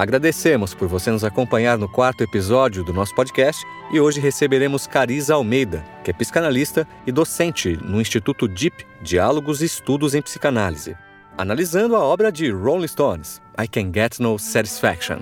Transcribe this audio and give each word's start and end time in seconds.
Agradecemos 0.00 0.72
por 0.72 0.88
você 0.88 1.10
nos 1.10 1.24
acompanhar 1.24 1.76
no 1.76 1.86
quarto 1.86 2.24
episódio 2.24 2.82
do 2.82 2.90
nosso 2.90 3.14
podcast 3.14 3.62
e 3.92 4.00
hoje 4.00 4.18
receberemos 4.18 4.86
Cariza 4.86 5.34
Almeida, 5.34 5.84
que 6.02 6.10
é 6.10 6.14
psicanalista 6.14 6.88
e 7.06 7.12
docente 7.12 7.76
no 7.76 8.00
Instituto 8.00 8.48
DIP, 8.48 8.86
Diálogos 9.02 9.60
e 9.60 9.66
Estudos 9.66 10.14
em 10.14 10.22
Psicanálise, 10.22 10.96
analisando 11.36 11.94
a 11.96 11.98
obra 12.02 12.32
de 12.32 12.50
Rolling 12.50 12.88
Stones, 12.88 13.42
I 13.62 13.68
Can 13.68 13.92
Get 13.92 14.20
No 14.20 14.38
Satisfaction. 14.38 15.18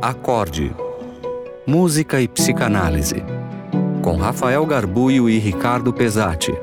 Acorde. 0.00 0.72
Música 1.66 2.20
e 2.20 2.28
Psicanálise. 2.28 3.24
Com 4.00 4.14
Rafael 4.14 4.64
Garbuio 4.64 5.28
e 5.28 5.40
Ricardo 5.40 5.92
Pesati. 5.92 6.54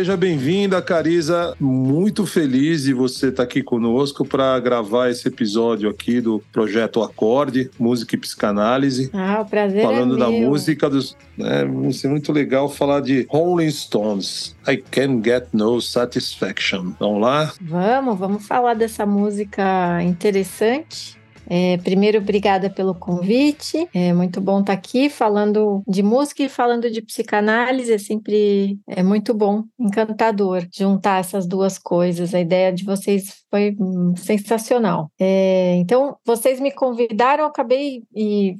Seja 0.00 0.16
bem-vinda, 0.16 0.80
Cariza. 0.80 1.54
Muito 1.60 2.24
feliz 2.24 2.84
de 2.84 2.94
você 2.94 3.28
estar 3.28 3.42
aqui 3.42 3.62
conosco 3.62 4.24
para 4.24 4.58
gravar 4.58 5.10
esse 5.10 5.28
episódio 5.28 5.90
aqui 5.90 6.22
do 6.22 6.42
projeto 6.50 7.02
Acorde, 7.02 7.70
Música 7.78 8.14
e 8.14 8.18
Psicanálise. 8.18 9.10
Ah, 9.12 9.42
o 9.42 9.44
prazer 9.44 9.82
Falando 9.82 10.16
é 10.16 10.18
da 10.18 10.30
meu. 10.30 10.48
música 10.48 10.88
dos. 10.88 11.14
Né, 11.36 11.66
vai 11.66 11.92
ser 11.92 12.08
muito 12.08 12.32
legal 12.32 12.70
falar 12.70 13.00
de 13.00 13.26
Rolling 13.28 13.70
Stones. 13.70 14.56
I 14.66 14.78
Can 14.78 15.20
Get 15.22 15.48
No 15.52 15.82
Satisfaction. 15.82 16.94
Vamos 16.98 17.20
lá? 17.20 17.52
Vamos, 17.60 18.18
vamos 18.18 18.46
falar 18.46 18.72
dessa 18.72 19.04
música 19.04 20.02
interessante. 20.02 21.19
É, 21.50 21.76
primeiro, 21.78 22.18
obrigada 22.18 22.70
pelo 22.70 22.94
convite. 22.94 23.88
É 23.92 24.12
muito 24.12 24.40
bom 24.40 24.60
estar 24.60 24.72
aqui 24.72 25.10
falando 25.10 25.82
de 25.86 26.00
música 26.00 26.44
e 26.44 26.48
falando 26.48 26.88
de 26.88 27.02
psicanálise. 27.02 27.92
É 27.92 27.98
sempre 27.98 28.78
é 28.86 29.02
muito 29.02 29.34
bom, 29.34 29.64
encantador 29.76 30.64
juntar 30.72 31.18
essas 31.18 31.48
duas 31.48 31.76
coisas. 31.76 32.32
A 32.32 32.40
ideia 32.40 32.72
de 32.72 32.84
vocês 32.84 33.42
foi 33.50 33.74
hum, 33.80 34.14
sensacional. 34.16 35.10
É, 35.18 35.74
então, 35.78 36.16
vocês 36.24 36.60
me 36.60 36.70
convidaram, 36.70 37.42
eu 37.42 37.48
acabei 37.48 38.04
e 38.14 38.54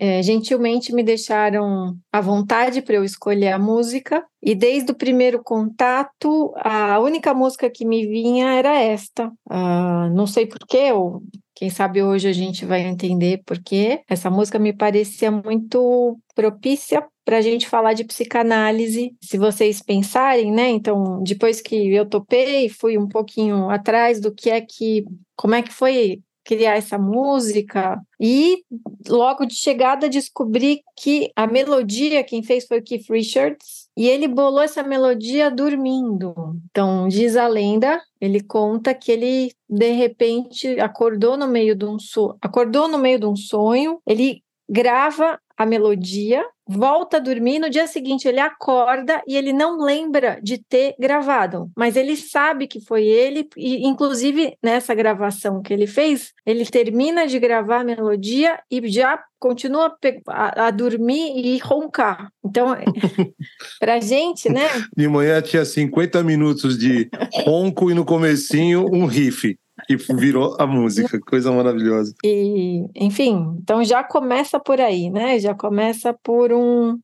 é, 0.00 0.20
gentilmente 0.20 0.92
me 0.92 1.04
deixaram 1.04 1.94
à 2.12 2.20
vontade 2.20 2.82
para 2.82 2.96
eu 2.96 3.04
escolher 3.04 3.52
a 3.52 3.58
música. 3.58 4.24
E 4.42 4.56
desde 4.56 4.90
o 4.90 4.96
primeiro 4.96 5.40
contato, 5.44 6.52
a 6.56 6.98
única 6.98 7.32
música 7.32 7.70
que 7.70 7.84
me 7.84 8.04
vinha 8.04 8.54
era 8.54 8.76
esta. 8.80 9.30
Ah, 9.48 10.10
não 10.12 10.26
sei 10.26 10.46
porquê, 10.46 10.90
ou 10.90 11.22
quem 11.62 11.70
sabe 11.70 12.02
hoje 12.02 12.26
a 12.26 12.32
gente 12.32 12.66
vai 12.66 12.80
entender 12.80 13.40
porquê. 13.46 14.00
Essa 14.08 14.28
música 14.28 14.58
me 14.58 14.72
parecia 14.72 15.30
muito 15.30 16.18
propícia 16.34 17.06
para 17.24 17.38
a 17.38 17.40
gente 17.40 17.68
falar 17.68 17.92
de 17.92 18.02
psicanálise. 18.02 19.14
Se 19.22 19.38
vocês 19.38 19.80
pensarem, 19.80 20.50
né? 20.50 20.70
Então, 20.70 21.22
depois 21.22 21.60
que 21.60 21.94
eu 21.94 22.04
topei, 22.04 22.68
fui 22.68 22.98
um 22.98 23.06
pouquinho 23.06 23.70
atrás 23.70 24.20
do 24.20 24.34
que 24.34 24.50
é 24.50 24.60
que, 24.60 25.04
como 25.36 25.54
é 25.54 25.62
que 25.62 25.72
foi 25.72 26.20
criar 26.44 26.74
essa 26.74 26.98
música 26.98 27.96
e 28.20 28.64
logo 29.08 29.46
de 29.46 29.54
chegada 29.54 30.08
descobri 30.08 30.82
que 30.96 31.30
a 31.36 31.46
melodia 31.46 32.24
quem 32.24 32.42
fez 32.42 32.66
foi 32.66 32.80
o 32.80 32.82
Keith 32.82 33.08
Richards 33.08 33.81
e 33.96 34.08
ele 34.08 34.26
bolou 34.26 34.62
essa 34.62 34.82
melodia 34.82 35.50
dormindo. 35.50 36.34
Então 36.70 37.08
diz 37.08 37.36
a 37.36 37.46
lenda, 37.46 38.00
ele 38.20 38.42
conta 38.42 38.94
que 38.94 39.12
ele 39.12 39.52
de 39.68 39.92
repente 39.92 40.80
acordou 40.80 41.36
no 41.36 41.46
meio 41.46 41.74
de 41.74 41.84
um 41.84 41.98
so 41.98 42.36
acordou 42.40 42.88
no 42.88 42.98
meio 42.98 43.18
de 43.18 43.26
um 43.26 43.36
sonho, 43.36 44.00
ele 44.06 44.42
grava 44.68 45.38
a 45.56 45.66
melodia, 45.66 46.44
volta 46.66 47.16
a 47.16 47.20
dormir, 47.20 47.58
no 47.58 47.68
dia 47.68 47.86
seguinte 47.86 48.26
ele 48.26 48.40
acorda 48.40 49.22
e 49.26 49.36
ele 49.36 49.52
não 49.52 49.78
lembra 49.78 50.38
de 50.42 50.58
ter 50.58 50.94
gravado, 50.98 51.70
mas 51.76 51.96
ele 51.96 52.16
sabe 52.16 52.66
que 52.66 52.80
foi 52.80 53.04
ele 53.04 53.48
e 53.56 53.86
inclusive 53.86 54.56
nessa 54.62 54.94
gravação 54.94 55.60
que 55.60 55.72
ele 55.72 55.86
fez, 55.86 56.32
ele 56.46 56.64
termina 56.64 57.26
de 57.26 57.38
gravar 57.38 57.80
a 57.80 57.84
melodia 57.84 58.58
e 58.70 58.88
já 58.88 59.18
continua 59.38 59.86
a 59.86 59.92
a, 60.28 60.66
a 60.68 60.70
dormir 60.70 61.32
e 61.36 61.58
roncar. 61.58 62.30
Então, 62.44 62.68
pra 63.80 64.00
gente, 64.00 64.48
né? 64.48 64.68
De 64.96 65.08
manhã 65.08 65.42
tinha 65.42 65.64
50 65.64 66.22
minutos 66.22 66.78
de 66.78 67.08
ronco 67.44 67.90
e 67.90 67.94
no 67.94 68.04
comecinho 68.04 68.86
um 68.92 69.06
riff. 69.06 69.58
E 69.88 69.96
virou 69.96 70.56
a 70.58 70.66
música. 70.66 71.18
Coisa 71.26 71.50
maravilhosa. 71.50 72.14
E, 72.24 72.84
enfim, 72.94 73.56
então 73.60 73.82
já 73.82 74.04
começa 74.04 74.60
por 74.60 74.80
aí, 74.80 75.10
né? 75.10 75.38
Já 75.38 75.54
começa 75.54 76.14
por 76.22 76.52
um, 76.52 76.98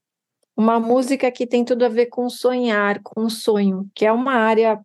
uma 0.56 0.78
música 0.78 1.31
que 1.31 1.47
tem 1.47 1.65
tudo 1.65 1.84
a 1.84 1.89
ver 1.89 2.07
com 2.07 2.28
sonhar, 2.28 3.01
com 3.03 3.28
sonho, 3.28 3.89
que 3.95 4.05
é 4.05 4.12
uma 4.12 4.34
área, 4.34 4.78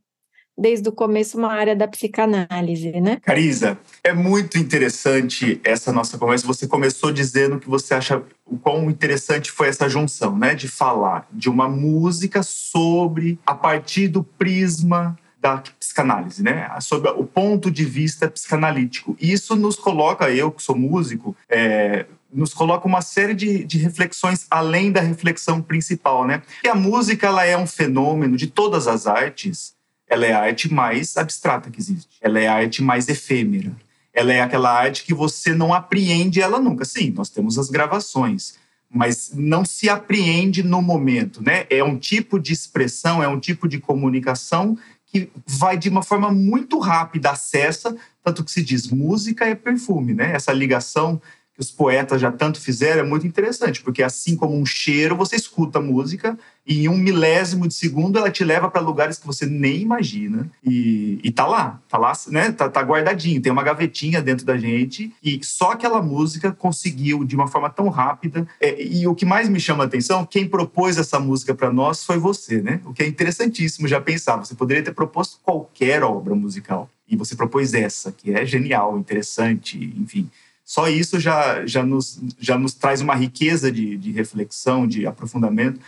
desde 0.57 0.87
o 0.87 0.91
começo, 0.91 1.37
uma 1.37 1.51
área 1.51 1.75
da 1.75 1.87
psicanálise, 1.87 2.91
né? 3.01 3.17
Cariza, 3.21 3.77
é 4.03 4.13
muito 4.13 4.57
interessante 4.57 5.59
essa 5.63 5.91
nossa 5.91 6.17
conversa. 6.17 6.47
Você 6.47 6.67
começou 6.67 7.11
dizendo 7.11 7.59
que 7.59 7.69
você 7.69 7.93
acha 7.93 8.23
o 8.45 8.57
quão 8.57 8.89
interessante 8.89 9.51
foi 9.51 9.67
essa 9.67 9.89
junção, 9.89 10.37
né? 10.37 10.55
De 10.55 10.67
falar 10.67 11.27
de 11.31 11.49
uma 11.49 11.67
música 11.67 12.41
sobre, 12.43 13.37
a 13.45 13.53
partir 13.53 14.07
do 14.07 14.23
prisma 14.23 15.17
da 15.43 15.57
psicanálise, 15.77 16.41
né? 16.41 16.69
Sobre 16.79 17.09
o 17.09 17.25
ponto 17.25 17.69
de 17.69 17.83
vista 17.83 18.29
psicanalítico. 18.29 19.17
Isso 19.19 19.57
nos 19.57 19.75
coloca, 19.75 20.31
eu 20.31 20.49
que 20.49 20.63
sou 20.63 20.73
músico, 20.73 21.35
é, 21.49 22.05
nos 22.31 22.53
coloca 22.53 22.87
uma 22.87 23.01
série 23.01 23.33
de, 23.33 23.65
de 23.65 23.77
reflexões 23.77 24.47
além 24.49 24.89
da 24.89 25.01
reflexão 25.01 25.61
principal, 25.61 26.25
né? 26.25 26.41
E 26.63 26.69
a 26.69 26.73
música 26.73 27.27
ela 27.27 27.45
é 27.45 27.57
um 27.57 27.67
fenômeno 27.67 28.37
de 28.37 28.47
todas 28.47 28.87
as 28.87 29.05
artes. 29.05 29.73
Ela 30.07 30.25
é 30.25 30.31
a 30.31 30.39
arte 30.39 30.73
mais 30.73 31.17
abstrata 31.17 31.69
que 31.69 31.79
existe. 31.79 32.07
Ela 32.21 32.39
é 32.39 32.47
a 32.47 32.53
arte 32.53 32.81
mais 32.81 33.09
efêmera. 33.09 33.73
Ela 34.13 34.31
é 34.31 34.41
aquela 34.41 34.71
arte 34.71 35.03
que 35.03 35.13
você 35.13 35.53
não 35.53 35.73
apreende 35.73 36.39
ela 36.39 36.57
nunca. 36.57 36.85
Sim, 36.85 37.11
nós 37.11 37.29
temos 37.29 37.59
as 37.59 37.69
gravações, 37.69 38.53
mas 38.89 39.31
não 39.33 39.65
se 39.65 39.89
apreende 39.89 40.63
no 40.63 40.81
momento, 40.81 41.43
né? 41.43 41.65
É 41.69 41.83
um 41.83 41.97
tipo 41.97 42.39
de 42.39 42.53
expressão, 42.53 43.21
é 43.21 43.27
um 43.27 43.39
tipo 43.39 43.67
de 43.67 43.79
comunicação 43.79 44.77
que 45.13 45.29
vai 45.45 45.77
de 45.77 45.89
uma 45.89 46.01
forma 46.01 46.31
muito 46.31 46.79
rápida, 46.79 47.29
acessa, 47.29 47.95
tanto 48.23 48.43
que 48.43 48.51
se 48.51 48.63
diz 48.63 48.89
música 48.89 49.45
é 49.45 49.53
perfume, 49.53 50.11
né? 50.15 50.33
Essa 50.33 50.51
ligação 50.51 51.21
que 51.53 51.61
os 51.61 51.69
poetas 51.69 52.19
já 52.19 52.31
tanto 52.31 52.59
fizeram 52.59 53.01
é 53.01 53.05
muito 53.05 53.27
interessante, 53.27 53.81
porque 53.81 54.01
assim 54.01 54.35
como 54.35 54.57
um 54.57 54.65
cheiro, 54.65 55.15
você 55.15 55.35
escuta 55.35 55.79
a 55.79 55.81
música 55.81 56.37
e 56.65 56.85
em 56.85 56.89
um 56.89 56.97
milésimo 56.97 57.67
de 57.67 57.73
segundo 57.73 58.17
ela 58.17 58.31
te 58.31 58.43
leva 58.43 58.71
para 58.71 58.81
lugares 58.81 59.19
que 59.19 59.27
você 59.27 59.45
nem 59.45 59.81
imagina 59.81 60.49
e, 60.63 61.19
e 61.23 61.31
tá 61.31 61.45
lá, 61.45 61.79
tá 61.87 61.97
lá, 61.97 62.13
né? 62.27 62.51
Tá, 62.51 62.69
tá 62.69 62.81
guardadinho, 62.81 63.41
tem 63.41 63.51
uma 63.51 63.63
gavetinha 63.63 64.21
dentro 64.21 64.45
da 64.45 64.57
gente 64.57 65.13
e 65.23 65.39
só 65.43 65.71
aquela 65.71 66.01
música 66.01 66.51
conseguiu 66.51 67.23
de 67.23 67.35
uma 67.35 67.47
forma 67.47 67.69
tão 67.69 67.87
rápida. 67.89 68.47
É, 68.59 68.81
e 68.81 69.05
o 69.05 69.13
que 69.13 69.25
mais 69.25 69.47
me 69.47 69.59
chama 69.59 69.83
a 69.83 69.87
atenção, 69.87 70.25
quem 70.25 70.47
propôs 70.47 70.97
essa 70.97 71.19
música 71.19 71.53
para 71.53 71.71
nós 71.71 72.03
foi 72.03 72.17
você, 72.17 72.61
né? 72.61 72.81
O 72.85 72.93
que 72.93 73.03
é 73.03 73.07
interessantíssimo 73.07 73.87
já 73.87 74.01
pensar. 74.01 74.37
Você 74.37 74.55
poderia 74.55 74.83
ter 74.83 74.93
proposto 74.93 75.39
qualquer 75.43 76.03
obra 76.03 76.33
musical 76.33 76.89
e 77.07 77.15
você 77.15 77.35
propôs 77.35 77.73
essa, 77.73 78.11
que 78.11 78.33
é 78.33 78.45
genial, 78.45 78.97
interessante, 78.97 79.93
enfim. 79.97 80.29
Só 80.65 80.87
isso 80.87 81.19
já, 81.19 81.65
já, 81.65 81.83
nos, 81.83 82.21
já 82.39 82.57
nos 82.57 82.73
traz 82.73 83.01
uma 83.01 83.15
riqueza 83.15 83.71
de, 83.71 83.97
de 83.97 84.11
reflexão, 84.11 84.87
de 84.87 85.05
aprofundamento. 85.05 85.79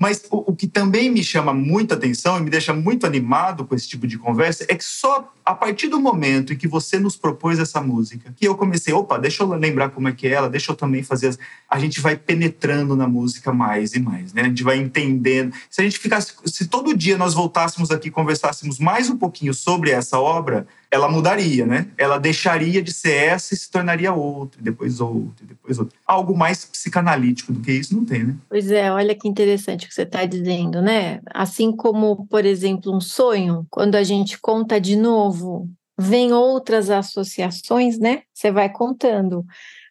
Mas 0.00 0.24
o, 0.30 0.52
o, 0.52 0.56
que 0.56 0.66
também 0.66 1.10
me 1.10 1.22
chama 1.22 1.52
muita 1.52 1.94
atenção 1.94 2.38
e 2.38 2.42
me 2.42 2.48
deixa 2.48 2.72
muito 2.72 3.04
animado 3.04 3.66
com 3.66 3.74
esse 3.74 3.86
tipo 3.86 4.06
de 4.06 4.16
conversa 4.16 4.64
é 4.66 4.74
que 4.74 4.82
só 4.82 5.30
a 5.44 5.54
partir 5.54 5.88
do 5.88 6.00
momento 6.00 6.54
em 6.54 6.56
que 6.56 6.66
você 6.66 6.98
nos 6.98 7.16
propôs 7.16 7.58
essa 7.58 7.82
música, 7.82 8.32
que 8.34 8.48
eu 8.48 8.56
comecei, 8.56 8.94
opa, 8.94 9.18
deixa 9.18 9.42
eu 9.42 9.48
lembrar 9.48 9.90
como 9.90 10.08
é 10.08 10.12
que 10.12 10.26
é 10.26 10.30
ela, 10.30 10.48
deixa 10.48 10.72
eu 10.72 10.76
também 10.76 11.02
fazer. 11.02 11.28
As... 11.28 11.38
A 11.68 11.78
gente 11.78 12.00
vai 12.00 12.16
penetrando 12.16 12.96
na 12.96 13.06
música 13.06 13.52
mais 13.52 13.92
e 13.92 14.00
mais, 14.00 14.32
né? 14.32 14.42
A 14.42 14.48
gente 14.48 14.62
vai 14.62 14.78
entendendo. 14.78 15.54
Se 15.68 15.82
a 15.82 15.84
gente 15.84 15.98
ficasse, 15.98 16.32
se 16.46 16.66
todo 16.66 16.96
dia 16.96 17.18
nós 17.18 17.34
voltássemos 17.34 17.90
aqui 17.90 18.08
e 18.08 18.10
conversássemos 18.10 18.78
mais 18.78 19.10
um 19.10 19.18
pouquinho 19.18 19.52
sobre 19.52 19.90
essa 19.90 20.18
obra, 20.18 20.66
ela 20.90 21.08
mudaria, 21.08 21.64
né? 21.64 21.88
Ela 21.96 22.18
deixaria 22.18 22.82
de 22.82 22.92
ser 22.92 23.14
essa 23.14 23.54
e 23.54 23.56
se 23.56 23.70
tornaria 23.70 24.12
outra, 24.12 24.60
depois 24.60 25.00
outra, 25.00 25.46
depois 25.46 25.78
outra. 25.78 25.96
Algo 26.04 26.36
mais 26.36 26.64
psicanalítico 26.64 27.52
do 27.52 27.60
que 27.60 27.72
isso 27.72 27.94
não 27.94 28.04
tem, 28.04 28.24
né? 28.24 28.36
Pois 28.48 28.70
é, 28.70 28.90
olha 28.90 29.14
que 29.14 29.28
interessante 29.28 29.86
o 29.86 29.88
que 29.88 29.94
você 29.94 30.02
está 30.02 30.24
dizendo, 30.24 30.82
né? 30.82 31.20
Assim 31.32 31.74
como, 31.74 32.26
por 32.26 32.44
exemplo, 32.44 32.94
um 32.94 33.00
sonho, 33.00 33.64
quando 33.70 33.94
a 33.94 34.02
gente 34.02 34.38
conta 34.40 34.80
de 34.80 34.96
novo, 34.96 35.68
vem 35.98 36.32
outras 36.32 36.90
associações, 36.90 37.98
né? 37.98 38.22
Você 38.34 38.50
vai 38.50 38.68
contando. 38.68 39.44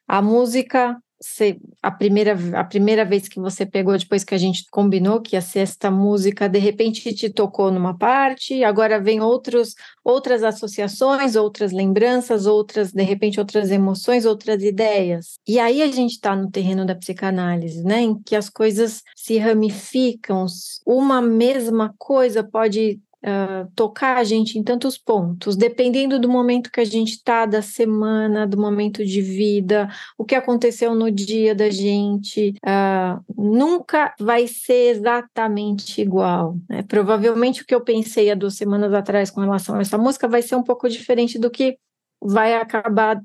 A 0.07 0.21
música 0.21 0.97
você, 1.21 1.59
a, 1.81 1.91
primeira, 1.91 2.37
a 2.57 2.63
primeira 2.63 3.03
vez 3.03 3.27
que 3.27 3.39
você 3.39 3.65
pegou, 3.65 3.97
depois 3.97 4.23
que 4.23 4.33
a 4.33 4.37
gente 4.37 4.65
combinou 4.71 5.21
que 5.21 5.35
ia 5.35 5.41
ser 5.41 5.59
esta 5.59 5.91
música, 5.91 6.47
de 6.47 6.59
repente 6.59 7.13
te 7.13 7.29
tocou 7.29 7.71
numa 7.71 7.97
parte, 7.97 8.63
agora 8.63 8.99
vem 8.99 9.19
outros, 9.19 9.75
outras 10.03 10.43
associações, 10.43 11.35
outras 11.35 11.71
lembranças, 11.71 12.45
outras, 12.45 12.91
de 12.91 13.03
repente, 13.03 13.39
outras 13.39 13.69
emoções, 13.69 14.25
outras 14.25 14.63
ideias. 14.63 15.39
E 15.47 15.59
aí 15.59 15.81
a 15.81 15.91
gente 15.91 16.11
está 16.11 16.35
no 16.35 16.49
terreno 16.49 16.85
da 16.85 16.95
psicanálise, 16.95 17.83
né? 17.83 18.01
Em 18.01 18.21
que 18.21 18.35
as 18.35 18.49
coisas 18.49 19.01
se 19.15 19.37
ramificam, 19.37 20.45
uma 20.85 21.21
mesma 21.21 21.93
coisa 21.97 22.43
pode 22.43 22.99
uh, 23.25 23.69
tocar 23.75 24.17
a 24.17 24.23
gente 24.23 24.57
em 24.57 24.63
tantos 24.63 24.97
pontos, 24.97 25.55
dependendo 25.55 26.19
do 26.19 26.29
momento 26.29 26.71
que 26.71 26.79
a 26.79 26.85
gente 26.85 27.13
está, 27.13 27.45
da 27.45 27.61
semana, 27.61 28.47
do 28.47 28.57
momento 28.57 29.05
de 29.05 29.21
vida, 29.21 29.89
o 30.17 30.25
que 30.25 30.35
aconteceu 30.35 30.95
no 30.95 31.11
dia 31.11 31.53
da 31.53 31.69
gente, 31.69 32.55
uh, 32.65 33.23
nunca 33.37 34.13
vai 34.19 34.47
ser 34.47 34.95
exatamente 34.95 36.01
igual. 36.01 36.57
Né? 36.69 36.83
Provavelmente 36.83 37.61
o 37.61 37.65
que 37.65 37.75
eu 37.75 37.81
pensei 37.81 38.29
há 38.31 38.35
duas 38.35 38.55
semanas 38.55 38.93
atrás 38.93 39.29
com 39.29 39.41
relação 39.41 39.75
a 39.75 39.81
essa 39.81 39.97
música 39.97 40.27
vai 40.27 40.41
ser 40.41 40.55
um 40.55 40.63
pouco 40.63 40.89
diferente 40.89 41.37
do 41.37 41.49
que 41.49 41.77
vai 42.21 42.55
acabar 42.55 43.21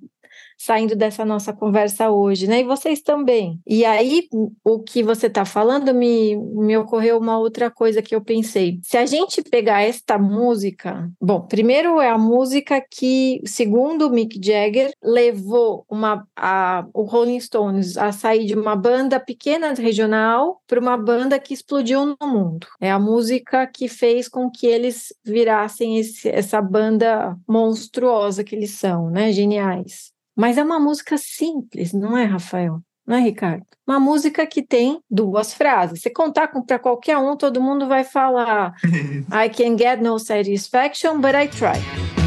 saindo 0.58 0.96
dessa 0.96 1.24
nossa 1.24 1.52
conversa 1.52 2.10
hoje, 2.10 2.46
né? 2.46 2.60
E 2.60 2.64
vocês 2.64 3.00
também. 3.00 3.60
E 3.66 3.84
aí, 3.84 4.28
o 4.64 4.80
que 4.80 5.02
você 5.02 5.26
está 5.26 5.44
falando 5.44 5.94
me, 5.94 6.36
me 6.36 6.76
ocorreu 6.76 7.18
uma 7.18 7.38
outra 7.38 7.70
coisa 7.70 8.02
que 8.02 8.14
eu 8.14 8.20
pensei. 8.20 8.78
Se 8.82 8.96
a 8.96 9.06
gente 9.06 9.42
pegar 9.42 9.82
esta 9.82 10.18
música, 10.18 11.10
bom, 11.20 11.40
primeiro 11.42 12.00
é 12.00 12.08
a 12.08 12.18
música 12.18 12.80
que, 12.80 13.40
segundo 13.44 14.10
Mick 14.10 14.40
Jagger, 14.42 14.92
levou 15.02 15.84
uma, 15.88 16.26
a, 16.36 16.86
o 16.94 17.02
Rolling 17.02 17.40
Stones 17.40 17.96
a 17.96 18.12
sair 18.12 18.46
de 18.46 18.54
uma 18.54 18.76
banda 18.76 19.20
pequena 19.20 19.72
regional 19.74 20.60
para 20.66 20.80
uma 20.80 20.96
banda 20.96 21.38
que 21.38 21.54
explodiu 21.54 22.06
no 22.06 22.26
mundo. 22.26 22.66
É 22.80 22.90
a 22.90 22.98
música 22.98 23.66
que 23.66 23.88
fez 23.88 24.28
com 24.28 24.50
que 24.50 24.66
eles 24.66 25.12
virassem 25.24 25.98
esse, 25.98 26.28
essa 26.28 26.60
banda 26.60 27.36
monstruosa 27.48 28.44
que 28.44 28.54
eles 28.54 28.72
são, 28.72 29.10
né? 29.10 29.32
Geniais. 29.32 30.13
Mas 30.36 30.58
é 30.58 30.64
uma 30.64 30.81
música 30.81 31.16
simples, 31.16 31.92
não 31.92 32.16
é, 32.16 32.25
Rafael? 32.25 32.81
Não 33.06 33.16
é, 33.16 33.20
Ricardo? 33.20 33.64
Uma 33.86 34.00
música 34.00 34.46
que 34.46 34.62
tem 34.62 34.98
duas 35.10 35.52
frases. 35.52 36.00
Se 36.00 36.10
contar 36.10 36.48
para 36.48 36.78
qualquer 36.78 37.19
um, 37.19 37.36
todo 37.36 37.60
mundo 37.60 37.86
vai 37.86 38.02
falar: 38.02 38.75
I 39.31 39.48
can 39.50 39.76
get 39.76 40.00
no 40.00 40.19
satisfaction, 40.19 41.20
but 41.20 41.34
I 41.34 41.48
try. 41.48 42.23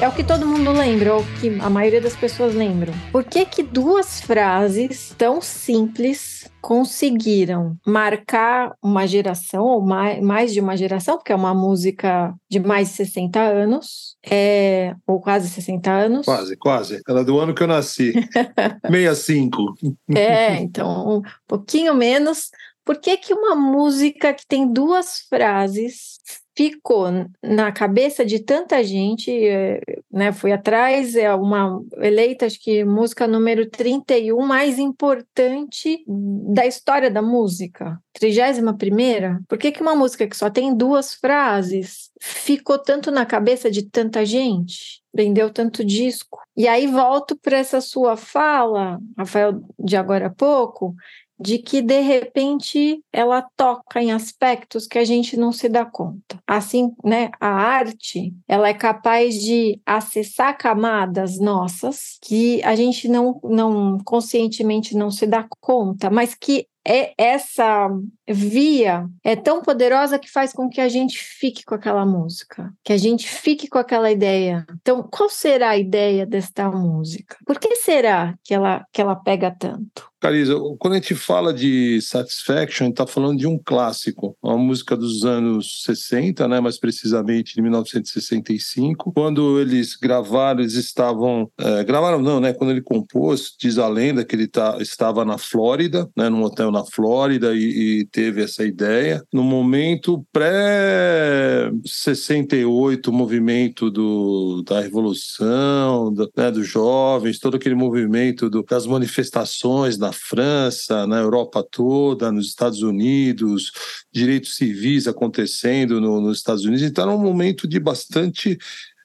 É 0.00 0.08
o 0.08 0.12
que 0.12 0.24
todo 0.24 0.46
mundo 0.46 0.72
lembra, 0.72 1.14
ou 1.14 1.22
que 1.38 1.48
a 1.60 1.68
maioria 1.68 2.00
das 2.00 2.16
pessoas 2.16 2.54
lembram. 2.54 2.94
Por 3.12 3.22
que 3.22 3.44
que 3.44 3.62
duas 3.62 4.18
frases 4.18 5.14
tão 5.18 5.42
simples 5.42 6.50
conseguiram 6.62 7.76
marcar 7.86 8.72
uma 8.82 9.06
geração, 9.06 9.62
ou 9.62 9.82
mais, 9.82 10.22
mais 10.22 10.54
de 10.54 10.60
uma 10.60 10.74
geração, 10.74 11.18
porque 11.18 11.32
é 11.32 11.36
uma 11.36 11.52
música 11.52 12.34
de 12.48 12.58
mais 12.58 12.88
de 12.88 12.94
60 12.94 13.40
anos, 13.40 14.16
é, 14.24 14.94
ou 15.06 15.20
quase 15.20 15.50
60 15.50 15.90
anos. 15.90 16.24
Quase, 16.24 16.56
quase. 16.56 17.02
Ela 17.06 17.20
é 17.20 17.24
do 17.24 17.38
ano 17.38 17.54
que 17.54 17.62
eu 17.62 17.66
nasci. 17.66 18.14
65. 18.90 19.74
é, 20.16 20.56
então, 20.62 21.18
um 21.18 21.22
pouquinho 21.46 21.94
menos. 21.94 22.48
Por 22.86 22.98
que, 22.98 23.18
que 23.18 23.34
uma 23.34 23.54
música 23.54 24.32
que 24.32 24.46
tem 24.46 24.72
duas 24.72 25.20
frases 25.28 26.09
ficou 26.56 27.06
na 27.42 27.72
cabeça 27.72 28.24
de 28.24 28.40
tanta 28.40 28.82
gente, 28.82 29.30
eh, 29.30 29.80
né? 30.10 30.32
Fui 30.32 30.52
atrás, 30.52 31.14
é 31.14 31.32
uma 31.34 31.82
eleita, 31.98 32.46
acho 32.46 32.60
que 32.60 32.84
música 32.84 33.26
número 33.26 33.68
31 33.68 34.38
mais 34.46 34.78
importante 34.78 36.04
da 36.06 36.66
história 36.66 37.10
da 37.10 37.22
música. 37.22 37.98
31 38.14 38.76
primeira? 38.76 39.40
Por 39.48 39.56
que, 39.56 39.72
que 39.72 39.82
uma 39.82 39.94
música 39.94 40.26
que 40.26 40.36
só 40.36 40.50
tem 40.50 40.76
duas 40.76 41.14
frases 41.14 42.10
ficou 42.20 42.78
tanto 42.78 43.10
na 43.10 43.24
cabeça 43.24 43.70
de 43.70 43.82
tanta 43.82 44.24
gente? 44.24 45.00
Vendeu 45.14 45.50
tanto 45.50 45.84
disco? 45.84 46.38
E 46.56 46.68
aí 46.68 46.86
volto 46.86 47.36
para 47.38 47.58
essa 47.58 47.80
sua 47.80 48.16
fala, 48.16 48.98
Rafael, 49.16 49.62
de 49.78 49.96
agora 49.96 50.26
a 50.26 50.30
pouco, 50.30 50.94
de 51.40 51.58
que 51.58 51.80
de 51.80 52.00
repente 52.00 53.02
ela 53.12 53.42
toca 53.56 54.02
em 54.02 54.12
aspectos 54.12 54.86
que 54.86 54.98
a 54.98 55.04
gente 55.04 55.36
não 55.36 55.52
se 55.52 55.68
dá 55.68 55.84
conta. 55.84 56.38
Assim, 56.46 56.92
né, 57.02 57.30
a 57.40 57.48
arte, 57.48 58.34
ela 58.46 58.68
é 58.68 58.74
capaz 58.74 59.34
de 59.36 59.80
acessar 59.86 60.56
camadas 60.58 61.38
nossas 61.38 62.18
que 62.22 62.62
a 62.62 62.74
gente 62.74 63.08
não 63.08 63.40
não 63.42 63.98
conscientemente 64.04 64.96
não 64.96 65.10
se 65.10 65.26
dá 65.26 65.46
conta, 65.60 66.10
mas 66.10 66.34
que 66.34 66.66
é 66.86 67.12
essa 67.18 67.88
via 68.28 69.06
é 69.22 69.36
tão 69.36 69.62
poderosa 69.62 70.18
que 70.18 70.30
faz 70.30 70.52
com 70.52 70.68
que 70.68 70.80
a 70.80 70.88
gente 70.88 71.18
fique 71.18 71.64
com 71.64 71.74
aquela 71.74 72.06
música, 72.06 72.72
que 72.82 72.92
a 72.92 72.96
gente 72.96 73.28
fique 73.28 73.68
com 73.68 73.78
aquela 73.78 74.10
ideia. 74.10 74.66
Então, 74.80 75.06
qual 75.10 75.28
será 75.28 75.70
a 75.70 75.78
ideia 75.78 76.26
desta 76.26 76.70
música? 76.70 77.36
Por 77.46 77.58
que 77.58 77.76
será 77.76 78.34
que 78.42 78.54
ela 78.54 78.86
que 78.92 79.00
ela 79.00 79.14
pega 79.14 79.50
tanto? 79.50 80.09
Carisa, 80.20 80.54
quando 80.78 80.94
a 80.94 80.96
gente 80.96 81.14
fala 81.14 81.54
de 81.54 81.98
Satisfaction, 82.02 82.84
a 82.84 82.88
gente 82.88 82.92
está 82.92 83.06
falando 83.06 83.38
de 83.38 83.46
um 83.46 83.58
clássico, 83.58 84.36
uma 84.42 84.58
música 84.58 84.94
dos 84.94 85.24
anos 85.24 85.82
60, 85.84 86.46
né, 86.46 86.60
mais 86.60 86.78
precisamente 86.78 87.54
de 87.54 87.62
1965. 87.62 89.14
Quando 89.14 89.58
eles 89.58 89.96
gravaram, 89.96 90.60
eles 90.60 90.74
estavam. 90.74 91.50
É, 91.58 91.82
gravaram, 91.84 92.20
não, 92.20 92.38
né? 92.38 92.52
Quando 92.52 92.68
ele 92.70 92.82
compôs, 92.82 93.54
diz 93.58 93.78
a 93.78 93.88
lenda 93.88 94.22
que 94.22 94.36
ele 94.36 94.46
tá, 94.46 94.76
estava 94.78 95.24
na 95.24 95.38
Flórida, 95.38 96.06
né, 96.14 96.28
num 96.28 96.42
hotel 96.42 96.70
na 96.70 96.84
Flórida, 96.84 97.54
e, 97.54 98.00
e 98.00 98.06
teve 98.06 98.42
essa 98.42 98.62
ideia. 98.62 99.24
No 99.32 99.42
momento 99.42 100.22
pré-68, 100.32 103.10
movimento 103.10 103.90
do, 103.90 104.62
da 104.66 104.80
Revolução, 104.80 106.12
do, 106.12 106.30
né, 106.36 106.50
dos 106.50 106.66
jovens, 106.66 107.38
todo 107.38 107.56
aquele 107.56 107.74
movimento 107.74 108.50
do, 108.50 108.62
das 108.62 108.86
manifestações 108.86 109.96
na 109.96 110.09
França, 110.12 111.06
na 111.06 111.18
Europa 111.18 111.62
toda, 111.62 112.30
nos 112.32 112.48
Estados 112.48 112.82
Unidos, 112.82 113.72
direitos 114.12 114.56
civis 114.56 115.06
acontecendo 115.06 116.00
no, 116.00 116.20
nos 116.20 116.38
Estados 116.38 116.64
Unidos. 116.64 116.82
Então, 116.82 117.04
era 117.04 117.12
um 117.16 117.22
momento 117.22 117.66
de 117.68 117.78
bastante 117.78 118.58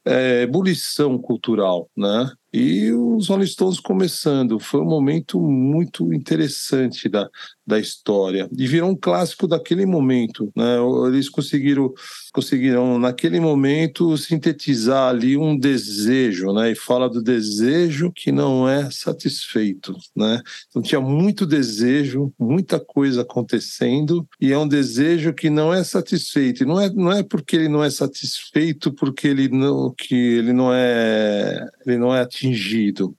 é, 0.05 0.43
ebulição 0.43 1.17
cultural, 1.17 1.89
né? 1.97 2.31
E 2.57 2.89
os 2.93 3.27
Rolling 3.27 3.47
Stones 3.47 3.81
começando, 3.81 4.61
foi 4.61 4.79
um 4.79 4.85
momento 4.85 5.41
muito 5.41 6.13
interessante 6.13 7.09
da, 7.09 7.29
da 7.67 7.77
história 7.77 8.47
e 8.57 8.65
virou 8.65 8.91
um 8.91 8.95
clássico 8.95 9.45
daquele 9.45 9.85
momento, 9.85 10.49
né? 10.55 10.77
Eles 11.07 11.27
conseguiram 11.27 11.93
conseguiram 12.31 12.99
naquele 12.99 13.39
momento 13.39 14.17
sintetizar 14.17 15.09
ali 15.09 15.35
um 15.35 15.57
desejo, 15.57 16.53
né? 16.53 16.71
E 16.71 16.75
fala 16.75 17.09
do 17.09 17.21
desejo 17.21 18.11
que 18.13 18.31
não 18.31 18.69
é 18.69 18.89
satisfeito, 18.91 19.93
né? 20.15 20.41
Então 20.69 20.81
tinha 20.81 21.01
muito 21.01 21.45
desejo, 21.45 22.31
muita 22.39 22.79
coisa 22.79 23.23
acontecendo 23.23 24.27
e 24.39 24.53
é 24.53 24.57
um 24.57 24.67
desejo 24.67 25.33
que 25.33 25.49
não 25.49 25.73
é 25.73 25.83
satisfeito. 25.83 26.63
E 26.63 26.65
não 26.65 26.79
é 26.79 26.89
não 26.89 27.11
é 27.11 27.21
porque 27.21 27.55
ele 27.57 27.67
não 27.67 27.83
é 27.83 27.89
satisfeito 27.89 28.93
porque 28.93 29.27
ele 29.27 29.49
não 29.49 29.93
que 29.97 30.15
ele 30.15 30.53
não 30.53 30.73
é 30.73 31.67
ele 31.85 31.97
não 31.97 32.15
é 32.15 32.21
atingido. 32.21 32.44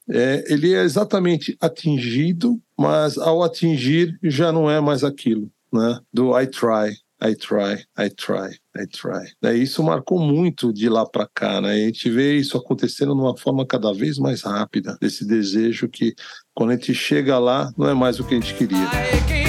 É, 0.08 0.44
ele 0.48 0.74
é 0.74 0.82
exatamente 0.82 1.56
atingido 1.60 2.60
mas 2.78 3.16
ao 3.16 3.42
atingir 3.42 4.18
já 4.22 4.52
não 4.52 4.70
é 4.70 4.80
mais 4.80 5.02
aquilo, 5.02 5.50
né? 5.72 5.98
Do 6.12 6.38
I 6.38 6.46
try, 6.46 6.92
I 7.22 7.34
try, 7.34 7.86
I 7.98 8.10
try, 8.10 8.58
I 8.76 8.86
try. 8.86 9.32
É, 9.42 9.54
isso 9.54 9.82
marcou 9.82 10.20
muito 10.20 10.72
de 10.72 10.88
lá 10.88 11.06
para 11.06 11.26
cá, 11.32 11.60
né? 11.60 11.72
A 11.72 11.78
gente 11.78 12.10
vê 12.10 12.36
isso 12.36 12.56
acontecendo 12.56 13.14
de 13.14 13.20
uma 13.20 13.36
forma 13.36 13.66
cada 13.66 13.92
vez 13.92 14.18
mais 14.18 14.42
rápida, 14.42 14.96
desse 15.00 15.26
desejo 15.26 15.88
que 15.88 16.14
quando 16.54 16.70
a 16.70 16.74
gente 16.74 16.94
chega 16.94 17.38
lá 17.38 17.72
não 17.76 17.88
é 17.88 17.94
mais 17.94 18.20
o 18.20 18.24
que 18.24 18.34
a 18.34 18.40
gente 18.40 18.54
queria. 18.54 19.45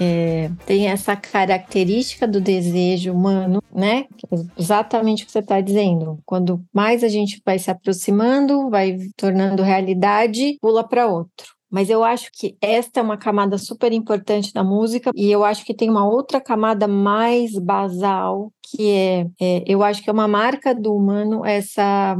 É, 0.00 0.50
tem 0.66 0.88
essa 0.88 1.16
característica 1.16 2.26
do 2.26 2.40
desejo 2.40 3.12
humano, 3.12 3.62
né? 3.74 4.06
Exatamente 4.58 5.22
o 5.22 5.26
que 5.26 5.32
você 5.32 5.38
está 5.38 5.60
dizendo. 5.60 6.18
Quando 6.26 6.62
mais 6.72 7.04
a 7.04 7.08
gente 7.08 7.40
vai 7.44 7.58
se 7.58 7.70
aproximando, 7.70 8.68
vai 8.68 8.96
tornando 9.16 9.62
realidade, 9.62 10.56
pula 10.60 10.86
para 10.86 11.06
outro. 11.06 11.60
Mas 11.70 11.88
eu 11.88 12.02
acho 12.02 12.30
que 12.32 12.56
esta 12.60 12.98
é 12.98 13.02
uma 13.02 13.16
camada 13.16 13.56
super 13.56 13.92
importante 13.92 14.52
da 14.52 14.64
música, 14.64 15.12
e 15.14 15.30
eu 15.30 15.44
acho 15.44 15.64
que 15.64 15.72
tem 15.72 15.88
uma 15.88 16.04
outra 16.04 16.40
camada 16.40 16.88
mais 16.88 17.52
basal, 17.56 18.52
que 18.62 18.90
é, 18.90 19.26
é 19.40 19.64
eu 19.66 19.82
acho 19.84 20.02
que 20.02 20.10
é 20.10 20.12
uma 20.12 20.26
marca 20.26 20.74
do 20.74 20.92
humano 20.92 21.46
essa 21.46 22.18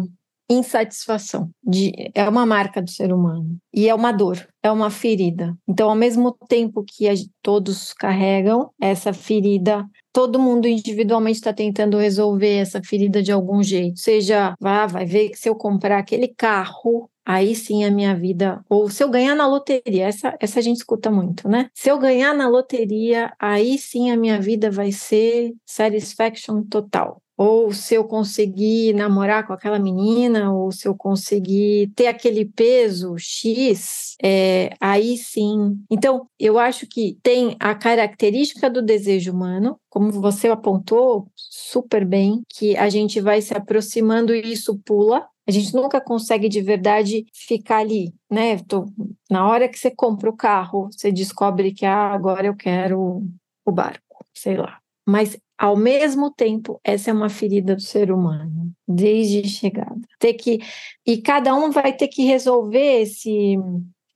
insatisfação. 0.51 1.49
De, 1.63 1.93
é 2.13 2.29
uma 2.29 2.45
marca 2.45 2.83
do 2.83 2.91
ser 2.91 3.13
humano. 3.13 3.57
E 3.73 3.89
é 3.89 3.95
uma 3.95 4.11
dor, 4.11 4.49
é 4.63 4.71
uma 4.71 4.91
ferida. 4.91 5.57
Então, 5.67 5.89
ao 5.89 5.95
mesmo 5.95 6.37
tempo 6.49 6.85
que 6.85 7.09
a, 7.09 7.15
todos 7.41 7.93
carregam 7.93 8.71
essa 8.81 9.13
ferida, 9.13 9.87
todo 10.13 10.41
mundo 10.41 10.67
individualmente 10.67 11.39
está 11.39 11.53
tentando 11.53 11.97
resolver 11.99 12.57
essa 12.57 12.83
ferida 12.83 13.23
de 13.23 13.31
algum 13.31 13.63
jeito. 13.63 14.01
Seja, 14.01 14.55
ah, 14.61 14.87
vai 14.87 15.07
ver 15.07 15.31
que 15.31 15.39
se 15.39 15.49
eu 15.49 15.55
comprar 15.55 15.99
aquele 15.99 16.27
carro, 16.27 17.09
aí 17.25 17.55
sim 17.55 17.85
a 17.85 17.91
minha 17.91 18.17
vida. 18.17 18.61
Ou 18.69 18.91
se 18.91 19.05
eu 19.05 19.09
ganhar 19.09 19.37
na 19.37 19.47
loteria, 19.47 20.07
essa, 20.07 20.37
essa 20.41 20.59
a 20.59 20.63
gente 20.63 20.79
escuta 20.79 21.13
muito, 21.13 21.49
né? 21.49 21.69
Se 21.73 21.89
eu 21.89 21.99
ganhar 21.99 22.35
na 22.35 22.49
loteria, 22.49 23.33
aí 23.39 23.79
sim 23.79 24.11
a 24.11 24.17
minha 24.17 24.41
vida 24.41 24.69
vai 24.69 24.91
ser 24.91 25.53
satisfaction 25.65 26.65
total 26.65 27.23
ou 27.41 27.73
se 27.73 27.95
eu 27.95 28.05
conseguir 28.05 28.93
namorar 28.93 29.47
com 29.47 29.55
aquela 29.55 29.79
menina, 29.79 30.53
ou 30.53 30.71
se 30.71 30.87
eu 30.87 30.95
conseguir 30.95 31.91
ter 31.97 32.07
aquele 32.07 32.45
peso 32.45 33.17
X, 33.17 34.15
é, 34.23 34.75
aí 34.79 35.17
sim. 35.17 35.83
Então, 35.91 36.29
eu 36.39 36.59
acho 36.59 36.87
que 36.87 37.19
tem 37.23 37.57
a 37.59 37.75
característica 37.75 38.69
do 38.69 38.83
desejo 38.83 39.33
humano, 39.33 39.81
como 39.89 40.11
você 40.13 40.49
apontou 40.49 41.29
super 41.35 42.05
bem, 42.05 42.43
que 42.47 42.77
a 42.77 42.91
gente 42.91 43.23
vai 43.23 43.41
se 43.41 43.57
aproximando 43.57 44.35
e 44.35 44.53
isso 44.53 44.79
pula. 44.85 45.27
A 45.49 45.51
gente 45.51 45.75
nunca 45.75 45.99
consegue 45.99 46.47
de 46.47 46.61
verdade 46.61 47.25
ficar 47.33 47.79
ali, 47.79 48.13
né? 48.31 48.59
Tô, 48.69 48.85
na 49.31 49.49
hora 49.49 49.67
que 49.67 49.79
você 49.79 49.91
compra 49.91 50.29
o 50.29 50.37
carro, 50.37 50.91
você 50.93 51.11
descobre 51.11 51.73
que 51.73 51.87
ah, 51.87 52.13
agora 52.13 52.49
eu 52.49 52.55
quero 52.55 53.23
o 53.65 53.73
barco, 53.73 54.27
sei 54.35 54.59
lá. 54.59 54.79
Mas 55.09 55.39
ao 55.61 55.77
mesmo 55.77 56.31
tempo, 56.31 56.81
essa 56.83 57.11
é 57.11 57.13
uma 57.13 57.29
ferida 57.29 57.77
do 57.77 57.83
ser 57.83 58.11
humano, 58.11 58.73
desde 58.89 59.47
chegada. 59.47 60.01
Ter 60.19 60.33
que 60.33 60.59
e 61.07 61.21
cada 61.21 61.55
um 61.55 61.71
vai 61.71 61.93
ter 61.93 62.09
que 62.09 62.25
resolver 62.25 63.03
esse 63.03 63.59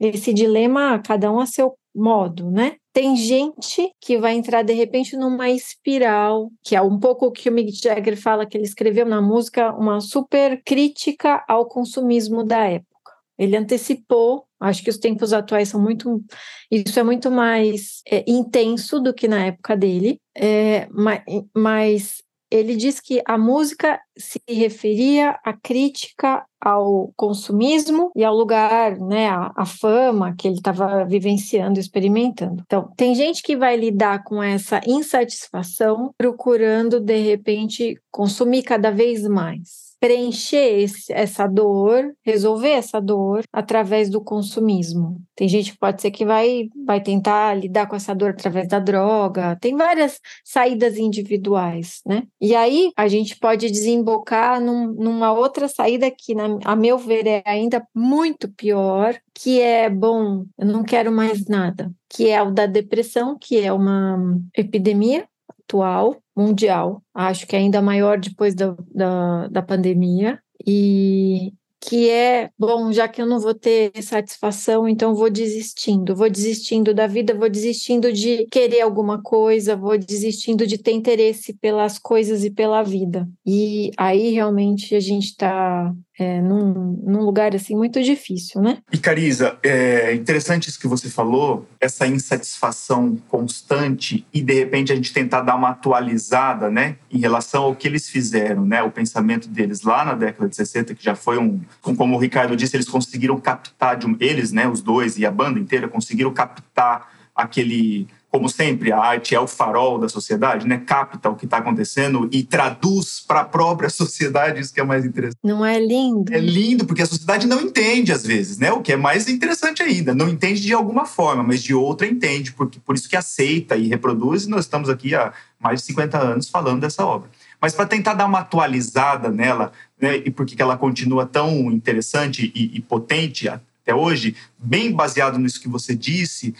esse 0.01 0.33
dilema, 0.33 0.99
cada 1.01 1.31
um 1.31 1.39
a 1.39 1.47
seu 1.47 1.75
modo, 1.95 2.51
né? 2.51 2.77
Tem 2.95 3.15
gente 3.15 3.93
que 4.01 4.17
vai 4.17 4.35
entrar 4.35 4.63
de 4.63 4.73
repente 4.73 5.17
numa 5.19 5.51
espiral, 5.51 6.51
que 6.63 6.75
é 6.75 6.81
um 6.81 6.99
pouco 6.99 7.27
o 7.27 7.31
que 7.31 7.51
o 7.51 7.53
Mick 7.53 7.73
Jagger 7.73 8.17
fala 8.21 8.47
que 8.47 8.57
ele 8.57 8.65
escreveu 8.65 9.05
na 9.05 9.21
música, 9.21 9.71
uma 9.75 10.01
super 10.01 10.63
crítica 10.65 11.45
ao 11.47 11.67
consumismo 11.67 12.43
da 12.43 12.65
época. 12.65 12.94
Ele 13.39 13.57
antecipou, 13.57 14.45
acho 14.61 14.83
que 14.83 14.91
os 14.91 14.99
tempos 14.99 15.33
atuais 15.33 15.69
são 15.69 15.81
muito. 15.81 16.23
Isso 16.71 16.99
é 16.99 17.03
muito 17.03 17.31
mais 17.31 18.03
é, 18.07 18.25
intenso 18.29 19.01
do 19.01 19.13
que 19.13 19.29
na 19.29 19.47
época 19.47 19.77
dele, 19.77 20.19
é, 20.37 20.89
mas, 20.91 21.23
mas 21.55 22.25
ele 22.51 22.77
diz 22.77 23.01
que 23.01 23.21
a 23.27 23.37
música 23.37 24.01
se 24.17 24.41
referia 24.49 25.37
à 25.45 25.53
crítica 25.53 26.45
ao 26.61 27.13
consumismo 27.17 28.13
e 28.15 28.23
ao 28.23 28.35
lugar, 28.35 28.97
né, 28.97 29.29
a, 29.29 29.53
a 29.57 29.67
fama 29.67 30.35
que 30.39 30.47
ele 30.47 30.57
estava 30.57 31.05
vivenciando, 31.05 31.81
experimentando. 31.81 32.63
Então, 32.65 32.89
tem 32.97 33.13
gente 33.15 33.43
que 33.43 33.57
vai 33.57 33.77
lidar 33.77 34.23
com 34.23 34.41
essa 34.41 34.81
insatisfação 34.87 36.15
procurando 36.17 37.01
de 37.01 37.17
repente 37.17 38.01
consumir 38.11 38.63
cada 38.63 38.93
vez 38.93 39.27
mais 39.27 39.84
preencher 40.05 40.83
esse, 40.83 41.11
essa 41.15 41.47
dor, 41.47 42.15
resolver 42.23 42.69
essa 42.69 43.01
dor 43.01 43.43
através 43.51 44.11
do 44.11 44.23
consumismo. 44.23 45.19
Tem 45.35 45.49
gente 45.49 45.73
que 45.73 45.79
pode 45.79 46.03
ser 46.03 46.11
que 46.11 46.27
vai, 46.27 46.69
vai 46.85 47.03
tentar 47.03 47.55
lidar 47.55 47.87
com 47.87 47.97
essa 47.97 48.15
dor 48.15 48.33
através 48.33 48.69
da 48.69 48.79
droga, 48.79 49.57
tem 49.63 49.75
várias 49.75 50.21
saídas 50.45 50.99
individuais, 50.99 52.03
né? 52.05 52.25
E 52.39 52.55
aí 52.55 52.93
a 52.95 53.09
gente 53.09 53.39
pode 53.39 53.71
desembocar 53.71 54.61
num, 54.61 54.93
numa 54.93 55.33
outra 55.33 55.69
saída 55.69 56.11
que, 56.11 56.35
na, 56.35 56.59
a 56.67 56.77
meu 56.77 56.99
ver, 56.99 57.27
é 57.27 57.43
ainda 57.47 57.83
muito 57.95 58.53
pior, 58.53 59.19
que 59.35 59.59
é, 59.59 59.89
bom, 59.89 60.45
eu 60.59 60.67
não 60.67 60.85
quero 60.85 61.11
mais 61.11 61.47
nada, 61.47 61.91
que 62.11 62.29
é 62.29 62.43
o 62.43 62.51
da 62.51 62.67
depressão, 62.67 63.39
que 63.41 63.59
é 63.59 63.73
uma 63.73 64.19
epidemia 64.55 65.27
atual 65.49 66.23
mundial, 66.37 67.03
acho 67.15 67.47
que 67.47 67.55
é 67.57 67.59
ainda 67.59 67.81
maior 67.83 68.19
depois 68.19 68.55
da, 68.55 68.77
da, 68.93 69.49
da 69.49 69.63
pandemia, 69.63 70.41
e 70.67 71.53
que 71.87 72.09
é, 72.09 72.51
bom, 72.59 72.91
já 72.93 73.07
que 73.07 73.21
eu 73.21 73.27
não 73.27 73.39
vou 73.39 73.55
ter 73.55 73.93
satisfação, 74.03 74.89
então 74.89 75.15
vou 75.15 75.29
desistindo, 75.29 76.17
vou 76.17 76.31
desistindo 76.31 76.95
da 76.95 77.07
vida, 77.07 77.35
vou 77.35 77.49
desistindo 77.49 78.11
de 78.11 78.47
querer 78.47 78.81
alguma 78.81 79.21
coisa, 79.23 79.77
vou 79.77 79.99
desistindo 79.99 80.67
de 80.67 80.79
ter 80.79 80.93
interesse 80.93 81.53
pelas 81.53 81.99
coisas 81.99 82.43
e 82.43 82.51
pela 82.51 82.83
vida. 82.83 83.29
E 83.45 83.91
aí 83.99 84.31
realmente 84.31 84.95
a 84.95 85.01
gente 85.01 85.27
está 85.27 85.95
é, 86.19 86.41
num, 86.41 87.03
num, 87.05 87.23
lugar 87.23 87.55
assim 87.55 87.75
muito 87.75 88.03
difícil, 88.03 88.61
né? 88.61 88.79
E 88.93 88.99
Carisa, 88.99 89.59
é 89.63 90.15
interessante 90.15 90.69
isso 90.69 90.79
que 90.79 90.87
você 90.87 91.09
falou, 91.09 91.67
essa 91.81 92.07
insatisfação 92.07 93.17
constante 93.29 94.25
e 94.33 94.41
de 94.41 94.55
repente 94.55 94.93
a 94.93 94.97
gente 94.97 95.13
tentar 95.13 95.41
dar 95.41 95.57
uma 95.57 95.71
atualizada, 95.71 96.71
né, 96.71 96.97
em 97.11 97.19
relação 97.19 97.65
ao 97.65 97.75
que 97.75 97.89
eles 97.89 98.09
fizeram, 98.09 98.65
né, 98.65 98.83
o 98.83 98.91
pensamento 98.91 99.49
deles 99.49 99.83
lá 99.83 100.05
na 100.05 100.15
década 100.15 100.49
de 100.49 100.57
60, 100.57 100.95
que 100.95 101.03
já 101.03 101.17
foi 101.17 101.39
um, 101.39 101.61
como 101.81 102.15
o 102.17 102.19
Ricardo 102.19 102.57
disse, 102.57 102.77
eles 102.77 102.89
conseguiram 102.89 103.39
captar 103.41 103.97
de 103.97 104.07
um, 104.07 104.17
eles, 104.21 104.53
né, 104.53 104.69
os 104.69 104.81
dois 104.81 105.19
e 105.19 105.27
a 105.27 105.31
banda 105.31 105.59
inteira 105.59 105.89
conseguiram 105.89 106.33
captar 106.33 107.13
aquele 107.35 108.07
como 108.35 108.49
sempre, 108.49 108.91
a 108.91 108.99
arte 108.99 109.33
é 109.33 109.39
o 109.39 109.47
farol 109.47 109.97
da 109.97 110.09
sociedade, 110.09 110.67
né? 110.67 110.83
Capta 110.85 111.31
o 111.31 111.37
que 111.37 111.45
está 111.45 111.59
acontecendo 111.59 112.29
e 112.33 112.43
traduz 112.43 113.21
para 113.21 113.43
a 113.43 113.45
própria 113.45 113.87
sociedade, 113.89 114.61
isso 114.61 114.75
que 114.75 114.81
é 114.81 114.85
mais 114.85 115.05
interessante. 115.05 115.39
Não 115.41 115.65
é 115.65 115.79
lindo? 115.79 116.35
É 116.35 116.41
lindo, 116.41 116.85
porque 116.85 117.03
a 117.03 117.07
sociedade 117.07 117.47
não 117.47 117.61
entende 117.61 118.11
às 118.11 118.27
vezes, 118.27 118.59
né? 118.59 118.73
O 118.73 118.81
que 118.81 118.93
é 118.93 118.97
mais 118.97 119.29
interessante 119.29 119.85
ainda. 119.85 120.13
Não 120.17 120.29
entende 120.29 120.61
de 120.61 120.75
alguma 120.75 121.07
forma, 121.07 121.45
mas 121.45 121.63
de 121.63 121.75
outra 121.75 122.09
entende, 122.09 122.51
porque 122.51 122.81
por 122.81 122.97
isso 122.97 123.09
que 123.09 123.15
aceita 123.15 123.77
e 123.77 123.87
reproduz, 123.87 124.47
e 124.47 124.51
nós 124.51 124.65
estamos 124.65 124.89
aqui 124.89 125.15
há 125.15 125.33
mais 125.61 125.79
de 125.79 125.87
50 125.87 126.19
anos 126.19 126.49
falando 126.49 126.81
dessa 126.81 127.07
obra. 127.07 127.31
Mas 127.61 127.73
para 127.73 127.87
tentar 127.87 128.15
dar 128.15 128.27
uma 128.27 128.41
atualizada 128.41 129.31
nela, 129.31 129.71
né, 129.97 130.17
e 130.17 130.29
porque 130.29 130.61
ela 130.61 130.77
continua 130.77 131.25
tão 131.25 131.71
interessante 131.71 132.51
e, 132.53 132.79
e 132.79 132.81
potente 132.81 133.49
até 133.49 133.95
hoje, 133.95 134.35
bem 134.59 134.91
baseado 134.91 135.39
nisso 135.39 135.61
que 135.61 135.69
você 135.69 135.95
disse, 135.95 136.53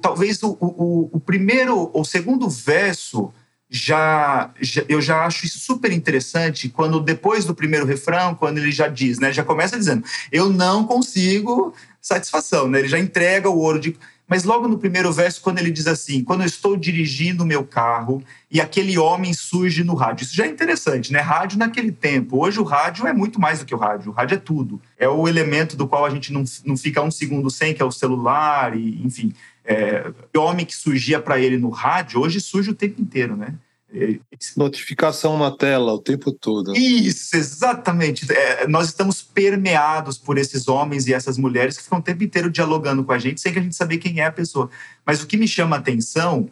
talvez 0.00 0.42
o, 0.42 0.56
o, 0.60 1.10
o 1.12 1.20
primeiro 1.20 1.90
ou 1.92 2.04
segundo 2.04 2.48
verso 2.48 3.32
já, 3.70 4.50
já, 4.60 4.82
eu 4.88 5.00
já 5.00 5.26
acho 5.26 5.44
isso 5.44 5.58
super 5.58 5.92
interessante 5.92 6.68
quando 6.68 7.00
depois 7.00 7.44
do 7.44 7.54
primeiro 7.54 7.84
refrão, 7.84 8.34
quando 8.34 8.58
ele 8.58 8.72
já 8.72 8.88
diz, 8.88 9.18
né, 9.18 9.30
já 9.30 9.44
começa 9.44 9.76
dizendo, 9.76 10.04
eu 10.32 10.48
não 10.48 10.84
consigo 10.86 11.74
satisfação, 12.00 12.68
né? 12.68 12.78
Ele 12.78 12.88
já 12.88 12.98
entrega 12.98 13.50
o 13.50 13.58
ouro 13.58 13.78
de 13.78 13.94
mas 14.28 14.44
logo 14.44 14.68
no 14.68 14.78
primeiro 14.78 15.10
verso, 15.10 15.40
quando 15.40 15.58
ele 15.58 15.70
diz 15.70 15.86
assim: 15.86 16.22
Quando 16.22 16.42
eu 16.42 16.46
estou 16.46 16.76
dirigindo 16.76 17.42
o 17.42 17.46
meu 17.46 17.64
carro 17.64 18.22
e 18.50 18.60
aquele 18.60 18.98
homem 18.98 19.32
surge 19.32 19.82
no 19.82 19.94
rádio. 19.94 20.24
Isso 20.24 20.36
já 20.36 20.44
é 20.44 20.48
interessante, 20.48 21.10
né? 21.10 21.20
Rádio 21.20 21.58
naquele 21.58 21.90
tempo. 21.90 22.44
Hoje 22.44 22.60
o 22.60 22.62
rádio 22.62 23.06
é 23.06 23.12
muito 23.14 23.40
mais 23.40 23.60
do 23.60 23.64
que 23.64 23.74
o 23.74 23.78
rádio. 23.78 24.10
O 24.10 24.14
rádio 24.14 24.34
é 24.34 24.38
tudo. 24.38 24.80
É 24.98 25.08
o 25.08 25.26
elemento 25.26 25.76
do 25.76 25.88
qual 25.88 26.04
a 26.04 26.10
gente 26.10 26.30
não, 26.30 26.44
não 26.66 26.76
fica 26.76 27.00
um 27.00 27.10
segundo 27.10 27.48
sem, 27.48 27.72
que 27.72 27.80
é 27.80 27.84
o 27.84 27.90
celular, 27.90 28.76
e 28.76 29.02
enfim. 29.02 29.32
É, 29.70 30.10
o 30.34 30.40
homem 30.40 30.64
que 30.64 30.74
surgia 30.74 31.20
para 31.20 31.38
ele 31.38 31.58
no 31.58 31.68
rádio, 31.68 32.20
hoje 32.20 32.40
surge 32.40 32.70
o 32.70 32.74
tempo 32.74 33.02
inteiro, 33.02 33.36
né? 33.36 33.54
É, 33.92 34.18
Notificação 34.56 35.38
na 35.38 35.50
tela 35.50 35.92
o 35.92 35.98
tempo 35.98 36.32
todo. 36.32 36.74
Isso, 36.74 37.36
exatamente. 37.36 38.30
É, 38.32 38.66
nós 38.66 38.86
estamos 38.86 39.20
permeados 39.20 40.16
por 40.16 40.38
esses 40.38 40.68
homens 40.68 41.06
e 41.06 41.12
essas 41.12 41.36
mulheres 41.36 41.76
que 41.76 41.82
ficam 41.82 41.98
o 41.98 42.02
tempo 42.02 42.24
inteiro 42.24 42.50
dialogando 42.50 43.04
com 43.04 43.12
a 43.12 43.18
gente 43.18 43.42
sem 43.42 43.52
que 43.52 43.58
a 43.58 43.62
gente 43.62 43.76
saber 43.76 43.98
quem 43.98 44.20
é 44.20 44.24
a 44.24 44.32
pessoa. 44.32 44.70
Mas 45.04 45.22
o 45.22 45.26
que 45.26 45.36
me 45.36 45.46
chama 45.46 45.76
a 45.76 45.78
atenção 45.78 46.48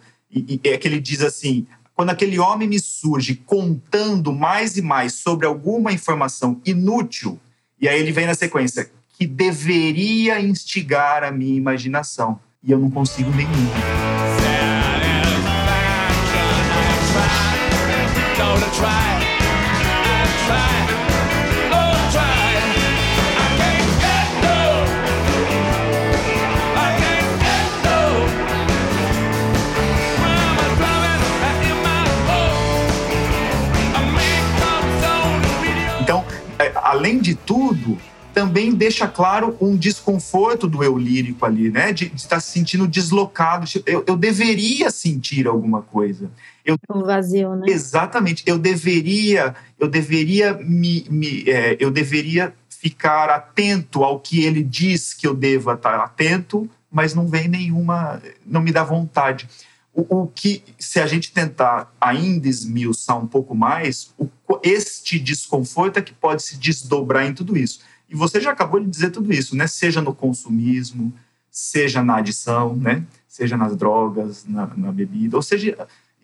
é 0.63 0.77
que 0.77 0.87
ele 0.87 1.01
diz 1.01 1.23
assim: 1.23 1.67
quando 1.95 2.11
aquele 2.11 2.39
homem 2.39 2.69
me 2.69 2.79
surge 2.79 3.37
contando 3.47 4.31
mais 4.31 4.77
e 4.77 4.83
mais 4.83 5.15
sobre 5.15 5.47
alguma 5.47 5.91
informação 5.91 6.61
inútil, 6.67 7.41
e 7.81 7.89
aí 7.89 7.99
ele 7.99 8.13
vem 8.13 8.27
na 8.27 8.35
sequência, 8.35 8.91
que 9.19 9.27
deveria 9.27 10.39
instigar 10.39 11.25
a 11.25 11.31
minha 11.31 11.57
imaginação 11.57 12.39
e 12.67 12.73
eu 12.73 12.79
não 12.79 12.91
consigo 12.91 13.31
nenhum. 13.31 13.71
também 18.77 19.16
deixa 38.77 39.09
claro 39.09 39.57
um 39.61 39.77
desconforto 39.77 40.69
do 40.69 40.85
eu 40.85 40.97
lírico 40.97 41.45
ali, 41.45 41.71
né? 41.71 41.93
De, 41.93 42.09
de 42.09 42.21
estar 42.21 42.41
se 42.41 42.51
sentindo 42.51 42.87
deslocado. 42.87 43.67
Tipo, 43.67 43.89
eu, 43.91 44.05
eu 44.07 44.17
deveria 44.17 44.91
sentir 44.91 45.47
alguma 45.47 45.83
coisa. 45.83 46.31
Eu, 46.65 46.77
um 46.91 47.03
vazio, 47.03 47.55
né? 47.57 47.67
Exatamente. 47.69 48.43
Eu 48.47 48.59
deveria, 48.59 49.55
eu 49.79 49.89
deveria 49.89 50.55
me, 50.55 51.07
me 51.09 51.49
é, 51.49 51.77
eu 51.81 51.91
deveria 51.91 52.55
ficar 52.69 53.31
atento 53.31 54.05
ao 54.05 54.21
que 54.21 54.45
ele 54.45 54.63
diz 54.63 55.15
que 55.15 55.27
eu 55.27 55.35
devo 55.35 55.73
estar 55.73 55.99
atento, 55.99 56.69
mas 56.91 57.15
não 57.15 57.27
vem 57.27 57.49
nenhuma, 57.49 58.23
não 58.45 58.61
me 58.61 58.71
dá 58.71 58.85
vontade. 58.85 59.49
O, 59.93 60.23
o 60.23 60.27
que, 60.27 60.63
se 60.79 61.01
a 61.01 61.07
gente 61.07 61.33
tentar 61.33 61.93
ainda 62.01 62.47
esmiuçar 62.47 63.19
um 63.19 63.27
pouco 63.27 63.55
mais, 63.55 64.13
o, 64.19 64.29
este 64.63 65.19
desconforto 65.19 65.99
é 65.99 66.03
que 66.03 66.13
pode 66.13 66.43
se 66.43 66.59
desdobrar 66.59 67.27
em 67.27 67.33
tudo 67.33 67.57
isso. 67.57 67.81
E 68.09 68.15
você 68.15 68.41
já 68.41 68.51
acabou 68.53 68.81
de 68.81 68.89
dizer 68.89 69.11
tudo 69.11 69.33
isso, 69.33 69.57
né? 69.57 69.67
Seja 69.67 70.01
no 70.01 70.15
consumismo, 70.15 71.13
seja 71.51 72.03
na 72.03 72.17
adição, 72.17 72.77
né? 72.77 73.05
Seja 73.29 73.57
nas 73.57 73.77
drogas, 73.77 74.45
na, 74.47 74.67
na 74.77 74.93
bebida, 74.93 75.37
ou 75.37 75.43
seja, 75.43 75.77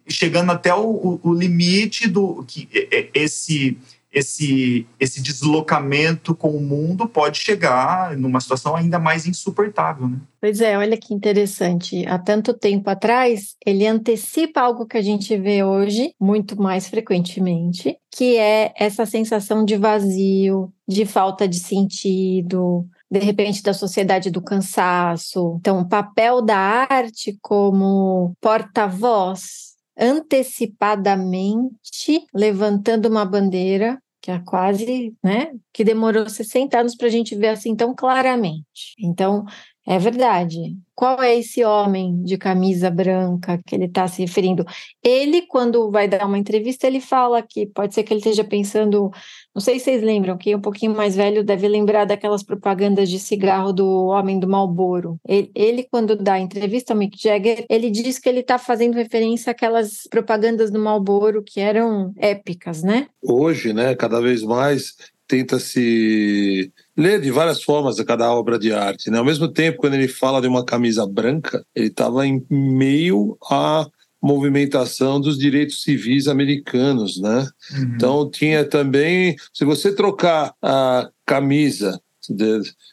chegando 0.09 0.51
até 0.51 0.75
o, 0.75 1.21
o, 1.23 1.35
limite 1.35 2.09
do 2.09 2.45
que 2.45 2.69
esse 3.15 3.77
esse, 4.13 4.87
esse 5.01 5.23
deslocamento 5.23 6.35
com 6.35 6.51
o 6.51 6.61
mundo 6.61 7.09
pode 7.09 7.39
chegar 7.39 8.17
numa 8.17 8.41
situação 8.41 8.77
ainda 8.77 8.99
mais 8.99 9.27
insuportável. 9.27 10.07
Né? 10.09 10.19
Pois 10.41 10.61
é, 10.61 10.77
olha 10.77 10.97
que 10.97 11.15
interessante. 11.15 12.05
Há 12.07 12.19
tanto 12.19 12.53
tempo 12.53 12.91
atrás, 12.91 13.57
ele 13.65 13.87
antecipa 13.87 14.61
algo 14.61 14.87
que 14.87 14.99
a 14.99 15.03
gente 15.03 15.37
vê 15.37 15.65
hoje 15.65 16.15
muito 16.21 16.61
mais 16.61 16.89
frequentemente, 16.89 17.97
que 18.11 18.37
é 18.37 18.73
essa 18.77 19.07
sensação 19.07 19.65
de 19.65 19.77
vazio, 19.77 20.73
de 20.87 21.07
falta 21.07 21.49
de 21.49 21.59
sentido, 21.59 22.87
de 23.11 23.19
repente 23.19 23.63
da 23.63 23.73
sociedade 23.73 24.31
do 24.31 24.43
cansaço. 24.43 25.57
Então, 25.61 25.81
o 25.81 25.89
papel 25.89 26.43
da 26.43 26.87
arte 26.89 27.39
como 27.41 28.35
porta-voz 28.41 29.72
antecipadamente 29.99 32.27
levantando 32.35 33.09
uma 33.09 33.25
bandeira 33.25 33.99
que 34.23 34.31
é 34.31 34.39
quase, 34.39 35.13
né, 35.23 35.53
que 35.73 35.83
demorou 35.83 36.29
60 36.29 36.79
anos 36.79 36.95
para 36.95 37.09
a 37.09 37.11
gente 37.11 37.35
ver 37.35 37.49
assim 37.49 37.75
tão 37.75 37.93
claramente. 37.93 38.95
Então, 38.97 39.45
é 39.87 39.99
verdade. 39.99 40.77
Qual 40.95 41.21
é 41.21 41.37
esse 41.37 41.65
homem 41.65 42.23
de 42.23 42.37
camisa 42.39 42.89
branca 42.89 43.59
que 43.67 43.75
ele 43.75 43.87
está 43.87 44.07
se 44.07 44.23
referindo? 44.23 44.65
Ele, 45.03 45.43
quando 45.43 45.91
vai 45.91 46.07
dar 46.07 46.25
uma 46.27 46.39
entrevista, 46.39 46.87
ele 46.87 47.01
fala 47.01 47.43
que 47.43 47.67
pode 47.67 47.95
ser 47.95 48.05
que 48.05 48.13
ele 48.13 48.19
esteja 48.21 48.45
pensando. 48.45 49.11
Não 49.55 49.61
sei 49.61 49.79
se 49.79 49.87
vocês 49.87 50.03
lembram, 50.03 50.37
quem 50.37 50.53
é 50.53 50.57
um 50.57 50.61
pouquinho 50.61 50.95
mais 50.95 51.17
velho 51.17 51.43
deve 51.43 51.67
lembrar 51.67 52.05
daquelas 52.05 52.45
propagandas 52.45 53.09
de 53.09 53.19
cigarro 53.19 53.73
do 53.73 54.07
homem 54.07 54.39
do 54.39 54.47
Malboro. 54.47 55.19
Ele, 55.27 55.51
ele, 55.55 55.89
quando 55.91 56.15
dá 56.15 56.39
entrevista 56.39 56.93
ao 56.93 56.99
Mick 56.99 57.21
Jagger, 57.21 57.65
ele 57.69 57.91
diz 57.91 58.19
que 58.19 58.29
ele 58.29 58.41
está 58.41 58.59
fazendo 58.59 58.95
referência 58.95 59.51
àquelas 59.51 60.07
propagandas 60.09 60.71
do 60.71 60.79
Malboro 60.79 61.43
que 61.43 61.59
eram 61.59 62.13
épicas, 62.19 62.83
né? 62.83 63.09
Hoje, 63.21 63.73
né, 63.73 63.97
cada 63.97 64.21
vez 64.21 64.43
mais 64.43 64.95
tenta 65.33 65.59
se 65.59 66.71
ler 66.95 67.19
de 67.19 67.31
várias 67.31 67.63
formas 67.63 67.99
a 67.99 68.05
cada 68.05 68.31
obra 68.31 68.59
de 68.59 68.71
arte. 68.71 69.11
Né? 69.11 69.17
Ao 69.17 69.25
mesmo 69.25 69.49
tempo, 69.49 69.79
quando 69.79 69.95
ele 69.95 70.07
fala 70.07 70.43
de 70.43 70.47
uma 70.47 70.63
camisa 70.63 71.07
branca, 71.07 71.65
ele 71.75 71.87
estava 71.87 72.27
em 72.27 72.45
meio 72.51 73.39
à 73.51 73.87
movimentação 74.23 75.19
dos 75.19 75.39
direitos 75.39 75.81
civis 75.83 76.29
americanos, 76.29 77.19
né? 77.19 77.49
Uhum. 77.73 77.95
Então 77.95 78.31
tinha 78.31 78.63
também, 78.63 79.35
se 79.55 79.65
você 79.65 79.95
trocar 79.95 80.55
a 80.61 81.11
camisa 81.25 81.99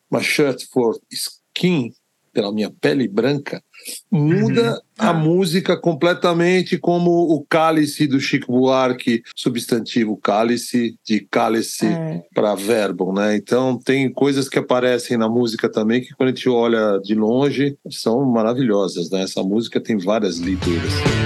uma 0.09 0.23
shirt 0.23 0.63
for 0.71 0.97
skin 1.11 1.91
pela 2.39 2.53
minha 2.53 2.71
pele 2.71 3.05
branca, 3.05 3.61
muda 4.09 4.71
uhum. 4.71 4.79
a 4.97 5.09
ah. 5.09 5.13
música 5.13 5.75
completamente, 5.75 6.77
como 6.77 7.11
o 7.11 7.45
cálice 7.45 8.07
do 8.07 8.17
Chico 8.17 8.53
Buarque, 8.53 9.21
substantivo 9.35 10.15
cálice, 10.15 10.95
de 11.05 11.19
cálice 11.19 11.87
é. 11.87 12.23
para 12.33 12.55
verbo, 12.55 13.11
né? 13.11 13.35
Então 13.35 13.77
tem 13.77 14.09
coisas 14.09 14.47
que 14.47 14.57
aparecem 14.57 15.17
na 15.17 15.27
música 15.27 15.69
também 15.69 15.99
que 15.99 16.15
quando 16.15 16.29
a 16.29 16.31
gente 16.31 16.47
olha 16.47 16.97
de 17.03 17.13
longe 17.13 17.77
são 17.89 18.23
maravilhosas, 18.25 19.09
né? 19.09 19.23
Essa 19.23 19.43
música 19.43 19.81
tem 19.81 19.97
várias 19.97 20.39
leituras. 20.39 21.18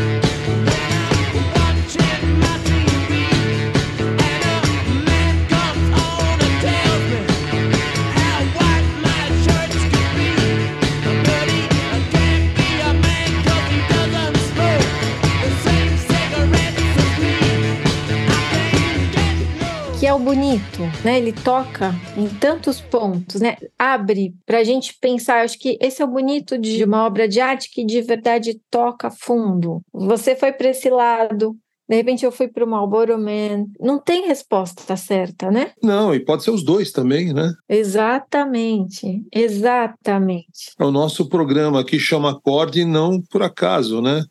Bonito, 20.19 20.81
né? 21.05 21.17
Ele 21.17 21.31
toca 21.31 21.93
em 22.17 22.27
tantos 22.27 22.81
pontos, 22.81 23.39
né? 23.39 23.55
Abre 23.79 24.35
para 24.45 24.57
a 24.57 24.63
gente 24.63 24.97
pensar. 24.99 25.43
Acho 25.43 25.57
que 25.57 25.77
esse 25.79 26.01
é 26.01 26.05
o 26.05 26.09
bonito 26.09 26.57
de 26.57 26.83
uma 26.83 27.05
obra 27.05 27.25
de 27.25 27.39
arte 27.39 27.69
que 27.71 27.85
de 27.85 28.01
verdade 28.01 28.59
toca 28.69 29.09
fundo. 29.09 29.81
Você 29.93 30.35
foi 30.35 30.51
para 30.51 30.69
esse 30.69 30.89
lado, 30.89 31.55
de 31.87 31.97
repente 31.97 32.25
eu 32.25 32.31
fui 32.31 32.47
para 32.47 32.63
o 32.63 32.67
Marlboro 32.67 33.17
Man. 33.19 33.65
Não 33.79 33.99
tem 33.99 34.27
resposta 34.27 34.95
certa, 34.95 35.51
né? 35.51 35.71
Não, 35.81 36.13
e 36.15 36.19
pode 36.19 36.43
ser 36.43 36.51
os 36.51 36.63
dois 36.63 36.91
também, 36.91 37.33
né? 37.33 37.53
Exatamente, 37.67 39.21
exatamente. 39.33 40.71
O 40.79 40.91
nosso 40.91 41.27
programa 41.27 41.81
aqui 41.81 41.99
chama 41.99 42.31
acorde 42.31 42.85
não 42.85 43.21
por 43.21 43.43
acaso, 43.43 44.01
né? 44.01 44.23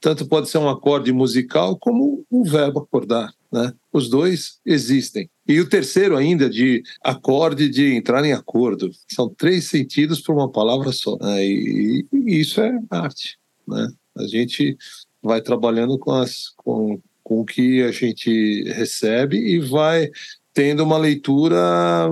Tanto 0.00 0.26
pode 0.26 0.48
ser 0.48 0.58
um 0.58 0.68
acorde 0.68 1.12
musical 1.12 1.76
como 1.78 2.24
um 2.30 2.42
verbo 2.42 2.80
acordar, 2.80 3.32
né? 3.52 3.72
Os 3.92 4.08
dois 4.08 4.58
existem. 4.64 5.28
E 5.46 5.60
o 5.60 5.68
terceiro 5.68 6.16
ainda 6.16 6.48
de 6.48 6.82
acorde 7.02 7.68
de 7.68 7.94
entrar 7.94 8.24
em 8.24 8.32
acordo. 8.32 8.90
São 9.10 9.28
três 9.28 9.64
sentidos 9.64 10.20
para 10.20 10.34
uma 10.34 10.50
palavra 10.50 10.92
só. 10.92 11.18
Né? 11.20 11.44
E, 11.44 12.06
e, 12.12 12.40
isso 12.40 12.60
é 12.60 12.78
arte. 12.88 13.38
Né? 13.66 13.88
A 14.16 14.26
gente 14.26 14.76
vai 15.22 15.42
trabalhando 15.42 15.98
com, 15.98 16.12
as, 16.12 16.50
com, 16.56 17.00
com 17.22 17.40
o 17.40 17.44
que 17.44 17.82
a 17.82 17.90
gente 17.90 18.62
recebe 18.72 19.36
e 19.36 19.58
vai 19.58 20.08
tendo 20.54 20.82
uma 20.82 20.98
leitura 20.98 22.08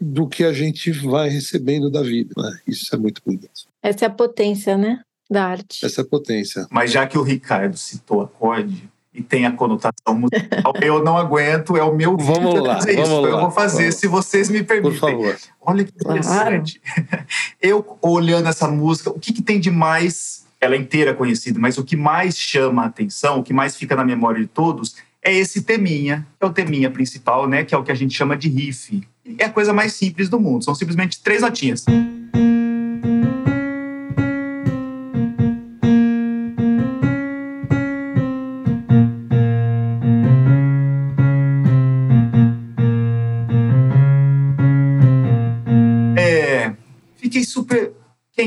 do 0.00 0.26
que 0.26 0.44
a 0.44 0.52
gente 0.52 0.90
vai 0.90 1.28
recebendo 1.28 1.90
da 1.90 2.02
vida. 2.02 2.32
Né? 2.36 2.58
Isso 2.66 2.94
é 2.94 2.98
muito 2.98 3.22
bonito. 3.24 3.68
Essa 3.82 4.06
é 4.06 4.08
a 4.08 4.10
potência, 4.10 4.76
né? 4.76 5.00
Da 5.30 5.46
arte. 5.46 5.84
Essa 5.84 6.04
potência. 6.04 6.66
Mas 6.70 6.90
já 6.90 7.06
que 7.06 7.18
o 7.18 7.22
Ricardo 7.22 7.76
citou 7.76 8.22
acorde, 8.22 8.88
e 9.18 9.22
tem 9.22 9.46
a 9.46 9.52
conotação 9.52 10.14
musical. 10.14 10.72
eu 10.80 11.02
não 11.02 11.16
aguento, 11.16 11.76
é 11.76 11.82
o 11.82 11.94
meu 11.94 12.16
vamos 12.16 12.60
lá, 12.60 12.76
fazer 12.76 12.94
vamos 12.94 13.10
isso. 13.10 13.20
Lá, 13.20 13.28
eu 13.28 13.40
vou 13.40 13.50
fazer, 13.50 13.82
vamos. 13.84 13.94
se 13.96 14.06
vocês 14.06 14.48
me 14.48 14.62
permitem. 14.62 14.98
Por 14.98 15.10
favor. 15.10 15.36
Olha 15.60 15.84
que 15.84 15.92
interessante. 15.92 16.80
Claro. 16.80 17.24
Eu 17.60 17.98
olhando 18.00 18.48
essa 18.48 18.68
música, 18.68 19.10
o 19.10 19.18
que, 19.18 19.32
que 19.32 19.42
tem 19.42 19.58
de 19.58 19.70
mais? 19.70 20.46
Ela 20.60 20.74
é 20.74 20.78
inteira 20.78 21.14
conhecida, 21.14 21.58
mas 21.58 21.78
o 21.78 21.84
que 21.84 21.96
mais 21.96 22.36
chama 22.36 22.82
a 22.82 22.86
atenção, 22.86 23.40
o 23.40 23.42
que 23.42 23.52
mais 23.52 23.76
fica 23.76 23.94
na 23.94 24.04
memória 24.04 24.40
de 24.40 24.46
todos, 24.46 24.96
é 25.22 25.34
esse 25.34 25.62
teminha, 25.62 26.26
é 26.40 26.46
o 26.46 26.50
teminha 26.50 26.90
principal, 26.90 27.48
né? 27.48 27.64
Que 27.64 27.74
é 27.74 27.78
o 27.78 27.82
que 27.82 27.92
a 27.92 27.94
gente 27.94 28.14
chama 28.14 28.36
de 28.36 28.48
riff. 28.48 29.02
É 29.36 29.44
a 29.44 29.50
coisa 29.50 29.72
mais 29.72 29.92
simples 29.92 30.28
do 30.28 30.40
mundo. 30.40 30.64
São 30.64 30.74
simplesmente 30.74 31.20
três 31.22 31.42
notinhas. 31.42 31.84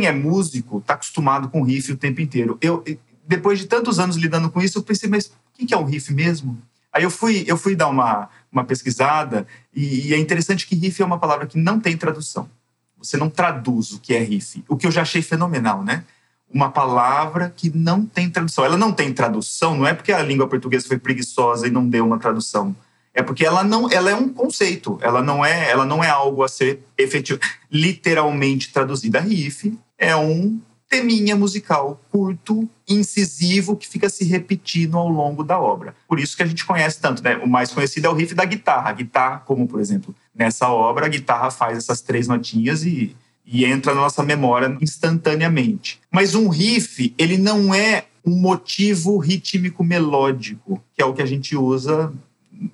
Quem 0.01 0.07
é 0.07 0.11
músico 0.11 0.79
está 0.79 0.95
acostumado 0.95 1.47
com 1.49 1.61
riff 1.61 1.91
o 1.91 1.97
tempo 1.97 2.21
inteiro. 2.21 2.57
Eu, 2.59 2.83
depois 3.27 3.59
de 3.59 3.67
tantos 3.67 3.99
anos 3.99 4.15
lidando 4.15 4.49
com 4.49 4.59
isso, 4.59 4.79
eu 4.79 4.83
pensei, 4.83 5.07
mas 5.07 5.27
o 5.27 5.31
que 5.67 5.71
é 5.73 5.77
um 5.77 5.85
riff 5.85 6.11
mesmo? 6.11 6.59
Aí 6.91 7.03
eu 7.03 7.11
fui, 7.11 7.43
eu 7.47 7.55
fui 7.55 7.75
dar 7.75 7.87
uma, 7.87 8.27
uma 8.51 8.63
pesquisada 8.63 9.45
e, 9.73 10.07
e 10.07 10.13
é 10.15 10.17
interessante 10.17 10.65
que 10.65 10.75
riff 10.75 10.99
é 10.99 11.05
uma 11.05 11.19
palavra 11.19 11.45
que 11.45 11.57
não 11.57 11.79
tem 11.79 11.95
tradução. 11.95 12.49
Você 12.97 13.15
não 13.15 13.29
traduz 13.29 13.91
o 13.91 13.99
que 13.99 14.15
é 14.15 14.19
riff, 14.19 14.63
o 14.67 14.75
que 14.75 14.87
eu 14.87 14.91
já 14.91 15.03
achei 15.03 15.21
fenomenal, 15.21 15.83
né? 15.83 16.03
Uma 16.51 16.71
palavra 16.71 17.53
que 17.55 17.69
não 17.69 18.03
tem 18.03 18.27
tradução. 18.27 18.65
Ela 18.65 18.77
não 18.77 18.91
tem 18.91 19.13
tradução, 19.13 19.77
não 19.77 19.87
é 19.87 19.93
porque 19.93 20.11
a 20.11 20.23
língua 20.23 20.47
portuguesa 20.47 20.87
foi 20.87 20.97
preguiçosa 20.97 21.67
e 21.67 21.71
não 21.71 21.87
deu 21.87 22.05
uma 22.05 22.17
tradução 22.17 22.75
é 23.13 23.21
porque 23.21 23.45
ela 23.45 23.63
não, 23.63 23.91
ela 23.91 24.09
é 24.09 24.15
um 24.15 24.29
conceito, 24.29 24.97
ela 25.01 25.21
não 25.21 25.45
é, 25.45 25.69
ela 25.69 25.85
não 25.85 26.03
é 26.03 26.09
algo 26.09 26.43
a 26.43 26.47
ser 26.47 26.81
efetivo, 26.97 27.39
literalmente 27.69 28.71
traduzida. 28.71 29.19
Riff 29.19 29.77
é 30.01 30.15
um 30.15 30.59
teminha 30.89 31.37
musical 31.37 32.01
curto, 32.11 32.67
incisivo, 32.89 33.77
que 33.77 33.87
fica 33.87 34.09
se 34.09 34.25
repetindo 34.25 34.97
ao 34.97 35.07
longo 35.07 35.41
da 35.41 35.57
obra. 35.57 35.95
Por 36.05 36.19
isso 36.19 36.35
que 36.35 36.43
a 36.43 36.45
gente 36.45 36.65
conhece 36.65 36.99
tanto, 36.99 37.23
né? 37.23 37.37
O 37.37 37.47
mais 37.47 37.71
conhecido 37.71 38.07
é 38.07 38.09
o 38.09 38.13
riff 38.13 38.33
da 38.33 38.43
guitarra. 38.43 38.89
A 38.89 38.93
guitarra, 38.93 39.39
como 39.45 39.65
por 39.65 39.79
exemplo, 39.79 40.13
nessa 40.35 40.67
obra, 40.67 41.05
a 41.05 41.09
guitarra 41.09 41.49
faz 41.49 41.77
essas 41.77 42.01
três 42.01 42.27
notinhas 42.27 42.83
e, 42.83 43.15
e 43.45 43.63
entra 43.63 43.93
na 43.93 44.01
nossa 44.01 44.21
memória 44.21 44.75
instantaneamente. 44.81 46.01
Mas 46.11 46.35
um 46.35 46.49
riff, 46.49 47.13
ele 47.17 47.37
não 47.37 47.73
é 47.73 48.05
um 48.25 48.35
motivo 48.35 49.17
rítmico 49.17 49.83
melódico, 49.83 50.83
que 50.93 51.01
é 51.01 51.05
o 51.05 51.13
que 51.13 51.21
a 51.21 51.25
gente 51.25 51.55
usa 51.55 52.11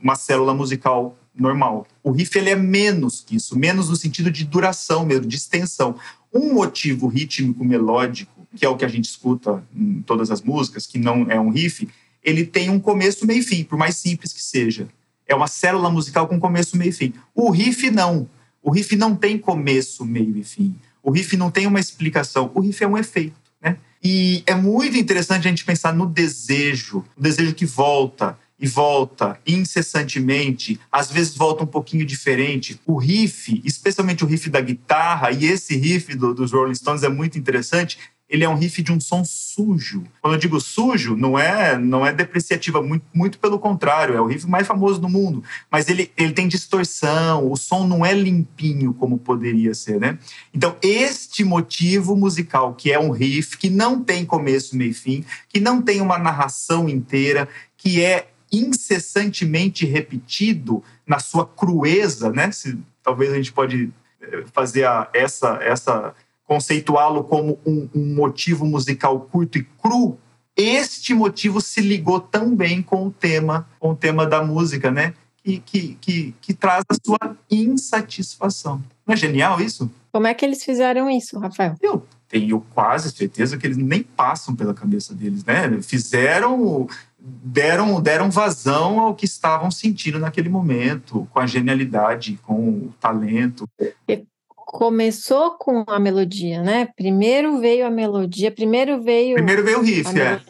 uma 0.02 0.16
célula 0.16 0.56
musical 0.56 1.16
normal. 1.36 1.86
O 2.04 2.12
riff 2.12 2.36
ele 2.38 2.50
é 2.50 2.56
menos 2.56 3.22
que 3.22 3.36
isso, 3.36 3.58
menos 3.58 3.90
no 3.90 3.96
sentido 3.96 4.32
de 4.32 4.44
duração 4.44 5.06
mesmo, 5.06 5.28
de 5.28 5.36
extensão. 5.36 5.96
Um 6.38 6.54
motivo 6.54 7.08
rítmico 7.08 7.66
melódico, 7.66 8.48
que 8.56 8.66
é 8.66 8.70
o 8.70 8.76
que 8.76 8.86
a 8.86 8.88
gente 8.88 9.06
escuta 9.06 9.64
em 9.76 10.02
todas 10.02 10.30
as 10.30 10.42
músicas, 10.42 10.86
que 10.86 11.00
não 11.00 11.26
é 11.30 11.40
um 11.40 11.50
riff, 11.50 11.88
ele 12.24 12.46
tem 12.46 12.70
um 12.70 12.80
começo, 12.80 13.26
meio 13.26 13.40
e 13.40 13.44
fim, 13.44 13.64
por 13.64 13.78
mais 13.78 13.96
simples 13.96 14.34
que 14.34 14.42
seja. 14.42 14.88
É 15.28 15.34
uma 15.34 15.48
célula 15.48 15.90
musical 15.90 16.28
com 16.28 16.40
começo, 16.40 16.78
meio 16.78 16.90
e 16.90 16.94
fim. 16.94 17.14
O 17.34 17.50
riff 17.50 17.90
não. 17.90 18.30
O 18.62 18.72
riff 18.72 18.96
não 18.96 19.16
tem 19.16 19.38
começo, 19.38 20.06
meio 20.06 20.38
e 20.38 20.44
fim. 20.44 20.76
O 21.02 21.12
riff 21.12 21.36
não 21.38 21.50
tem 21.50 21.66
uma 21.66 21.80
explicação. 21.80 22.52
O 22.54 22.60
riff 22.60 22.84
é 22.84 22.88
um 22.88 22.98
efeito. 22.98 23.36
Né? 23.62 23.78
E 24.04 24.44
é 24.46 24.54
muito 24.54 24.98
interessante 24.98 25.48
a 25.48 25.50
gente 25.50 25.66
pensar 25.66 25.94
no 25.94 26.06
desejo, 26.06 27.04
o 27.18 27.22
desejo 27.22 27.56
que 27.56 27.66
volta 27.66 28.38
e 28.60 28.68
volta 28.68 29.40
incessantemente, 29.46 30.80
às 30.92 31.12
vezes 31.12 31.36
volta 31.36 31.64
um 31.64 31.68
pouquinho 31.68 32.06
diferente. 32.06 32.80
O 32.86 32.98
riff, 32.98 33.62
especialmente 33.64 34.24
o 34.24 34.28
riff 34.28 34.50
da 34.50 34.62
guitarra, 34.62 35.32
e 35.32 35.46
esse 35.46 35.76
riff 35.78 36.16
do, 36.16 36.34
dos 36.34 36.52
Rolling 36.52 36.76
Stones 36.76 37.04
é 37.04 37.10
muito 37.10 37.38
interessante, 37.38 37.98
ele 38.30 38.44
é 38.44 38.50
um 38.50 38.56
riff 38.56 38.82
de 38.82 38.92
um 38.92 39.00
som 39.00 39.24
sujo. 39.24 40.04
Quando 40.22 40.34
eu 40.34 40.40
digo 40.40 40.60
sujo, 40.60 41.16
não 41.16 41.40
é 41.40 41.78
não 41.78 42.06
é 42.06 42.12
depreciativa, 42.12 42.82
muito, 42.82 43.06
muito 43.14 43.40
pelo 43.40 43.58
contrário, 43.58 44.16
é 44.16 44.22
o 44.22 44.26
riff 44.26 44.46
mais 44.48 44.68
famoso 44.68 45.00
do 45.00 45.08
mundo. 45.08 45.44
Mas 45.72 45.88
ele, 45.88 46.12
ele 46.18 46.34
tem 46.34 46.48
distorção, 46.48 47.50
o 47.50 47.56
som 47.56 47.88
não 47.88 48.06
é 48.06 48.14
limpinho 48.14 48.94
como 48.94 49.18
poderia 49.18 49.74
ser, 49.74 50.00
né? 50.00 50.18
Então, 50.54 50.76
este 50.82 51.44
motivo 51.44 52.18
musical, 52.18 52.74
que 52.74 52.92
é 52.92 53.00
um 53.00 53.12
riff, 53.12 53.58
que 53.58 53.70
não 53.70 54.04
tem 54.04 54.26
começo, 54.26 54.76
meio 54.76 54.92
e 54.92 54.94
fim, 54.94 55.26
que 55.48 55.60
não 55.60 55.82
tem 55.82 56.02
uma 56.02 56.18
narração 56.18 56.90
inteira, 56.90 57.48
que 57.78 58.04
é 58.04 58.28
incessantemente 58.52 59.86
repetido 59.86 60.84
na 61.06 61.20
sua 61.20 61.46
crueza, 61.46 62.32
né? 62.32 62.52
Se, 62.52 62.78
talvez 63.04 63.32
a 63.32 63.36
gente 63.36 63.54
pode 63.54 63.92
eh, 64.22 64.44
fazer 64.54 64.86
a, 64.86 65.10
essa 65.14 65.60
essa 65.62 66.16
conceituá-lo 66.48 67.26
como 67.26 67.60
um, 67.66 67.90
um 67.94 68.16
motivo 68.16 68.66
musical 68.66 69.20
curto 69.20 69.58
e 69.58 69.64
cru, 69.64 70.18
este 70.56 71.14
motivo 71.14 71.62
se 71.62 71.82
ligou 71.82 72.20
tão 72.20 72.56
bem 72.56 72.82
com 72.82 73.06
o 73.08 73.12
tema, 73.12 73.70
com 73.80 73.92
o 73.92 73.96
tema 73.96 74.26
da 74.26 74.44
música, 74.44 74.90
né? 74.90 75.14
Que, 75.44 75.60
que, 75.60 75.98
que, 76.02 76.36
que, 76.42 76.54
traz 76.54 76.84
a 76.90 76.96
sua 76.96 77.38
insatisfação. 77.50 78.84
Não 79.06 79.14
é 79.14 79.18
genial 79.18 79.62
isso? 79.62 79.90
Como 80.12 80.26
é 80.26 80.34
que 80.34 80.44
eles 80.44 80.64
fizeram 80.64 81.10
isso, 81.10 81.38
Rafael? 81.40 81.76
Eu 81.82 82.04
tenho 82.28 82.60
quase 82.74 83.12
certeza 83.12 83.58
que 83.58 83.68
eles 83.68 83.78
nem 83.78 84.04
passam 84.04 84.56
pela 84.56 84.74
cabeça 84.74 85.14
deles, 85.14 85.46
né? 85.46 85.80
Fizeram, 85.82 86.88
deram, 87.20 88.00
deram 88.02 88.30
vazão 88.30 89.00
ao 89.00 89.16
que 89.16 89.26
estavam 89.26 89.72
sentindo 89.72 90.20
naquele 90.20 90.50
momento, 90.50 91.28
com 91.32 91.40
a 91.40 91.48
genialidade, 91.48 92.40
com 92.44 92.70
o 92.70 92.94
talento. 93.00 93.68
E 94.08 94.26
começou 94.56 95.52
com 95.52 95.84
a 95.88 96.00
melodia, 96.00 96.62
né? 96.62 96.88
Primeiro 96.96 97.60
veio 97.60 97.88
a 97.88 97.90
melodia, 97.90 98.52
primeiro 98.52 99.02
veio. 99.02 99.36
Primeiro 99.36 99.64
veio 99.64 99.80
o 99.80 99.82
riff, 99.82 100.10
é. 100.20 100.42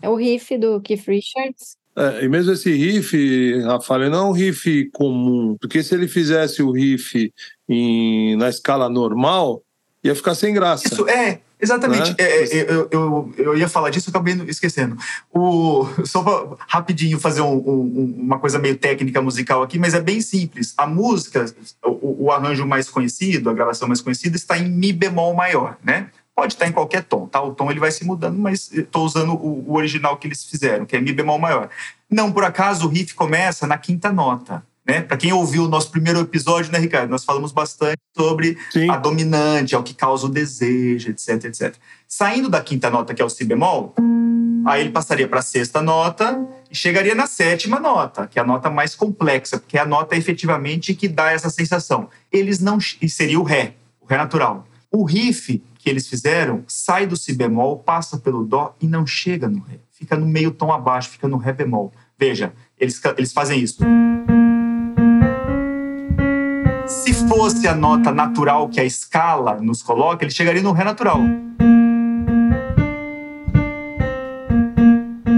É 0.00 0.08
o 0.08 0.14
riff 0.14 0.56
do 0.56 0.80
Keith 0.80 1.06
Richards. 1.06 1.76
É, 1.96 2.24
e 2.24 2.28
mesmo 2.28 2.52
esse 2.52 2.72
riff, 2.72 3.60
Rafael, 3.62 4.08
não 4.08 4.18
é 4.18 4.30
um 4.30 4.32
riff 4.32 4.88
comum, 4.92 5.56
porque 5.60 5.82
se 5.82 5.92
ele 5.92 6.06
fizesse 6.06 6.62
o 6.62 6.70
riff 6.70 7.32
em, 7.68 8.36
na 8.36 8.48
escala 8.48 8.88
normal, 8.88 9.60
ia 10.04 10.14
ficar 10.14 10.36
sem 10.36 10.54
graça. 10.54 10.86
Isso, 10.86 11.08
é, 11.08 11.40
Exatamente. 11.60 12.10
Né? 12.10 12.16
É, 12.18 12.44
é, 12.44 12.70
eu, 12.70 12.88
eu, 12.90 13.34
eu, 13.36 13.56
ia 13.56 13.68
falar 13.68 13.90
disso, 13.90 14.10
acabei 14.10 14.34
esquecendo. 14.46 14.96
O, 15.32 15.86
só 16.04 16.22
para 16.22 16.56
rapidinho 16.68 17.18
fazer 17.18 17.40
um, 17.40 17.56
um, 17.56 18.14
uma 18.18 18.38
coisa 18.38 18.58
meio 18.58 18.76
técnica 18.76 19.20
musical 19.20 19.62
aqui, 19.62 19.78
mas 19.78 19.94
é 19.94 20.00
bem 20.00 20.20
simples. 20.20 20.72
A 20.76 20.86
música, 20.86 21.44
o, 21.84 22.26
o, 22.26 22.32
arranjo 22.32 22.66
mais 22.66 22.88
conhecido, 22.88 23.50
a 23.50 23.54
gravação 23.54 23.88
mais 23.88 24.00
conhecida, 24.00 24.36
está 24.36 24.56
em 24.56 24.68
Mi 24.68 24.92
bemol 24.92 25.34
maior, 25.34 25.76
né? 25.82 26.08
Pode 26.34 26.54
estar 26.54 26.68
em 26.68 26.72
qualquer 26.72 27.02
tom, 27.02 27.26
tá? 27.26 27.42
O 27.42 27.52
tom 27.52 27.68
ele 27.68 27.80
vai 27.80 27.90
se 27.90 28.04
mudando, 28.04 28.38
mas 28.38 28.72
estou 28.72 29.04
usando 29.04 29.32
o, 29.32 29.64
o 29.66 29.76
original 29.76 30.16
que 30.16 30.28
eles 30.28 30.44
fizeram, 30.44 30.86
que 30.86 30.96
é 30.96 31.00
Mi 31.00 31.12
bemol 31.12 31.38
maior. 31.38 31.68
Não 32.08 32.30
por 32.30 32.44
acaso 32.44 32.86
o 32.86 32.88
riff 32.88 33.14
começa 33.14 33.66
na 33.66 33.76
quinta 33.76 34.12
nota. 34.12 34.62
Né? 34.88 35.02
Para 35.02 35.18
quem 35.18 35.32
ouviu 35.34 35.64
o 35.64 35.68
nosso 35.68 35.90
primeiro 35.90 36.18
episódio, 36.20 36.72
né, 36.72 36.78
Ricardo? 36.78 37.10
Nós 37.10 37.22
falamos 37.22 37.52
bastante 37.52 37.98
sobre 38.16 38.56
Sim. 38.70 38.90
a 38.90 38.96
dominante, 38.96 39.74
é 39.74 39.78
o 39.78 39.82
que 39.82 39.92
causa 39.92 40.24
o 40.24 40.30
desejo, 40.30 41.10
etc, 41.10 41.44
etc. 41.44 41.74
Saindo 42.06 42.48
da 42.48 42.62
quinta 42.62 42.88
nota, 42.88 43.12
que 43.12 43.20
é 43.20 43.24
o 43.24 43.28
si 43.28 43.44
bemol, 43.44 43.94
aí 44.66 44.80
ele 44.80 44.90
passaria 44.90 45.28
para 45.28 45.40
a 45.40 45.42
sexta 45.42 45.82
nota 45.82 46.42
e 46.70 46.74
chegaria 46.74 47.14
na 47.14 47.26
sétima 47.26 47.78
nota, 47.78 48.26
que 48.26 48.38
é 48.38 48.42
a 48.42 48.46
nota 48.46 48.70
mais 48.70 48.94
complexa, 48.94 49.58
porque 49.58 49.76
é 49.76 49.80
a 49.82 49.86
nota 49.86 50.16
efetivamente 50.16 50.94
que 50.94 51.06
dá 51.06 51.32
essa 51.32 51.50
sensação. 51.50 52.08
Eles 52.32 52.58
não. 52.58 52.78
E 53.02 53.10
seria 53.10 53.38
o 53.38 53.42
Ré, 53.42 53.74
o 54.00 54.06
Ré 54.06 54.16
natural. 54.16 54.66
O 54.90 55.04
riff 55.04 55.62
que 55.78 55.90
eles 55.90 56.08
fizeram 56.08 56.64
sai 56.66 57.06
do 57.06 57.14
si 57.14 57.34
bemol, 57.34 57.78
passa 57.78 58.16
pelo 58.16 58.42
dó 58.42 58.74
e 58.80 58.88
não 58.88 59.06
chega 59.06 59.48
no 59.48 59.60
ré. 59.60 59.78
Fica 59.90 60.16
no 60.16 60.26
meio 60.26 60.50
tom 60.50 60.72
abaixo, 60.72 61.10
fica 61.10 61.28
no 61.28 61.36
ré 61.36 61.52
bemol. 61.52 61.92
Veja, 62.18 62.54
eles, 62.80 62.98
eles 63.18 63.32
fazem 63.32 63.60
isso. 63.60 63.84
Se 67.38 67.40
fosse 67.40 67.68
a 67.68 67.74
nota 67.74 68.10
natural 68.10 68.68
que 68.68 68.80
a 68.80 68.84
escala 68.84 69.60
nos 69.60 69.80
coloca, 69.80 70.24
ele 70.24 70.32
chegaria 70.32 70.60
no 70.60 70.72
Ré 70.72 70.82
natural. 70.82 71.20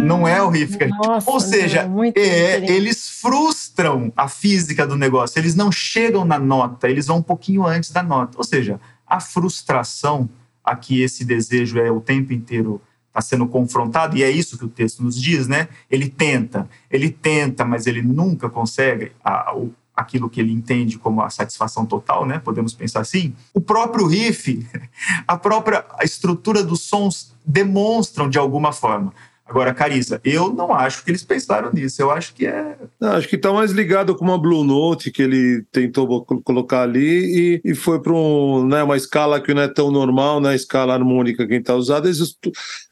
Não 0.06 0.26
é 0.26 0.42
o 0.42 0.48
riff. 0.48 0.78
Nossa, 1.04 1.30
Ou 1.30 1.38
seja, 1.38 1.86
é, 2.14 2.72
eles 2.72 3.06
frustram 3.20 4.10
a 4.16 4.28
física 4.28 4.86
do 4.86 4.96
negócio. 4.96 5.38
Eles 5.38 5.54
não 5.54 5.70
chegam 5.70 6.24
na 6.24 6.38
nota, 6.38 6.88
eles 6.88 7.06
vão 7.06 7.18
um 7.18 7.22
pouquinho 7.22 7.66
antes 7.66 7.90
da 7.90 8.02
nota. 8.02 8.38
Ou 8.38 8.44
seja, 8.44 8.80
a 9.06 9.20
frustração 9.20 10.26
a 10.64 10.74
que 10.74 11.02
esse 11.02 11.22
desejo 11.22 11.78
é 11.78 11.90
o 11.90 12.00
tempo 12.00 12.32
inteiro 12.32 12.80
está 13.08 13.20
sendo 13.20 13.46
confrontado, 13.46 14.16
e 14.16 14.22
é 14.22 14.30
isso 14.30 14.56
que 14.56 14.64
o 14.64 14.68
texto 14.68 15.02
nos 15.02 15.20
diz, 15.20 15.46
né? 15.46 15.68
Ele 15.90 16.08
tenta, 16.08 16.66
ele 16.90 17.10
tenta, 17.10 17.62
mas 17.62 17.86
ele 17.86 18.00
nunca 18.00 18.48
consegue. 18.48 19.12
A, 19.22 19.54
o, 19.54 19.70
aquilo 20.00 20.28
que 20.28 20.40
ele 20.40 20.52
entende 20.52 20.98
como 20.98 21.22
a 21.22 21.30
satisfação 21.30 21.86
total, 21.86 22.26
né? 22.26 22.38
Podemos 22.38 22.74
pensar 22.74 23.00
assim. 23.00 23.34
O 23.54 23.60
próprio 23.60 24.06
riff, 24.06 24.66
a 25.26 25.36
própria 25.36 25.84
estrutura 26.02 26.62
dos 26.62 26.82
sons 26.82 27.32
demonstram 27.44 28.28
de 28.28 28.38
alguma 28.38 28.72
forma. 28.72 29.12
Agora, 29.50 29.74
Carissa, 29.74 30.20
eu 30.22 30.52
não 30.52 30.72
acho 30.72 31.04
que 31.04 31.10
eles 31.10 31.24
pensaram 31.24 31.72
nisso. 31.72 32.00
Eu 32.00 32.12
acho 32.12 32.32
que 32.32 32.46
é. 32.46 32.78
Não, 33.00 33.14
acho 33.14 33.26
que 33.26 33.34
está 33.34 33.52
mais 33.52 33.72
ligado 33.72 34.14
com 34.14 34.24
uma 34.24 34.38
Blue 34.38 34.62
Note 34.62 35.10
que 35.10 35.20
ele 35.20 35.64
tentou 35.72 36.24
colocar 36.44 36.82
ali 36.82 37.60
e, 37.64 37.70
e 37.72 37.74
foi 37.74 38.00
para 38.00 38.12
um, 38.12 38.64
né, 38.64 38.80
uma 38.80 38.96
escala 38.96 39.40
que 39.40 39.52
não 39.52 39.62
é 39.62 39.66
tão 39.66 39.90
normal, 39.90 40.40
né? 40.40 40.54
Escala 40.54 40.94
harmônica 40.94 41.48
que 41.48 41.54
está 41.54 41.74
usada. 41.74 42.08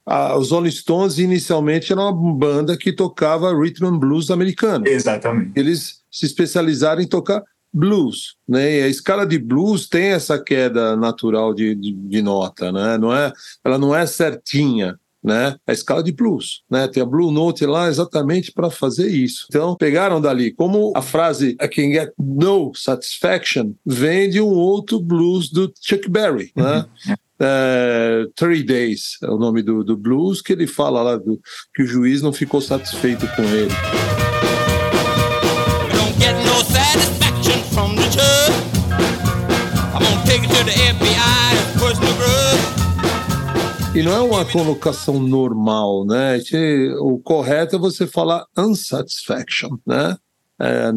A, 0.04 0.36
os 0.36 0.50
Rolling 0.50 0.72
Stones 0.72 1.18
inicialmente 1.18 1.92
era 1.92 2.00
uma 2.00 2.12
banda 2.12 2.76
que 2.76 2.92
tocava 2.92 3.54
rhythm 3.54 3.86
and 3.86 3.98
blues 3.98 4.28
americano. 4.28 4.84
Exatamente. 4.88 5.52
Eles 5.54 6.00
se 6.10 6.26
especializaram 6.26 7.00
em 7.00 7.06
tocar 7.06 7.40
blues, 7.72 8.34
né? 8.48 8.78
E 8.78 8.82
a 8.82 8.88
escala 8.88 9.24
de 9.24 9.38
blues 9.38 9.88
tem 9.88 10.06
essa 10.06 10.42
queda 10.42 10.96
natural 10.96 11.54
de, 11.54 11.76
de, 11.76 11.92
de, 11.92 12.20
nota, 12.20 12.72
né? 12.72 12.98
Não 12.98 13.14
é, 13.14 13.32
ela 13.64 13.78
não 13.78 13.94
é 13.94 14.06
certinha, 14.06 14.98
né? 15.22 15.56
A 15.66 15.72
escala 15.72 16.02
de 16.02 16.12
blues, 16.12 16.62
né? 16.70 16.86
Tem 16.88 17.02
a 17.02 17.06
blue 17.06 17.30
note 17.30 17.66
lá 17.66 17.88
exatamente 17.88 18.52
para 18.52 18.70
fazer 18.70 19.08
isso. 19.08 19.46
Então 19.48 19.76
pegaram 19.76 20.20
dali, 20.20 20.52
como 20.52 20.92
a 20.94 21.02
frase 21.02 21.56
I 21.60 21.68
can 21.68 21.90
get 21.90 22.10
no 22.18 22.72
satisfaction 22.74 23.72
vem 23.84 24.30
de 24.30 24.40
um 24.40 24.52
outro 24.52 25.00
blues 25.00 25.50
do 25.50 25.72
Chuck 25.80 26.08
Berry, 26.08 26.52
né? 26.54 26.84
Uhum. 27.06 27.14
É, 27.40 28.26
Three 28.34 28.64
Days 28.64 29.16
é 29.22 29.30
o 29.30 29.38
nome 29.38 29.62
do, 29.62 29.84
do 29.84 29.96
blues 29.96 30.42
que 30.42 30.52
ele 30.52 30.66
fala 30.66 31.02
lá 31.02 31.16
do, 31.16 31.40
que 31.72 31.82
o 31.82 31.86
juiz 31.86 32.20
não 32.20 32.32
ficou 32.32 32.60
satisfeito 32.60 33.28
com 33.36 33.42
ele. 33.42 34.27
E 43.98 44.02
não 44.04 44.12
é 44.12 44.20
uma 44.20 44.44
colocação 44.44 45.18
normal, 45.18 46.06
né? 46.06 46.38
O 47.00 47.18
correto 47.18 47.74
é 47.74 47.78
você 47.80 48.06
falar 48.06 48.46
unsatisfaction, 48.56 49.70
né? 49.84 50.16
É, 50.60 50.92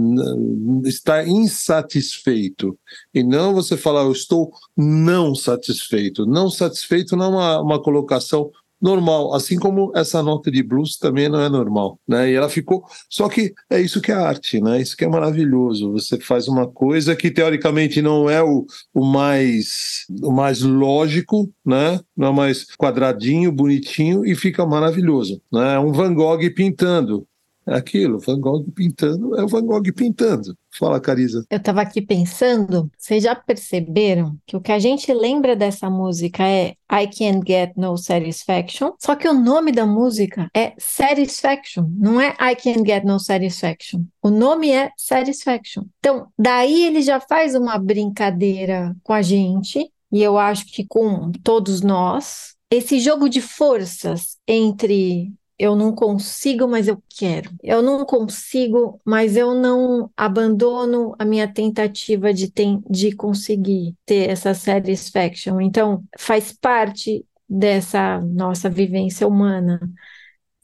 está 0.86 1.28
insatisfeito 1.28 2.78
e 3.12 3.24
não 3.24 3.56
você 3.56 3.76
falar 3.76 4.04
eu 4.04 4.12
estou 4.12 4.52
não 4.78 5.34
satisfeito. 5.34 6.28
Não 6.28 6.52
satisfeito 6.52 7.16
não 7.16 7.26
é 7.26 7.30
uma, 7.30 7.62
uma 7.62 7.82
colocação 7.82 8.52
normal, 8.82 9.34
assim 9.34 9.58
como 9.58 9.92
essa 9.96 10.24
nota 10.24 10.50
de 10.50 10.64
blues 10.64 10.98
também 10.98 11.30
não 11.30 11.40
é 11.40 11.50
normal, 11.50 12.00
né? 12.08 12.32
E 12.32 12.34
ela 12.34 12.50
ficou, 12.50 12.84
só 13.10 13.30
que 13.30 13.54
é 13.70 13.80
isso 13.80 14.02
que 14.02 14.12
é 14.12 14.16
arte, 14.16 14.60
né? 14.60 14.82
Isso 14.82 14.98
que 14.98 15.06
é 15.06 15.08
maravilhoso. 15.08 15.92
Você 15.92 16.20
faz 16.20 16.48
uma 16.48 16.68
coisa 16.68 17.16
que 17.16 17.30
teoricamente 17.30 18.02
não 18.02 18.30
é 18.30 18.42
o, 18.42 18.66
o 18.94 19.06
mais 19.06 20.06
o 20.22 20.32
mais 20.32 20.62
lógico, 20.62 21.52
né? 21.66 22.00
Não 22.16 22.30
é 22.30 22.32
mais 22.32 22.66
quadradinho, 22.76 23.52
bonitinho 23.52 24.26
e 24.26 24.36
fica 24.36 24.66
maravilhoso, 24.66 25.42
né? 25.52 25.76
É 25.76 25.80
um 25.80 25.92
Van 25.92 26.14
Gogh 26.14 26.50
pintando, 26.56 27.28
aquilo, 27.66 28.20
Van 28.20 28.40
Gogh 28.40 28.66
pintando, 28.74 29.36
é 29.38 29.44
o 29.44 29.48
Van 29.48 29.66
Gogh 29.66 29.84
pintando. 29.96 30.56
Fala, 30.78 31.00
Carisa. 31.00 31.46
Eu 31.50 31.58
estava 31.58 31.82
aqui 31.82 32.02
pensando, 32.02 32.90
vocês 32.98 33.24
já 33.24 33.36
perceberam 33.36 34.38
que 34.46 34.56
o 34.56 34.62
que 34.62 34.72
a 34.72 34.80
gente 34.80 35.14
lembra 35.14 35.56
dessa 35.56 35.90
música 35.90 36.44
é 36.48 36.76
I 36.92 37.08
Can't 37.08 37.42
Get 37.46 37.74
No 37.76 37.98
Satisfaction, 37.98 38.94
só 39.00 39.16
que 39.16 39.28
o 39.28 39.34
nome 39.34 39.72
da 39.72 39.86
música 39.86 40.50
é 40.56 40.74
Satisfaction, 40.78 41.88
não 41.98 42.20
é 42.20 42.30
I 42.40 42.56
Can't 42.56 42.84
Get 42.86 43.04
No 43.04 43.20
Satisfaction. 43.20 44.04
O 44.22 44.30
nome 44.30 44.72
é 44.72 44.92
Satisfaction. 44.98 45.84
Então, 46.00 46.28
daí 46.38 46.86
ele 46.86 47.02
já 47.02 47.20
faz 47.20 47.54
uma 47.54 47.78
brincadeira 47.78 48.96
com 49.04 49.14
a 49.14 49.22
gente, 49.22 49.92
e 50.12 50.22
eu 50.22 50.38
acho 50.38 50.66
que 50.66 50.86
com 50.86 51.32
todos 51.44 51.82
nós, 51.82 52.56
esse 52.70 53.00
jogo 53.00 53.28
de 53.28 53.42
forças 53.42 54.38
entre 54.48 55.34
eu 55.62 55.76
não 55.76 55.94
consigo, 55.94 56.68
mas 56.68 56.88
eu 56.88 57.00
quero. 57.08 57.52
Eu 57.62 57.84
não 57.84 58.04
consigo, 58.04 59.00
mas 59.06 59.38
eu 59.38 59.54
não 59.54 60.10
abandono 60.18 61.14
a 61.20 61.24
minha 61.24 61.48
tentativa 61.48 62.34
de, 62.34 62.50
ter, 62.52 62.80
de 62.90 63.12
conseguir 63.12 63.96
ter 64.04 64.32
essa 64.32 64.56
satisfaction. 64.56 65.62
Então, 65.62 66.04
faz 66.18 66.52
parte 66.52 67.24
dessa 67.48 68.20
nossa 68.22 68.72
vivência 68.72 69.28
humana. 69.28 69.80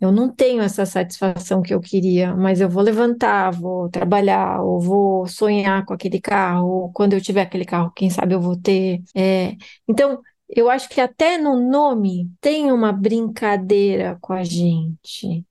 Eu 0.02 0.12
não 0.12 0.30
tenho 0.34 0.64
essa 0.64 0.84
satisfação 0.84 1.62
que 1.62 1.74
eu 1.76 1.80
queria, 1.80 2.36
mas 2.36 2.60
eu 2.60 2.68
vou 2.68 2.82
levantar, 2.82 3.52
vou 3.52 3.90
trabalhar, 3.90 4.64
ou 4.64 4.80
vou 4.80 5.28
sonhar 5.28 5.86
com 5.86 5.94
aquele 5.94 6.20
carro. 6.20 6.92
Quando 6.94 7.14
eu 7.14 7.22
tiver 7.22 7.42
aquele 7.42 7.66
carro, 7.66 7.92
quem 7.96 8.10
sabe 8.10 8.34
eu 8.34 8.42
vou 8.42 8.58
ter. 8.58 9.04
É... 9.16 9.56
Então, 9.88 10.22
eu 10.50 10.70
acho 10.70 10.90
que 10.90 11.02
até 11.02 11.38
no 11.38 11.60
nome 11.70 12.30
tem 12.40 12.72
uma 12.72 12.92
brincadeira 12.92 14.18
com 14.22 14.34
a 14.34 14.44
gente 14.44 15.46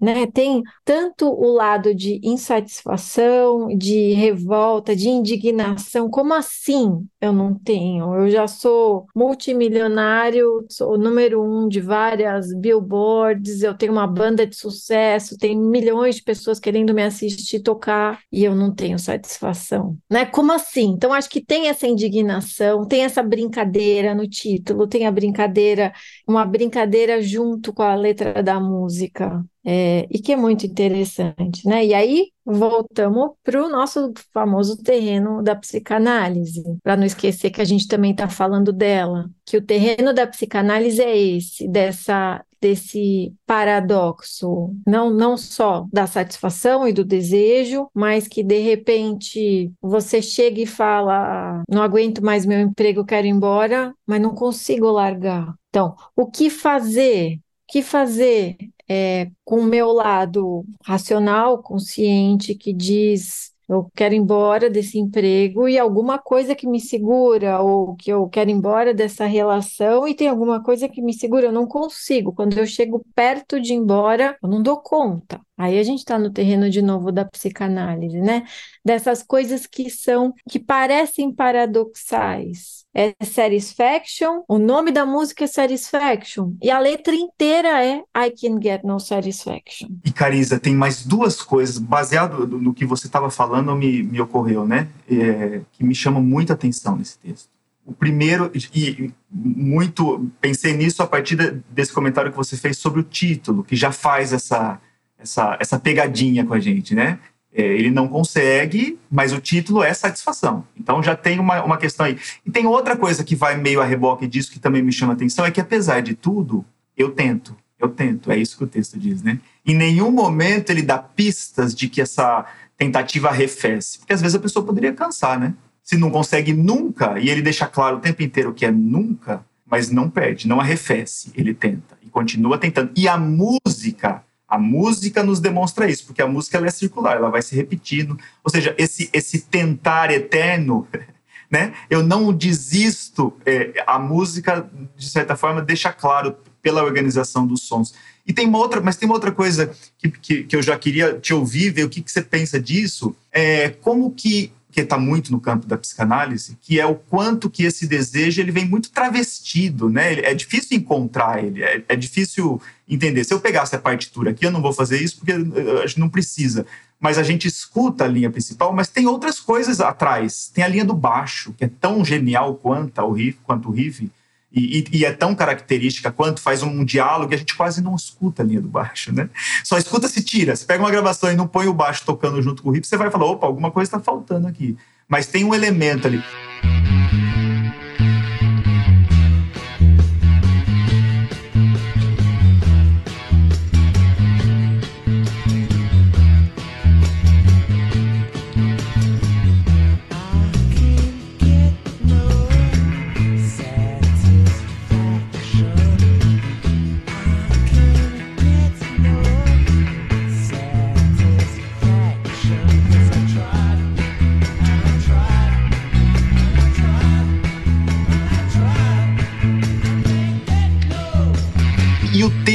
né, 0.00 0.26
tem 0.26 0.62
tanto 0.84 1.26
o 1.26 1.52
lado 1.52 1.94
de 1.94 2.20
insatisfação, 2.22 3.68
de 3.76 4.12
revolta, 4.12 4.94
de 4.94 5.08
indignação. 5.08 6.08
Como 6.08 6.32
assim 6.32 7.06
eu 7.20 7.32
não 7.32 7.54
tenho? 7.54 8.14
Eu 8.14 8.30
já 8.30 8.46
sou 8.46 9.06
multimilionário, 9.14 10.64
sou 10.68 10.94
o 10.94 10.98
número 10.98 11.42
um 11.42 11.68
de 11.68 11.80
várias 11.80 12.54
billboards, 12.54 13.62
eu 13.62 13.74
tenho 13.74 13.92
uma 13.92 14.06
banda 14.06 14.46
de 14.46 14.54
sucesso, 14.54 15.36
tem 15.36 15.58
milhões 15.58 16.16
de 16.16 16.22
pessoas 16.22 16.60
querendo 16.60 16.94
me 16.94 17.02
assistir 17.02 17.60
tocar 17.60 18.20
e 18.30 18.44
eu 18.44 18.54
não 18.54 18.72
tenho 18.72 18.98
satisfação. 18.98 19.96
Né? 20.08 20.24
Como 20.24 20.52
assim? 20.52 20.92
Então 20.92 21.12
acho 21.12 21.28
que 21.28 21.40
tem 21.40 21.68
essa 21.68 21.88
indignação, 21.88 22.86
tem 22.86 23.02
essa 23.02 23.22
brincadeira 23.22 24.14
no 24.14 24.28
título, 24.30 24.86
tem 24.86 25.06
a 25.06 25.12
brincadeira, 25.12 25.92
uma 26.26 26.46
brincadeira 26.46 27.20
junto 27.20 27.72
com 27.72 27.82
a 27.82 27.94
letra 27.94 28.42
da 28.42 28.60
música 28.60 29.44
é, 29.64 30.06
e 30.10 30.18
que 30.18 30.32
é 30.32 30.36
muito 30.36 30.64
interessante, 30.64 31.66
né? 31.66 31.84
E 31.84 31.92
aí 31.92 32.28
voltamos 32.44 33.32
para 33.44 33.62
o 33.62 33.68
nosso 33.68 34.12
famoso 34.32 34.82
terreno 34.82 35.42
da 35.42 35.54
psicanálise, 35.54 36.62
para 36.82 36.96
não 36.96 37.04
esquecer 37.04 37.50
que 37.50 37.60
a 37.60 37.64
gente 37.64 37.86
também 37.86 38.12
está 38.12 38.28
falando 38.28 38.72
dela, 38.72 39.28
que 39.44 39.56
o 39.56 39.62
terreno 39.62 40.14
da 40.14 40.26
psicanálise 40.26 41.02
é 41.02 41.16
esse, 41.16 41.68
dessa 41.68 42.42
desse 42.60 43.34
paradoxo, 43.46 44.74
não, 44.86 45.10
não 45.10 45.36
só 45.36 45.86
da 45.92 46.06
satisfação 46.06 46.86
e 46.86 46.92
do 46.92 47.04
desejo, 47.04 47.88
mas 47.94 48.28
que 48.28 48.42
de 48.42 48.58
repente 48.58 49.72
você 49.80 50.20
chega 50.20 50.60
e 50.60 50.66
fala: 50.66 51.62
não 51.68 51.82
aguento 51.82 52.22
mais 52.22 52.44
meu 52.44 52.60
emprego, 52.60 53.04
quero 53.04 53.26
ir 53.26 53.30
embora, 53.30 53.94
mas 54.06 54.20
não 54.20 54.34
consigo 54.34 54.90
largar. 54.90 55.54
Então, 55.68 55.94
o 56.16 56.26
que 56.26 56.50
fazer? 56.50 57.36
O 57.36 57.72
que 57.72 57.82
fazer 57.82 58.56
é, 58.88 59.30
com 59.44 59.60
o 59.60 59.64
meu 59.64 59.92
lado 59.92 60.64
racional, 60.84 61.62
consciente, 61.62 62.56
que 62.56 62.72
diz 62.72 63.52
eu 63.70 63.88
quero 63.94 64.14
ir 64.14 64.18
embora 64.18 64.68
desse 64.68 64.98
emprego 64.98 65.68
e 65.68 65.78
alguma 65.78 66.18
coisa 66.18 66.56
que 66.56 66.66
me 66.66 66.80
segura, 66.80 67.60
ou 67.60 67.94
que 67.94 68.10
eu 68.10 68.28
quero 68.28 68.50
ir 68.50 68.54
embora 68.54 68.92
dessa 68.92 69.26
relação 69.26 70.08
e 70.08 70.14
tem 70.14 70.26
alguma 70.28 70.60
coisa 70.60 70.88
que 70.88 71.00
me 71.00 71.14
segura, 71.14 71.46
eu 71.46 71.52
não 71.52 71.68
consigo. 71.68 72.32
Quando 72.34 72.58
eu 72.58 72.66
chego 72.66 73.04
perto 73.14 73.60
de 73.60 73.72
ir 73.72 73.76
embora, 73.76 74.36
eu 74.42 74.48
não 74.48 74.60
dou 74.60 74.82
conta. 74.82 75.40
Aí 75.56 75.78
a 75.78 75.82
gente 75.84 76.00
está 76.00 76.18
no 76.18 76.32
terreno 76.32 76.68
de 76.68 76.82
novo 76.82 77.12
da 77.12 77.24
psicanálise, 77.24 78.20
né? 78.20 78.44
Dessas 78.84 79.22
coisas 79.22 79.66
que 79.66 79.88
são, 79.88 80.34
que 80.48 80.58
parecem 80.58 81.32
paradoxais. 81.32 82.79
É 82.94 83.14
Satisfaction, 83.24 84.42
o 84.48 84.58
nome 84.58 84.90
da 84.90 85.06
música 85.06 85.44
é 85.44 85.46
Satisfaction, 85.46 86.54
e 86.60 86.70
a 86.70 86.78
letra 86.78 87.14
inteira 87.14 87.84
é 87.84 87.98
I 87.98 88.30
Can 88.30 88.60
Get 88.60 88.82
No 88.82 88.98
Satisfaction. 88.98 89.88
E 90.04 90.10
Carisa, 90.10 90.58
tem 90.58 90.74
mais 90.74 91.06
duas 91.06 91.40
coisas, 91.40 91.78
baseado 91.78 92.46
no 92.46 92.74
que 92.74 92.84
você 92.84 93.06
estava 93.06 93.30
falando, 93.30 93.74
me, 93.76 94.02
me 94.02 94.20
ocorreu, 94.20 94.66
né? 94.66 94.88
É, 95.08 95.60
que 95.72 95.84
me 95.84 95.94
chamam 95.94 96.22
muita 96.22 96.54
atenção 96.54 96.96
nesse 96.96 97.18
texto. 97.18 97.48
O 97.86 97.92
primeiro, 97.92 98.50
e 98.74 99.12
muito 99.30 100.28
pensei 100.40 100.72
nisso 100.72 101.02
a 101.02 101.06
partir 101.06 101.36
desse 101.70 101.92
comentário 101.92 102.30
que 102.30 102.36
você 102.36 102.56
fez 102.56 102.76
sobre 102.76 103.00
o 103.00 103.04
título, 103.04 103.64
que 103.64 103.76
já 103.76 103.90
faz 103.92 104.32
essa 104.32 104.80
essa, 105.20 105.56
essa 105.60 105.78
pegadinha 105.78 106.44
com 106.44 106.54
a 106.54 106.60
gente, 106.60 106.94
né? 106.94 107.18
É, 107.52 107.62
ele 107.62 107.90
não 107.90 108.06
consegue, 108.06 108.98
mas 109.10 109.32
o 109.32 109.40
título 109.40 109.82
é 109.82 109.92
satisfação. 109.92 110.64
Então 110.78 111.02
já 111.02 111.16
tem 111.16 111.40
uma, 111.40 111.62
uma 111.64 111.76
questão 111.76 112.06
aí. 112.06 112.16
E 112.46 112.50
tem 112.50 112.66
outra 112.66 112.96
coisa 112.96 113.24
que 113.24 113.34
vai 113.34 113.56
meio 113.56 113.80
a 113.80 113.84
reboque 113.84 114.26
disso 114.26 114.52
que 114.52 114.60
também 114.60 114.82
me 114.82 114.92
chama 114.92 115.14
atenção, 115.14 115.44
é 115.44 115.50
que 115.50 115.60
apesar 115.60 116.00
de 116.00 116.14
tudo, 116.14 116.64
eu 116.96 117.10
tento, 117.10 117.56
eu 117.78 117.88
tento, 117.88 118.30
é 118.30 118.36
isso 118.36 118.56
que 118.56 118.64
o 118.64 118.68
texto 118.68 118.98
diz, 118.98 119.22
né? 119.22 119.40
Em 119.66 119.74
nenhum 119.74 120.12
momento 120.12 120.70
ele 120.70 120.82
dá 120.82 120.98
pistas 120.98 121.74
de 121.74 121.88
que 121.88 122.00
essa 122.00 122.44
tentativa 122.76 123.28
arrefece, 123.28 123.98
porque 123.98 124.12
às 124.12 124.22
vezes 124.22 124.36
a 124.36 124.40
pessoa 124.40 124.64
poderia 124.64 124.92
cansar, 124.92 125.38
né? 125.38 125.54
Se 125.82 125.96
não 125.96 126.10
consegue 126.10 126.52
nunca, 126.52 127.18
e 127.18 127.28
ele 127.28 127.42
deixa 127.42 127.66
claro 127.66 127.96
o 127.96 128.00
tempo 128.00 128.22
inteiro 128.22 128.54
que 128.54 128.64
é 128.64 128.70
nunca, 128.70 129.44
mas 129.66 129.90
não 129.90 130.08
perde, 130.08 130.46
não 130.46 130.60
arrefece, 130.60 131.32
ele 131.34 131.52
tenta 131.52 131.98
e 132.02 132.08
continua 132.08 132.58
tentando. 132.58 132.92
E 132.96 133.08
a 133.08 133.16
música 133.16 134.22
a 134.50 134.58
música 134.58 135.22
nos 135.22 135.38
demonstra 135.38 135.88
isso, 135.88 136.06
porque 136.06 136.20
a 136.20 136.26
música 136.26 136.58
ela 136.58 136.66
é 136.66 136.70
circular, 136.70 137.16
ela 137.16 137.30
vai 137.30 137.40
se 137.40 137.54
repetindo. 137.54 138.18
Ou 138.42 138.50
seja, 138.50 138.74
esse, 138.76 139.08
esse 139.12 139.42
tentar 139.42 140.10
eterno, 140.10 140.88
né? 141.48 141.72
Eu 141.88 142.02
não 142.02 142.32
desisto. 142.32 143.32
É, 143.46 143.84
a 143.86 143.96
música, 143.96 144.68
de 144.96 145.08
certa 145.08 145.36
forma, 145.36 145.62
deixa 145.62 145.92
claro 145.92 146.36
pela 146.60 146.82
organização 146.82 147.46
dos 147.46 147.62
sons. 147.62 147.94
E 148.26 148.32
tem 148.32 148.46
uma 148.46 148.58
outra, 148.58 148.80
mas 148.80 148.96
tem 148.96 149.08
uma 149.08 149.14
outra 149.14 149.32
coisa 149.32 149.72
que, 149.96 150.10
que, 150.10 150.42
que 150.44 150.56
eu 150.56 150.62
já 150.62 150.76
queria 150.76 151.14
te 151.14 151.32
ouvir, 151.32 151.70
ver 151.70 151.84
o 151.84 151.88
que, 151.88 152.02
que 152.02 152.10
você 152.10 152.20
pensa 152.20 152.60
disso. 152.60 153.14
É, 153.32 153.70
como 153.70 154.10
que 154.10 154.52
que 154.70 154.80
está 154.80 154.96
muito 154.96 155.32
no 155.32 155.40
campo 155.40 155.66
da 155.66 155.76
psicanálise, 155.76 156.56
que 156.60 156.78
é 156.78 156.86
o 156.86 156.94
quanto 156.94 157.50
que 157.50 157.64
esse 157.64 157.86
desejo 157.86 158.40
ele 158.40 158.52
vem 158.52 158.64
muito 158.64 158.90
travestido, 158.90 159.88
né? 159.88 160.20
É 160.20 160.34
difícil 160.34 160.76
encontrar 160.78 161.42
ele, 161.42 161.62
é, 161.62 161.82
é 161.88 161.96
difícil 161.96 162.60
entender. 162.88 163.24
Se 163.24 163.34
eu 163.34 163.40
pegasse 163.40 163.74
a 163.74 163.78
partitura 163.78 164.30
aqui, 164.30 164.46
eu 164.46 164.50
não 164.50 164.62
vou 164.62 164.72
fazer 164.72 165.02
isso 165.02 165.18
porque 165.18 165.32
a 165.32 165.86
gente 165.86 166.00
não 166.00 166.08
precisa. 166.08 166.66
Mas 167.00 167.16
a 167.16 167.22
gente 167.22 167.48
escuta 167.48 168.04
a 168.04 168.08
linha 168.08 168.30
principal, 168.30 168.74
mas 168.74 168.88
tem 168.88 169.06
outras 169.06 169.40
coisas 169.40 169.80
atrás. 169.80 170.50
Tem 170.52 170.62
a 170.62 170.68
linha 170.68 170.84
do 170.84 170.94
baixo, 170.94 171.54
que 171.56 171.64
é 171.64 171.70
tão 171.80 172.04
genial 172.04 172.56
quanto 172.56 173.00
o 173.00 173.12
riff, 173.12 173.38
quanto 173.42 173.70
o 173.70 173.72
riff, 173.72 174.10
e, 174.52 174.78
e, 174.78 174.98
e, 174.98 175.04
é 175.04 175.12
tão 175.12 175.34
característica 175.34 176.10
quanto 176.10 176.40
faz 176.40 176.62
um 176.62 176.84
diálogo 176.84 177.32
e 177.32 177.36
a 177.36 177.38
gente 177.38 177.54
quase 177.54 177.80
não 177.80 177.94
escuta 177.94 178.42
a 178.42 178.44
linha 178.44 178.60
do 178.60 178.68
baixo, 178.68 179.14
né? 179.14 179.30
Só 179.62 179.78
escuta 179.78 180.08
se 180.08 180.24
tira. 180.24 180.56
Se 180.56 180.66
pega 180.66 180.82
uma 180.82 180.90
gravação 180.90 181.30
e 181.30 181.36
não 181.36 181.46
põe 181.46 181.68
o 181.68 181.72
baixo 181.72 182.02
tocando 182.04 182.42
junto 182.42 182.62
com 182.62 182.70
o 182.70 182.72
riff, 182.72 182.86
você 182.86 182.96
vai 182.96 183.10
falar, 183.10 183.26
opa, 183.26 183.46
alguma 183.46 183.70
coisa 183.70 183.88
está 183.88 184.00
faltando 184.00 184.48
aqui. 184.48 184.76
Mas 185.08 185.26
tem 185.26 185.44
um 185.44 185.54
elemento 185.54 186.08
ali. 186.08 186.22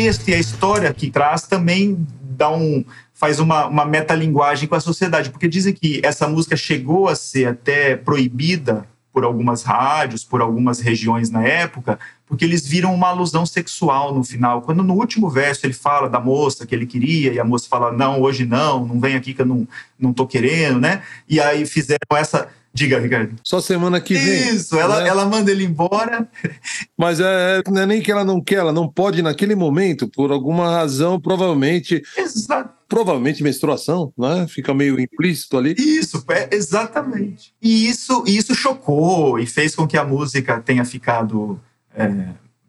Texto 0.05 0.27
e 0.27 0.35
a 0.35 0.39
história 0.39 0.93
que 0.93 1.09
traz 1.09 1.47
também 1.47 2.05
dá 2.21 2.51
um 2.51 2.85
faz 3.11 3.39
uma, 3.39 3.65
uma 3.65 3.85
metalinguagem 3.85 4.67
com 4.67 4.75
a 4.75 4.79
sociedade, 4.79 5.31
porque 5.31 5.47
dizem 5.47 5.73
que 5.73 5.99
essa 6.03 6.27
música 6.27 6.55
chegou 6.55 7.07
a 7.07 7.15
ser 7.15 7.47
até 7.47 7.95
proibida 7.95 8.85
por 9.11 9.23
algumas 9.23 9.63
rádios, 9.63 10.23
por 10.23 10.41
algumas 10.41 10.79
regiões 10.79 11.31
na 11.31 11.43
época, 11.43 11.97
porque 12.27 12.45
eles 12.45 12.67
viram 12.67 12.93
uma 12.93 13.07
alusão 13.07 13.47
sexual 13.47 14.13
no 14.13 14.23
final. 14.23 14.61
Quando 14.61 14.83
no 14.83 14.93
último 14.93 15.27
verso 15.27 15.65
ele 15.65 15.73
fala 15.73 16.07
da 16.07 16.19
moça 16.19 16.67
que 16.67 16.75
ele 16.75 16.85
queria, 16.85 17.33
e 17.33 17.39
a 17.39 17.43
moça 17.43 17.67
fala, 17.67 17.91
não, 17.91 18.21
hoje 18.21 18.45
não, 18.45 18.85
não 18.85 18.99
vem 18.99 19.15
aqui 19.15 19.33
que 19.33 19.41
eu 19.41 19.45
não, 19.45 19.67
não 19.97 20.13
tô 20.13 20.27
querendo, 20.27 20.79
né? 20.79 21.01
E 21.27 21.39
aí 21.39 21.65
fizeram 21.65 22.15
essa 22.15 22.49
Diga, 22.75 22.99
Ricardo. 22.99 23.37
Só 23.41 23.61
semana 23.61 24.01
que 24.01 24.15
vem. 24.15 24.49
Isso, 24.53 24.77
ela, 24.77 25.01
né? 25.01 25.07
ela 25.07 25.25
manda 25.25 25.49
ele 25.49 25.63
embora. 25.63 26.29
Mas 26.99 27.21
é, 27.21 27.63
não 27.71 27.81
é 27.81 27.85
nem 27.85 28.01
que 28.01 28.11
ela 28.11 28.25
não 28.25 28.43
quer, 28.43 28.55
ela 28.55 28.73
não 28.73 28.85
pode 28.85 29.21
naquele 29.21 29.55
momento, 29.55 30.09
por 30.09 30.29
alguma 30.29 30.69
razão, 30.69 31.17
provavelmente. 31.17 32.03
Exato. 32.17 32.75
Provavelmente 32.89 33.41
menstruação, 33.41 34.11
né? 34.17 34.45
Fica 34.49 34.73
meio 34.73 34.99
implícito 34.99 35.57
ali. 35.57 35.73
Isso, 35.77 36.21
é, 36.29 36.53
exatamente. 36.53 37.53
E 37.61 37.87
isso, 37.87 38.25
isso 38.27 38.53
chocou 38.53 39.39
e 39.39 39.45
fez 39.45 39.73
com 39.73 39.87
que 39.87 39.97
a 39.97 40.03
música 40.03 40.59
tenha 40.59 40.83
ficado. 40.83 41.57
É, 41.95 42.09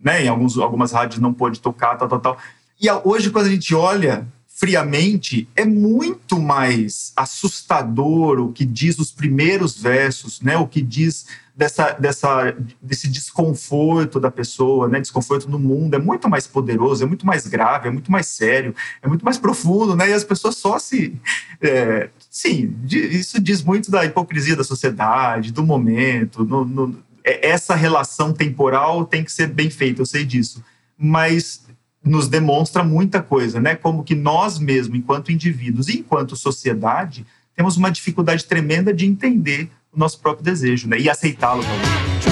né, 0.01 0.23
em 0.23 0.29
alguns, 0.29 0.57
algumas 0.57 0.93
rádios 0.93 1.21
não 1.21 1.35
pôde 1.35 1.61
tocar, 1.61 1.97
tal, 1.97 2.07
tal, 2.07 2.21
tal. 2.21 2.39
E 2.81 2.89
hoje, 3.03 3.31
quando 3.31 3.47
a 3.47 3.51
gente 3.51 3.75
olha 3.75 4.25
friamente, 4.59 5.47
é 5.55 5.67
muito 5.67 6.41
mais 6.41 7.13
assustador 7.15 8.41
o 8.41 8.53
que 8.53 8.65
diz 8.65 8.99
os 8.99 9.13
primeiros 9.13 9.79
versos, 9.79 10.41
né? 10.41 10.57
O 10.57 10.67
que 10.67 10.81
diz 10.81 11.27
dessa, 11.55 11.93
dessa, 11.93 12.57
desse 12.81 13.07
desconforto 13.07 14.19
da 14.19 14.31
pessoa, 14.31 14.89
né? 14.89 14.99
Desconforto 14.99 15.47
no 15.51 15.59
mundo 15.59 15.95
é 15.95 15.99
muito 15.99 16.27
mais 16.27 16.47
poderoso, 16.47 17.05
é 17.05 17.07
muito 17.07 17.27
mais 17.27 17.47
grave, 17.47 17.89
é 17.89 17.91
muito 17.91 18.11
mais 18.11 18.29
sério, 18.29 18.75
é 19.03 19.07
muito 19.07 19.27
mais 19.27 19.37
profundo, 19.37 19.95
né? 19.95 20.09
E 20.09 20.15
as 20.15 20.25
pessoas 20.25 20.57
só 20.57 20.79
se, 20.79 21.21
é, 21.61 22.09
sim, 22.31 22.75
isso 22.91 23.39
diz 23.39 23.63
muito 23.63 23.91
da 23.91 24.07
hipocrisia 24.07 24.57
da 24.57 24.65
sociedade, 24.65 25.53
do 25.53 25.63
momento. 25.63 26.47
No, 26.47 26.65
no, 26.65 26.99
é, 27.23 27.47
essa 27.47 27.75
relação 27.75 28.33
temporal 28.33 29.05
tem 29.05 29.23
que 29.23 29.31
ser 29.31 29.49
bem 29.49 29.69
feita, 29.69 30.01
eu 30.01 30.07
sei 30.07 30.25
disso, 30.25 30.65
mas 30.97 31.67
nos 32.07 32.29
demonstra 32.29 32.85
muita 32.85 33.21
coisa, 33.21 33.61
né? 33.61 33.75
Como 33.75 34.05
que 34.05 34.15
nós 34.15 34.59
mesmos, 34.59 34.99
enquanto 34.99 35.33
indivíduos 35.33 35.89
e 35.89 35.99
enquanto 35.99 36.37
sociedade, 36.37 37.27
temos 37.55 37.77
uma 37.77 37.91
dificuldade 37.91 38.45
tremenda 38.45 38.95
de 38.95 39.07
entender 39.07 39.69
o 39.93 39.99
nosso 39.99 40.21
próprio 40.21 40.45
desejo, 40.45 40.89
né? 40.89 40.99
E 40.99 41.11
aceitá-lo 41.11 41.63
também. 41.63 42.27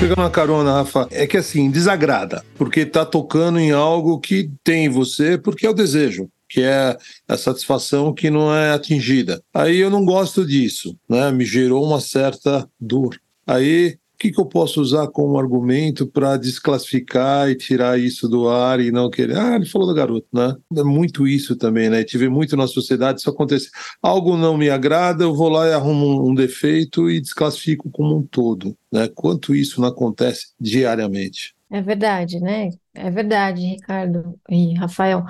Pegando 0.00 0.18
uma 0.18 0.30
carona, 0.30 0.72
Rafa, 0.78 1.06
é 1.12 1.28
que 1.28 1.36
assim, 1.36 1.70
desagrada, 1.70 2.44
porque 2.56 2.84
tá 2.84 3.06
tocando 3.06 3.60
em 3.60 3.70
algo 3.70 4.18
que 4.18 4.50
tem 4.64 4.86
em 4.86 4.88
você, 4.88 5.38
porque 5.38 5.64
é 5.64 5.70
o 5.70 5.74
desejo 5.74 6.28
que 6.52 6.60
é 6.60 6.98
a 7.26 7.36
satisfação 7.38 8.12
que 8.12 8.28
não 8.28 8.54
é 8.54 8.72
atingida. 8.72 9.42
Aí 9.54 9.78
eu 9.78 9.88
não 9.88 10.04
gosto 10.04 10.44
disso, 10.46 10.94
né? 11.08 11.32
Me 11.32 11.46
gerou 11.46 11.82
uma 11.82 11.98
certa 11.98 12.68
dor. 12.78 13.18
Aí 13.46 13.96
o 14.14 14.18
que, 14.18 14.30
que 14.30 14.38
eu 14.38 14.44
posso 14.44 14.78
usar 14.82 15.08
como 15.08 15.38
argumento 15.38 16.06
para 16.06 16.36
desclassificar 16.36 17.48
e 17.48 17.56
tirar 17.56 17.98
isso 17.98 18.28
do 18.28 18.50
ar 18.50 18.80
e 18.80 18.92
não 18.92 19.08
querer? 19.08 19.38
Ah, 19.38 19.56
ele 19.56 19.64
falou 19.64 19.88
do 19.88 19.94
garoto, 19.94 20.26
né? 20.30 20.54
É 20.76 20.82
muito 20.82 21.26
isso 21.26 21.56
também, 21.56 21.88
né? 21.88 22.04
Tive 22.04 22.28
muito 22.28 22.54
na 22.54 22.66
sociedade 22.66 23.20
isso 23.20 23.30
acontece. 23.30 23.70
Algo 24.02 24.36
não 24.36 24.58
me 24.58 24.68
agrada, 24.68 25.24
eu 25.24 25.34
vou 25.34 25.48
lá 25.48 25.66
e 25.66 25.72
arrumo 25.72 26.28
um 26.28 26.34
defeito 26.34 27.10
e 27.10 27.18
desclassifico 27.18 27.90
como 27.90 28.14
um 28.14 28.22
todo, 28.22 28.76
né? 28.92 29.08
Quanto 29.08 29.54
isso 29.54 29.80
não 29.80 29.88
acontece 29.88 30.48
diariamente? 30.60 31.54
É 31.70 31.80
verdade, 31.80 32.38
né? 32.40 32.68
É 32.92 33.10
verdade, 33.10 33.62
Ricardo 33.62 34.38
e 34.50 34.74
Rafael 34.74 35.24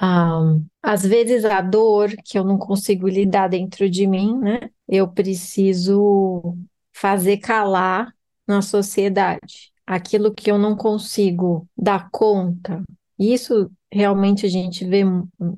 ah, 0.00 0.56
às 0.80 1.02
vezes 1.02 1.44
a 1.44 1.60
dor 1.60 2.10
que 2.24 2.38
eu 2.38 2.44
não 2.44 2.56
consigo 2.56 3.08
lidar 3.08 3.48
dentro 3.48 3.90
de 3.90 4.06
mim, 4.06 4.38
né? 4.38 4.70
Eu 4.88 5.08
preciso 5.08 6.56
fazer 6.92 7.38
calar 7.38 8.14
na 8.46 8.62
sociedade. 8.62 9.72
Aquilo 9.84 10.32
que 10.32 10.50
eu 10.50 10.58
não 10.58 10.76
consigo 10.76 11.66
dar 11.76 12.08
conta. 12.12 12.82
Isso 13.18 13.70
realmente 13.90 14.46
a 14.46 14.48
gente 14.48 14.84
vê, 14.84 15.02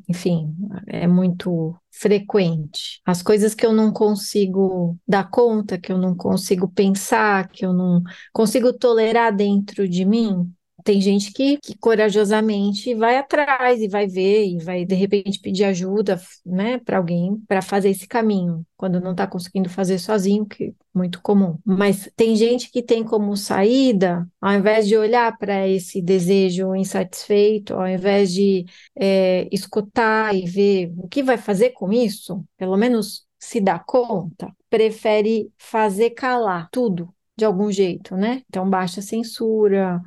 enfim, 0.09 0.55
é 0.87 1.07
muito 1.07 1.77
frequente. 1.91 3.03
As 3.05 3.23
coisas 3.23 3.55
que 3.55 3.67
eu 3.67 3.73
não 3.73 3.93
consigo 3.93 4.97
dar 5.07 5.29
conta, 5.29 5.79
que 5.79 5.93
eu 5.93 5.99
não 5.99 6.17
consigo 6.17 6.67
pensar, 6.69 7.49
que 7.49 7.67
eu 7.67 7.75
não 7.75 8.03
consigo 8.33 8.73
tolerar 8.73 9.35
dentro 9.35 9.87
de 9.87 10.05
mim, 10.07 10.51
tem 10.85 11.01
gente 11.01 11.33
que, 11.33 11.59
que, 11.59 11.77
corajosamente 11.79 12.95
vai 12.95 13.17
atrás 13.17 13.81
e 13.81 13.89
vai 13.89 14.07
ver 14.07 14.47
e 14.47 14.59
vai 14.59 14.85
de 14.85 14.95
repente 14.95 15.41
pedir 15.41 15.65
ajuda, 15.65 16.21
né, 16.45 16.79
para 16.79 16.99
alguém 16.99 17.37
para 17.49 17.63
fazer 17.63 17.91
esse 17.91 18.07
caminho, 18.07 18.65
quando 18.77 19.01
não 19.01 19.13
está 19.13 19.27
conseguindo 19.27 19.69
fazer 19.69 19.99
sozinho, 19.99 20.47
que 20.47 20.65
é 20.65 20.73
muito 20.95 21.21
comum. 21.23 21.59
Mas 21.65 22.11
tem 22.17 22.35
gente 22.37 22.71
que 22.71 22.83
tem 22.83 23.05
como 23.05 23.37
saída, 23.37 24.27
ao 24.41 24.53
invés 24.53 24.87
de 24.87 24.97
olhar 24.97 25.37
para 25.39 25.69
esse 25.69 26.03
desejo 26.03 26.75
insatisfeito, 26.75 27.75
ao 27.75 27.87
invés 27.87 28.33
de 28.33 28.65
é, 28.97 29.49
escutar 29.53 30.35
e 30.35 30.47
ver 30.47 30.93
o 30.97 31.09
que 31.09 31.23
vai 31.23 31.37
fazer 31.37 31.71
com 31.71 31.93
isso, 31.93 32.45
pelo 32.57 32.77
menos 32.77 33.27
se 33.39 33.61
dá 33.61 33.79
conta, 33.79 34.55
prefere 34.69 35.51
fazer 35.59 36.11
calar 36.11 36.69
tudo 36.71 37.13
de 37.37 37.45
algum 37.45 37.73
jeito, 37.73 38.17
né? 38.17 38.43
Então 38.49 38.69
baixa 38.69 39.01
censura, 39.01 40.01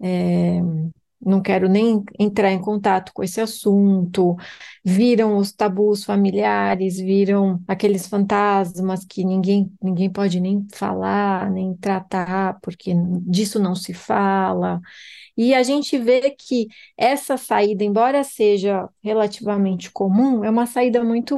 é, 0.00 0.60
não 1.20 1.40
quero 1.40 1.68
nem 1.68 2.04
entrar 2.18 2.52
em 2.52 2.60
contato 2.60 3.12
com 3.14 3.22
esse 3.24 3.40
assunto, 3.40 4.36
viram 4.84 5.38
os 5.38 5.52
tabus 5.52 6.04
familiares, 6.04 6.98
viram 6.98 7.62
aqueles 7.66 8.06
fantasmas 8.06 9.04
que 9.04 9.24
ninguém, 9.24 9.72
ninguém 9.82 10.10
pode 10.10 10.38
nem 10.40 10.66
falar, 10.74 11.50
nem 11.50 11.74
tratar, 11.76 12.58
porque 12.60 12.92
disso 13.22 13.58
não 13.58 13.74
se 13.74 13.94
fala. 13.94 14.80
E 15.36 15.54
a 15.54 15.62
gente 15.62 15.98
vê 15.98 16.30
que 16.30 16.68
essa 16.96 17.36
saída, 17.36 17.84
embora 17.84 18.24
seja 18.24 18.88
relativamente 19.02 19.90
comum, 19.90 20.44
é 20.44 20.50
uma 20.50 20.66
saída 20.66 21.04
muito 21.04 21.36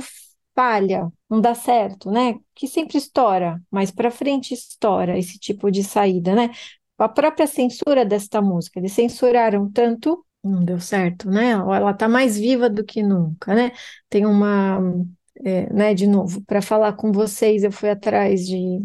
falha, 0.55 1.11
não 1.29 1.41
dá 1.41 1.55
certo, 1.55 2.11
né? 2.11 2.37
Que 2.55 2.67
sempre 2.67 2.97
estoura, 2.99 3.61
mais 3.71 3.91
para 3.91 4.11
frente 4.11 4.55
estoura 4.55 5.19
esse 5.19 5.39
tipo 5.39 5.71
de 5.71 5.85
saída, 5.85 6.35
né? 6.35 6.51
A 6.99 7.09
própria 7.09 7.47
censura 7.47 8.05
desta 8.05 8.41
música. 8.41 8.79
Eles 8.79 8.93
censuraram 8.93 9.71
tanto, 9.71 10.25
não 10.43 10.65
deu 10.65 10.81
certo, 10.81 11.31
né? 11.31 11.51
Ela 11.51 11.91
está 11.91 12.09
mais 12.09 12.39
viva 12.39 12.71
do 12.71 12.85
que 12.85 13.03
nunca, 13.03 13.55
né? 13.55 13.73
Tem 14.09 14.25
uma, 14.27 14.81
é, 15.45 15.73
né, 15.73 15.95
de 15.95 16.07
novo, 16.07 16.43
para 16.43 16.63
falar 16.63 16.95
com 16.95 17.13
vocês, 17.13 17.63
eu 17.63 17.73
fui 17.73 17.91
atrás 17.91 18.47
de 18.47 18.81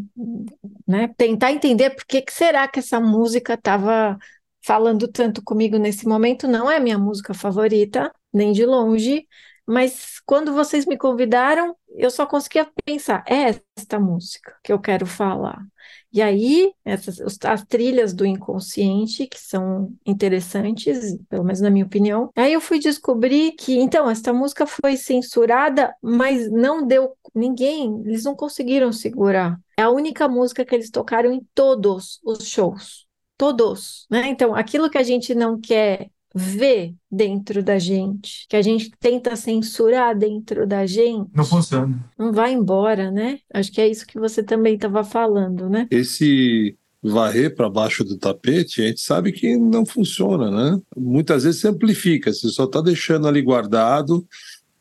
né, 0.87 1.07
tentar 1.17 1.51
entender 1.51 1.91
por 1.91 2.05
que, 2.05 2.21
que 2.21 2.33
será 2.33 2.67
que 2.67 2.79
essa 2.79 2.99
música 2.99 3.53
estava 3.53 4.17
falando 4.65 5.07
tanto 5.07 5.41
comigo 5.43 5.77
nesse 5.77 6.07
momento. 6.07 6.47
Não 6.47 6.69
é 6.69 6.79
minha 6.79 6.97
música 6.97 7.33
favorita, 7.33 8.13
nem 8.33 8.51
de 8.51 8.65
longe, 8.65 9.27
mas 9.65 10.19
quando 10.25 10.53
vocês 10.53 10.85
me 10.85 10.97
convidaram, 10.97 11.75
eu 11.95 12.09
só 12.11 12.25
conseguia 12.25 12.69
pensar, 12.85 13.23
é 13.27 13.59
esta 13.77 13.99
música 13.99 14.55
que 14.63 14.71
eu 14.71 14.79
quero 14.79 15.05
falar. 15.05 15.65
E 16.13 16.21
aí, 16.21 16.73
essas, 16.83 17.19
as 17.43 17.63
trilhas 17.65 18.13
do 18.13 18.25
inconsciente, 18.25 19.27
que 19.27 19.39
são 19.39 19.93
interessantes, 20.05 21.17
pelo 21.29 21.43
menos 21.43 21.61
na 21.61 21.69
minha 21.69 21.85
opinião. 21.85 22.29
Aí 22.35 22.51
eu 22.51 22.59
fui 22.59 22.79
descobrir 22.79 23.53
que, 23.53 23.77
então, 23.79 24.09
essa 24.09 24.33
música 24.33 24.65
foi 24.67 24.97
censurada, 24.97 25.95
mas 26.01 26.51
não 26.51 26.85
deu 26.85 27.15
ninguém, 27.33 28.01
eles 28.05 28.25
não 28.25 28.35
conseguiram 28.35 28.91
segurar. 28.91 29.57
É 29.77 29.83
a 29.83 29.89
única 29.89 30.27
música 30.27 30.65
que 30.65 30.75
eles 30.75 30.89
tocaram 30.89 31.31
em 31.31 31.41
todos 31.55 32.19
os 32.23 32.45
shows. 32.45 33.05
Todos, 33.37 34.05
né? 34.09 34.27
Então, 34.27 34.53
aquilo 34.53 34.89
que 34.89 34.97
a 34.97 35.03
gente 35.03 35.33
não 35.33 35.59
quer 35.59 36.09
vê 36.33 36.93
dentro 37.11 37.61
da 37.61 37.77
gente, 37.77 38.45
que 38.47 38.55
a 38.55 38.61
gente 38.61 38.91
tenta 38.99 39.35
censurar 39.35 40.17
dentro 40.17 40.65
da 40.65 40.85
gente. 40.85 41.29
Não 41.33 41.43
funciona. 41.43 41.99
Não 42.17 42.31
vai 42.31 42.53
embora, 42.53 43.11
né? 43.11 43.39
Acho 43.53 43.71
que 43.71 43.81
é 43.81 43.87
isso 43.87 44.05
que 44.05 44.19
você 44.19 44.41
também 44.41 44.75
estava 44.75 45.03
falando, 45.03 45.69
né? 45.69 45.87
Esse 45.91 46.77
varrer 47.03 47.55
para 47.55 47.69
baixo 47.69 48.03
do 48.03 48.17
tapete, 48.17 48.81
a 48.81 48.87
gente 48.87 49.01
sabe 49.01 49.31
que 49.31 49.57
não 49.57 49.85
funciona, 49.85 50.51
né? 50.51 50.79
Muitas 50.95 51.43
vezes 51.43 51.61
se 51.61 51.67
amplifica, 51.67 52.31
você 52.31 52.49
só 52.49 52.65
está 52.65 52.79
deixando 52.79 53.27
ali 53.27 53.41
guardado 53.41 54.25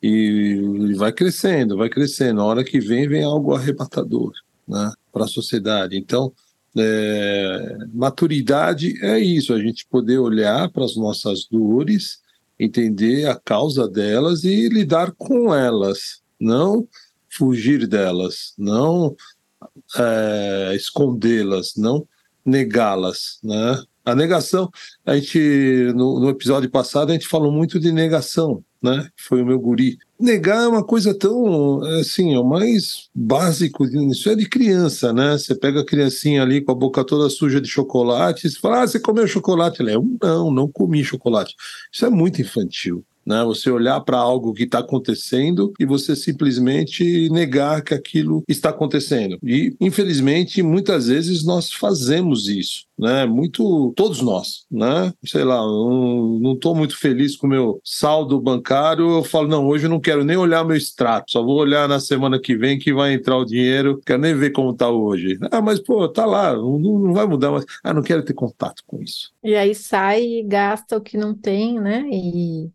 e 0.03 0.95
vai 0.97 1.13
crescendo, 1.13 1.77
vai 1.77 1.89
crescendo. 1.89 2.41
A 2.41 2.45
hora 2.45 2.65
que 2.65 2.79
vem, 2.79 3.09
vem 3.09 3.25
algo 3.25 3.55
arrebatador, 3.55 4.33
né? 4.69 4.93
Para 5.13 5.25
a 5.25 5.29
sociedade. 5.29 5.97
Então, 5.97 6.33
é, 6.77 7.79
maturidade 7.93 8.95
é 9.05 9.19
isso, 9.19 9.53
a 9.53 9.59
gente 9.59 9.87
poder 9.87 10.19
olhar 10.19 10.71
para 10.71 10.85
as 10.85 10.97
nossas 10.97 11.47
dores, 11.47 12.21
entender 12.59 13.27
a 13.27 13.35
causa 13.35 13.89
delas 13.89 14.45
e 14.45 14.69
lidar 14.69 15.13
com 15.13 15.55
elas. 15.55 16.21
não 16.39 16.87
fugir 17.33 17.87
delas, 17.87 18.53
não 18.59 19.15
é, 19.97 20.73
escondê-las, 20.75 21.75
não 21.77 22.07
negá-las, 22.45 23.39
né? 23.43 23.83
A 24.05 24.15
negação, 24.15 24.71
a 25.05 25.15
gente 25.15 25.93
no, 25.95 26.19
no, 26.19 26.31
episódio 26.31 26.69
passado 26.71 27.11
a 27.11 27.13
gente 27.13 27.29
falou 27.29 27.53
muito 27.53 27.79
de 27.79 27.93
negação, 27.93 28.65
né? 28.83 29.09
Foi 29.17 29.43
o 29.43 29.47
meu 29.47 29.61
guri. 29.61 29.99
Negar 30.21 30.65
é 30.65 30.69
uma 30.69 30.85
coisa 30.85 31.15
tão 31.19 31.83
assim, 31.99 32.35
é 32.35 32.39
o 32.39 32.45
mais 32.45 33.09
básico, 33.15 33.87
isso 33.87 34.29
é 34.29 34.35
de 34.37 34.47
criança, 34.47 35.13
né? 35.15 35.33
Você 35.39 35.55
pega 35.55 35.81
a 35.81 35.85
criancinha 35.87 36.43
ali 36.43 36.61
com 36.63 36.73
a 36.73 36.75
boca 36.75 37.03
toda 37.05 37.31
suja 37.31 37.59
de 37.59 37.69
chocolate, 37.69 38.47
e 38.47 38.51
fala: 38.51 38.83
"Ah, 38.83 38.87
você 38.87 39.01
comeu 39.01 39.27
chocolate?" 39.27 39.81
Ela 39.81 39.93
é: 39.93 39.95
"Não, 40.23 40.51
não 40.51 40.69
comi 40.71 41.03
chocolate". 41.03 41.55
Isso 41.93 42.05
é 42.05 42.11
muito 42.11 42.41
infantil 42.43 43.03
né? 43.27 43.45
Você 43.45 43.71
olhar 43.71 44.01
para 44.01 44.19
algo 44.19 44.53
que 44.53 44.65
está 44.65 44.81
acontecendo 44.81 45.73
e 45.79 45.85
você 45.85 46.17
simplesmente 46.17 47.29
negar 47.31 47.83
que 47.83 47.95
aquilo 47.95 48.43
está 48.49 48.71
acontecendo. 48.71 49.39
E 49.43 49.75
infelizmente 49.81 50.63
muitas 50.63 51.07
vezes 51.07 51.45
nós 51.45 51.73
fazemos 51.73 52.49
isso, 52.49 52.87
né? 52.99 53.27
Muito 53.27 53.93
todos 53.97 54.21
nós, 54.21 54.65
né? 54.71 55.13
Sei 55.25 55.45
lá, 55.45 55.59
não 55.61 56.53
estou 56.55 56.75
muito 56.75 56.97
feliz 56.97 57.37
com 57.37 57.47
o 57.47 57.51
meu 57.51 57.81
saldo 57.85 58.41
bancário, 58.41 59.09
eu 59.11 59.25
falo 59.25 59.49
não, 59.49 59.67
hoje 59.67 59.87
eu 59.87 59.91
não 59.91 60.01
quero 60.01 60.25
nem 60.25 60.37
olhar 60.37 60.65
meu 60.65 60.77
extrato, 60.77 61.33
só 61.33 61.43
vou 61.43 61.57
olhar 61.57 61.89
na 61.89 62.01
semana 62.01 62.41
que 62.41 62.57
vem 62.57 62.79
que 62.79 62.93
vai 62.93 63.15
entrar 63.15 63.37
o 63.37 63.45
dinheiro, 63.45 64.01
quero 64.05 64.21
nem 64.21 64.35
ver 64.35 64.51
como 64.51 64.71
está 64.71 64.89
hoje. 64.89 65.39
Ah, 65.51 65.61
mas 65.63 65.79
pô, 65.79 66.09
tá 66.09 66.25
lá, 66.25 66.55
não, 66.55 66.79
não 66.79 67.13
vai 67.13 67.27
mudar, 67.27 67.51
mas 67.51 67.65
ah, 67.83 67.95
não 67.95 68.03
quero 68.03 68.25
ter 68.25 68.35
contato 68.35 68.83
com 68.87 69.03
isso. 69.03 69.33
E 69.43 69.55
aí 69.55 69.75
sai 69.75 70.23
e 70.23 70.43
gasta 70.43 70.97
o 70.97 71.01
que 71.01 71.17
não 71.17 71.35
tem, 71.35 71.81
né? 71.81 72.05
E 72.11 72.71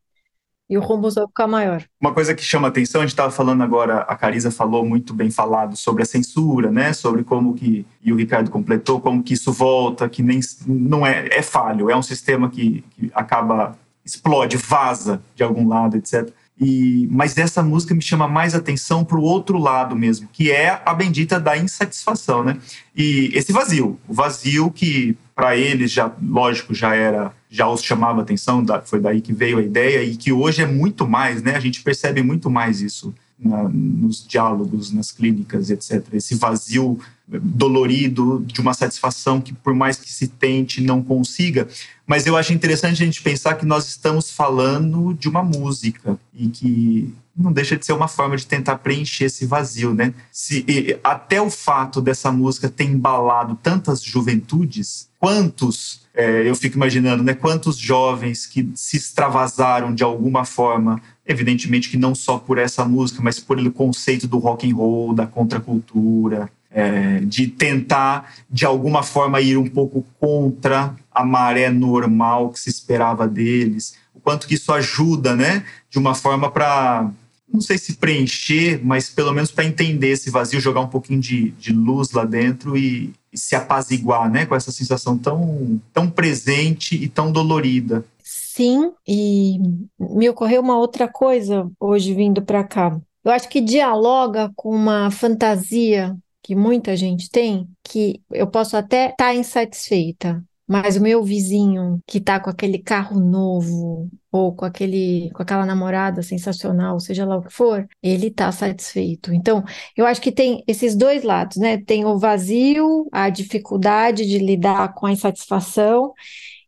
e 0.70 0.78
o 0.78 0.82
rombo 0.82 1.10
vai 1.10 1.26
ficar 1.28 1.48
maior. 1.48 1.84
Uma 2.02 2.14
coisa 2.14 2.34
que 2.34 2.44
chama 2.44 2.68
atenção, 2.68 3.02
a 3.02 3.04
gente 3.04 3.14
estava 3.14 3.32
falando 3.32 3.62
agora, 3.64 4.00
a 4.00 4.16
Carisa 4.16 4.50
falou 4.50 4.86
muito 4.86 5.14
bem 5.14 5.30
falado 5.30 5.76
sobre 5.76 6.04
a 6.04 6.06
censura, 6.06 6.72
né? 6.72 6.92
Sobre 6.94 7.24
como 7.24 7.54
que, 7.54 7.86
e 8.02 8.12
o 8.12 8.16
Ricardo 8.16 8.50
completou, 8.50 9.00
como 9.00 9.22
que 9.22 9.34
isso 9.34 9.52
volta, 9.52 10.10
que 10.10 10.24
nem 10.24 10.40
não 10.66 11.06
é, 11.06 11.28
é 11.32 11.42
falho, 11.42 11.90
é 11.90 11.96
um 11.96 12.02
sistema 12.02 12.50
que, 12.50 12.84
que 12.92 13.12
acaba, 13.14 13.78
explode, 14.04 14.58
vaza 14.58 15.22
de 15.36 15.44
algum 15.44 15.68
lado, 15.68 15.98
etc. 15.98 16.32
E, 16.60 17.08
mas 17.12 17.38
essa 17.38 17.62
música 17.62 17.94
me 17.94 18.02
chama 18.02 18.28
mais 18.28 18.56
atenção 18.56 19.04
para 19.04 19.18
o 19.18 19.22
outro 19.22 19.58
lado 19.58 19.96
mesmo, 19.96 20.30
que 20.32 20.52
é 20.52 20.82
a 20.86 20.94
bendita 20.94 21.40
da 21.40 21.58
insatisfação, 21.58 22.44
né? 22.44 22.58
E 22.96 23.30
esse 23.34 23.52
vazio, 23.52 24.00
o 24.08 24.14
vazio 24.14 24.72
que 24.72 25.18
para 25.36 25.58
eles 25.58 25.92
já, 25.92 26.10
lógico, 26.24 26.74
já 26.74 26.96
era, 26.96 27.34
já 27.50 27.68
os 27.68 27.84
chamava 27.84 28.22
atenção, 28.22 28.66
foi 28.86 29.02
daí 29.02 29.20
que 29.20 29.34
veio 29.34 29.58
a 29.58 29.62
ideia 29.62 30.02
e 30.02 30.16
que 30.16 30.32
hoje 30.32 30.62
é 30.62 30.66
muito 30.66 31.06
mais, 31.06 31.44
né? 31.44 31.56
A 31.56 31.60
gente 31.60 31.84
percebe 31.84 32.24
muito 32.24 32.50
mais 32.50 32.80
isso 32.80 33.14
na, 33.38 33.68
nos 33.70 34.26
diálogos, 34.26 34.92
nas 34.92 35.12
clínicas, 35.12 35.70
etc. 35.70 36.06
Esse 36.14 36.36
vazio 36.36 37.00
dolorido 37.28 38.44
de 38.46 38.62
uma 38.62 38.74
satisfação 38.74 39.42
que, 39.42 39.54
por 39.54 39.74
mais 39.74 39.98
que 39.98 40.12
se 40.12 40.28
tente, 40.28 40.82
não 40.82 41.02
consiga. 41.02 41.68
Mas 42.06 42.28
eu 42.28 42.38
acho 42.38 42.54
interessante 42.54 43.02
a 43.02 43.06
gente 43.06 43.22
pensar 43.22 43.56
que 43.56 43.66
nós 43.66 43.88
estamos 43.88 44.30
falando 44.30 45.14
de 45.14 45.28
uma 45.28 45.44
música 45.44 46.20
e 46.34 46.48
que 46.48 47.14
não 47.36 47.52
deixa 47.52 47.76
de 47.76 47.86
ser 47.86 47.94
uma 47.94 48.08
forma 48.08 48.38
de 48.38 48.46
tentar 48.46 48.78
preencher 48.78 49.26
esse 49.26 49.46
vazio, 49.46 49.94
né? 49.94 50.14
Se, 50.32 50.98
até 51.04 51.42
o 51.42 51.50
fato 51.50 52.02
dessa 52.02 52.32
música 52.32 52.70
ter 52.70 52.86
embalado 52.86 53.60
tantas 53.62 54.02
juventudes, 54.02 55.10
quantos, 55.20 56.06
é, 56.14 56.48
eu 56.48 56.56
fico 56.56 56.78
imaginando, 56.78 57.24
né? 57.24 57.34
Quantos 57.34 57.78
jovens 57.78 58.46
que 58.46 58.70
se 58.76 58.96
extravasaram 58.96 59.94
de 59.94 60.04
alguma 60.04 60.46
forma 60.46 61.02
evidentemente 61.26 61.90
que 61.90 61.98
não 61.98 62.14
só 62.14 62.38
por 62.38 62.58
essa 62.58 62.86
música, 62.86 63.22
mas 63.22 63.40
por 63.40 63.58
ele 63.58 63.70
conceito 63.70 64.28
do 64.28 64.38
rock 64.38 64.70
and 64.70 64.76
roll, 64.76 65.14
da 65.14 65.26
contracultura, 65.26 66.50
é, 66.70 67.20
de 67.22 67.48
tentar 67.48 68.34
de 68.50 68.66
alguma 68.66 69.02
forma 69.02 69.40
ir 69.40 69.58
um 69.58 69.68
pouco 69.68 70.06
contra 70.20 70.94
a 71.12 71.26
maré 71.26 71.70
normal 71.70 72.50
que 72.50 72.60
se 72.60 72.70
esperava 72.70 73.28
deles, 73.28 73.96
o 74.14 74.20
quanto 74.20 74.46
que 74.46 74.56
isso 74.56 74.74
ajuda, 74.74 75.36
né, 75.36 75.64
de 75.90 75.98
uma 75.98 76.14
forma 76.14 76.52
para 76.52 77.10
não 77.52 77.62
sei 77.62 77.78
se 77.78 77.94
preencher, 77.94 78.82
mas 78.84 79.10
pelo 79.10 79.32
menos 79.32 79.52
para 79.52 79.64
entender 79.64 80.10
esse 80.10 80.30
vazio, 80.30 80.60
jogar 80.60 80.82
um 80.82 80.88
pouquinho 80.88 81.22
de, 81.22 81.52
de 81.52 81.72
luz 81.72 82.12
lá 82.12 82.26
dentro 82.26 82.76
e, 82.76 83.14
e, 83.32 83.38
se 83.38 83.56
apaziguar, 83.56 84.30
né, 84.30 84.46
com 84.46 84.56
essa 84.56 84.72
sensação 84.72 85.18
tão, 85.18 85.80
tão 85.94 86.10
presente 86.10 86.96
e 86.96 87.08
tão 87.08 87.32
dolorida. 87.32 88.04
Sim, 88.28 88.92
e 89.08 89.60
me 90.00 90.28
ocorreu 90.28 90.60
uma 90.60 90.80
outra 90.80 91.08
coisa 91.08 91.70
hoje 91.80 92.12
vindo 92.16 92.44
para 92.44 92.64
cá. 92.64 93.00
Eu 93.24 93.32
acho 93.32 93.48
que 93.48 93.62
dialoga 93.62 94.52
com 94.56 94.70
uma 94.70 95.12
fantasia 95.12 96.18
que 96.42 96.56
muita 96.56 96.98
gente 96.98 97.30
tem, 97.30 97.68
que 97.84 98.20
eu 98.32 98.48
posso 98.48 98.76
até 98.76 99.12
estar 99.12 99.26
tá 99.26 99.36
insatisfeita, 99.36 100.44
mas 100.68 100.96
o 100.96 101.02
meu 101.02 101.24
vizinho 101.24 102.00
que 102.08 102.18
está 102.18 102.40
com 102.40 102.50
aquele 102.50 102.80
carro 102.80 103.20
novo 103.20 104.10
ou 104.32 104.56
com 104.56 104.66
aquele 104.66 105.30
com 105.32 105.44
aquela 105.44 105.66
namorada 105.66 106.24
sensacional, 106.24 107.00
seja 107.00 107.26
lá 107.26 107.38
o 107.38 107.44
que 107.44 107.54
for, 107.54 107.88
ele 108.02 108.28
está 108.28 108.52
satisfeito. 108.52 109.34
Então, 109.34 109.64
eu 109.96 110.06
acho 110.08 110.20
que 110.20 110.32
tem 110.32 110.64
esses 110.68 110.96
dois 110.96 111.24
lados, 111.24 111.58
né? 111.58 111.78
Tem 111.78 112.06
o 112.06 112.18
vazio, 112.18 113.08
a 113.12 113.30
dificuldade 113.30 114.26
de 114.26 114.40
lidar 114.40 114.94
com 114.96 115.06
a 115.06 115.12
insatisfação 115.12 116.12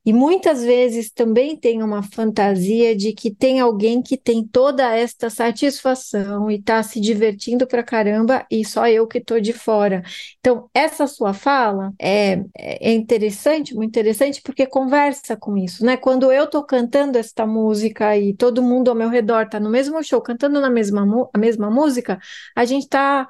e 0.07 0.13
muitas 0.13 0.63
vezes 0.63 1.11
também 1.11 1.57
tem 1.57 1.83
uma 1.83 2.01
fantasia 2.01 2.95
de 2.95 3.11
que 3.11 3.29
tem 3.29 3.59
alguém 3.59 4.01
que 4.01 4.15
tem 4.15 4.41
toda 4.41 4.95
esta 4.95 5.29
satisfação 5.29 6.49
e 6.49 6.55
está 6.55 6.81
se 6.81 7.01
divertindo 7.01 7.67
pra 7.67 7.83
caramba 7.83 8.45
e 8.49 8.63
só 8.63 8.87
eu 8.87 9.05
que 9.05 9.17
estou 9.17 9.41
de 9.41 9.51
fora. 9.51 10.01
Então, 10.39 10.69
essa 10.73 11.07
sua 11.07 11.33
fala 11.33 11.91
é, 11.99 12.41
é 12.57 12.93
interessante, 12.93 13.75
muito 13.75 13.89
interessante, 13.89 14.41
porque 14.41 14.65
conversa 14.65 15.35
com 15.35 15.57
isso, 15.57 15.83
né? 15.85 15.97
Quando 15.97 16.31
eu 16.31 16.45
estou 16.45 16.63
cantando 16.63 17.17
esta 17.17 17.45
música 17.45 18.15
e 18.17 18.33
todo 18.33 18.63
mundo 18.63 18.87
ao 18.89 18.95
meu 18.95 19.09
redor 19.09 19.41
está 19.43 19.59
no 19.59 19.69
mesmo 19.69 20.01
show, 20.01 20.21
cantando 20.21 20.61
na 20.61 20.69
mesma, 20.69 21.05
a 21.33 21.37
mesma 21.37 21.69
música, 21.69 22.17
a 22.55 22.63
gente 22.63 22.83
está 22.83 23.27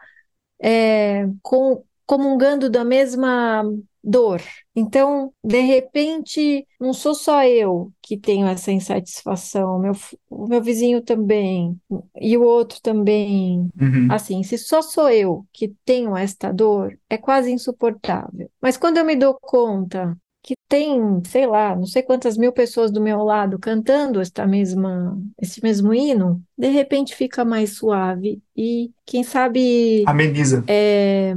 é, 0.62 1.26
com, 1.42 1.84
comungando 2.06 2.70
da 2.70 2.84
mesma 2.86 3.64
dor. 4.08 4.42
Então, 4.74 5.34
de 5.44 5.60
repente, 5.60 6.66
não 6.80 6.94
sou 6.94 7.14
só 7.14 7.44
eu 7.44 7.92
que 8.02 8.18
tenho 8.18 8.48
essa 8.48 8.72
insatisfação, 8.72 9.80
meu, 9.80 9.92
o 10.30 10.48
meu 10.48 10.62
vizinho 10.62 11.02
também, 11.02 11.78
e 12.20 12.38
o 12.38 12.44
outro 12.44 12.80
também. 12.82 13.70
Uhum. 13.80 14.08
Assim, 14.10 14.42
se 14.44 14.58
só 14.58 14.82
sou 14.82 15.10
eu 15.10 15.46
que 15.52 15.74
tenho 15.84 16.16
esta 16.16 16.54
dor, 16.54 16.98
é 17.10 17.18
quase 17.18 17.52
insuportável. 17.52 18.50
Mas 18.62 18.78
quando 18.78 18.98
eu 18.98 19.06
me 19.06 19.16
dou 19.16 19.38
conta 19.42 20.18
que 20.42 20.56
tem, 20.70 21.22
sei 21.26 21.46
lá, 21.46 21.76
não 21.76 21.86
sei 21.86 22.02
quantas 22.02 22.38
mil 22.38 22.54
pessoas 22.54 22.90
do 22.90 23.02
meu 23.02 23.22
lado 23.22 23.60
cantando 23.60 24.22
esta 24.22 24.48
mesma, 24.48 25.20
esse 25.42 25.62
mesmo 25.62 25.94
hino, 25.94 26.42
de 26.58 26.70
repente 26.70 27.14
fica 27.14 27.44
mais 27.44 27.76
suave 27.76 28.42
e 28.56 28.92
quem 29.06 29.24
sabe 29.24 30.06
ameniza. 30.08 30.64
É, 30.66 31.36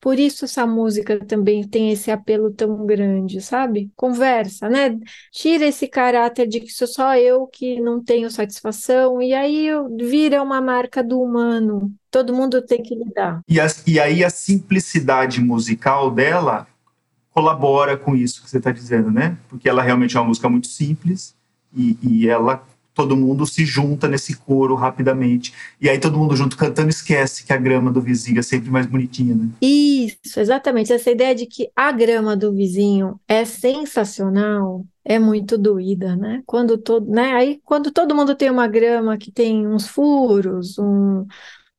por 0.00 0.18
isso 0.18 0.46
essa 0.46 0.66
música 0.66 1.18
também 1.26 1.66
tem 1.66 1.90
esse 1.92 2.10
apelo 2.10 2.50
tão 2.50 2.86
grande, 2.86 3.40
sabe? 3.40 3.90
Conversa, 3.94 4.68
né? 4.68 4.98
Tira 5.30 5.66
esse 5.66 5.86
caráter 5.86 6.48
de 6.48 6.60
que 6.60 6.72
sou 6.72 6.88
só 6.88 7.14
eu 7.16 7.46
que 7.46 7.80
não 7.80 8.02
tenho 8.02 8.30
satisfação, 8.30 9.20
e 9.20 9.34
aí 9.34 9.68
vira 9.98 10.42
uma 10.42 10.60
marca 10.60 11.04
do 11.04 11.20
humano. 11.20 11.92
Todo 12.10 12.34
mundo 12.34 12.62
tem 12.62 12.82
que 12.82 12.94
lidar. 12.94 13.42
E, 13.46 13.60
a, 13.60 13.66
e 13.86 14.00
aí 14.00 14.24
a 14.24 14.30
simplicidade 14.30 15.40
musical 15.40 16.10
dela 16.10 16.66
colabora 17.30 17.96
com 17.96 18.16
isso 18.16 18.42
que 18.42 18.50
você 18.50 18.58
está 18.58 18.72
dizendo, 18.72 19.10
né? 19.10 19.36
Porque 19.48 19.68
ela 19.68 19.82
realmente 19.82 20.16
é 20.16 20.20
uma 20.20 20.28
música 20.28 20.48
muito 20.48 20.66
simples 20.66 21.34
e, 21.76 21.96
e 22.02 22.28
ela 22.28 22.64
todo 22.94 23.16
mundo 23.16 23.46
se 23.46 23.64
junta 23.64 24.08
nesse 24.08 24.36
coro 24.36 24.74
rapidamente. 24.74 25.52
E 25.80 25.88
aí 25.88 25.98
todo 25.98 26.18
mundo 26.18 26.36
junto 26.36 26.56
cantando 26.56 26.90
esquece 26.90 27.44
que 27.44 27.52
a 27.52 27.56
grama 27.56 27.90
do 27.90 28.00
vizinho 28.00 28.38
é 28.38 28.42
sempre 28.42 28.70
mais 28.70 28.86
bonitinha, 28.86 29.34
né? 29.34 29.48
Isso, 29.60 30.38
exatamente. 30.38 30.92
Essa 30.92 31.10
ideia 31.10 31.34
de 31.34 31.46
que 31.46 31.70
a 31.74 31.92
grama 31.92 32.36
do 32.36 32.52
vizinho 32.52 33.18
é 33.26 33.44
sensacional 33.44 34.84
é 35.04 35.18
muito 35.18 35.56
doída, 35.56 36.14
né? 36.16 36.42
Quando 36.46 36.76
todo, 36.76 37.10
né? 37.10 37.32
Aí 37.32 37.60
quando 37.64 37.90
todo 37.90 38.14
mundo 38.14 38.34
tem 38.34 38.50
uma 38.50 38.66
grama 38.66 39.16
que 39.16 39.30
tem 39.32 39.66
uns 39.66 39.88
furos, 39.88 40.78
um, 40.78 41.26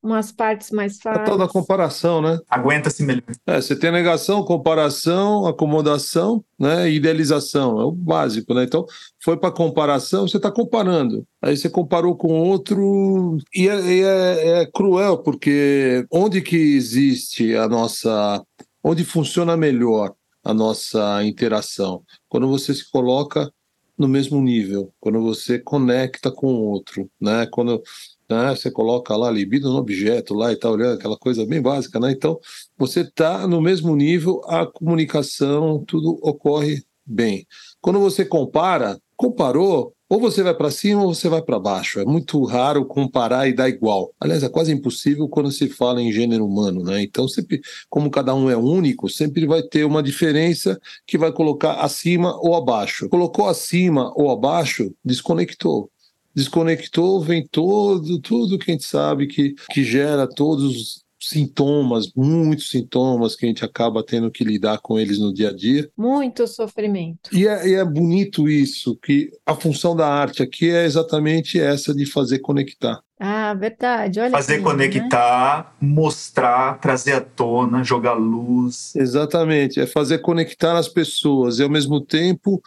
umas 0.02 0.32
partes 0.32 0.72
mais 0.72 1.00
fáceis. 1.00 1.26
Tal 1.26 1.38
da 1.38 1.48
comparação, 1.48 2.22
né? 2.22 2.40
Aguenta-se 2.50 3.04
melhor. 3.04 3.24
É, 3.46 3.62
você 3.62 3.76
tem 3.76 3.92
negação, 3.92 4.44
comparação, 4.44 5.46
acomodação, 5.46 6.44
né? 6.60 6.90
Idealização, 6.90 7.80
é 7.80 7.86
o 7.86 7.92
básico, 7.92 8.54
né? 8.54 8.64
Então, 8.64 8.86
foi 9.24 9.38
para 9.38 9.52
comparação, 9.52 10.28
você 10.28 10.38
está 10.38 10.52
comparando. 10.52 11.26
Aí 11.42 11.56
você 11.56 11.70
comparou 11.70 12.16
com 12.16 12.34
outro 12.34 13.38
e, 13.54 13.68
é, 13.68 13.82
e 13.82 14.02
é, 14.02 14.62
é 14.62 14.66
cruel 14.66 15.20
porque 15.20 16.06
onde 16.12 16.42
que 16.42 16.56
existe 16.56 17.56
a 17.56 17.68
nossa, 17.68 18.44
onde 18.84 19.04
funciona 19.06 19.56
melhor 19.56 20.14
a 20.44 20.54
nossa 20.54 21.24
interação? 21.24 22.04
Quando 22.28 22.48
você 22.48 22.74
se 22.74 22.90
coloca 22.90 23.52
no 23.98 24.08
mesmo 24.08 24.42
nível, 24.42 24.92
quando 25.00 25.22
você 25.22 25.60
conecta 25.60 26.32
com 26.32 26.48
o 26.48 26.62
outro, 26.64 27.08
né? 27.20 27.46
Quando 27.52 27.82
né? 28.36 28.56
Você 28.56 28.72
coloca 28.72 29.16
lá 29.16 29.30
libido 29.30 29.70
no 29.70 29.78
objeto 29.78 30.34
lá 30.34 30.52
e 30.52 30.56
tá 30.56 30.70
olhando 30.70 30.96
aquela 30.96 31.18
coisa 31.18 31.46
bem 31.46 31.62
básica, 31.62 32.00
né? 32.00 32.12
Então, 32.12 32.40
você 32.78 33.04
tá 33.04 33.48
no 33.48 33.62
mesmo 33.62 33.96
nível, 33.96 34.42
a 34.46 34.66
comunicação, 34.66 35.84
tudo 35.86 36.20
ocorre 36.22 36.84
bem. 37.06 37.46
Quando 37.82 38.00
você 38.00 38.24
compara, 38.26 39.00
comparou, 39.16 39.94
ou 40.12 40.20
você 40.20 40.44
vai 40.44 40.54
para 40.54 40.70
cima 40.70 41.04
ou 41.04 41.14
você 41.14 41.30
vai 41.30 41.42
para 41.42 41.58
baixo. 41.58 42.00
É 42.00 42.04
muito 42.04 42.44
raro 42.44 42.86
comparar 42.86 43.48
e 43.48 43.54
dar 43.54 43.70
igual. 43.70 44.14
Aliás, 44.20 44.44
é 44.44 44.50
quase 44.50 44.72
impossível 44.74 45.30
quando 45.30 45.50
se 45.50 45.70
fala 45.70 46.02
em 46.02 46.12
gênero 46.12 46.46
humano, 46.46 46.84
né? 46.84 47.02
Então, 47.02 47.30
sempre, 47.30 47.62
como 47.90 48.12
cada 48.12 48.36
um 48.36 48.50
é 48.50 48.58
único, 48.58 49.08
sempre 49.08 49.46
vai 49.46 49.64
ter 49.64 49.86
uma 49.86 50.04
diferença 50.04 50.78
que 51.08 51.18
vai 51.18 51.32
colocar 51.32 51.76
acima 51.76 52.38
ou 52.42 52.56
abaixo. 52.56 53.08
Colocou 53.08 53.48
acima 53.48 54.12
ou 54.14 54.30
abaixo, 54.30 54.94
desconectou 55.04 55.90
desconectou, 56.36 57.22
vem 57.22 57.46
todo, 57.46 58.20
tudo 58.20 58.58
que 58.58 58.72
a 58.72 58.74
gente 58.74 58.86
sabe 58.86 59.28
que, 59.28 59.54
que 59.72 59.84
gera 59.84 60.28
todos 60.28 61.04
sintomas, 61.22 62.12
muitos 62.16 62.70
sintomas 62.70 63.36
que 63.36 63.46
a 63.46 63.48
gente 63.48 63.64
acaba 63.64 64.04
tendo 64.04 64.32
que 64.32 64.44
lidar 64.44 64.80
com 64.80 64.98
eles 64.98 65.20
no 65.20 65.32
dia 65.34 65.50
a 65.50 65.56
dia. 65.56 65.90
Muito 65.96 66.48
sofrimento. 66.48 67.30
E 67.32 67.48
é, 67.48 67.68
e 67.70 67.74
é 67.76 67.86
bonito 67.86 68.50
isso, 68.50 68.98
que 68.98 69.30
a 69.46 69.54
função 69.54 69.96
da 69.96 70.08
arte 70.08 70.42
aqui 70.42 70.70
é 70.70 70.84
exatamente 70.84 71.60
essa 71.60 71.94
de 71.94 72.06
fazer 72.06 72.40
conectar. 72.40 73.00
Ah, 73.20 73.54
verdade. 73.54 74.20
Olha 74.20 74.32
fazer 74.32 74.62
conectar, 74.62 75.76
né? 75.80 75.88
mostrar, 75.88 76.80
trazer 76.80 77.14
à 77.14 77.22
tona, 77.22 77.84
jogar 77.84 78.14
luz. 78.14 78.96
Exatamente, 78.96 79.80
é 79.80 79.86
fazer 79.86 80.20
conectar 80.20 80.76
as 80.76 80.88
pessoas 80.88 81.60
e 81.60 81.64
ao 81.64 81.70
mesmo 81.70 82.02
tempo 82.02 82.60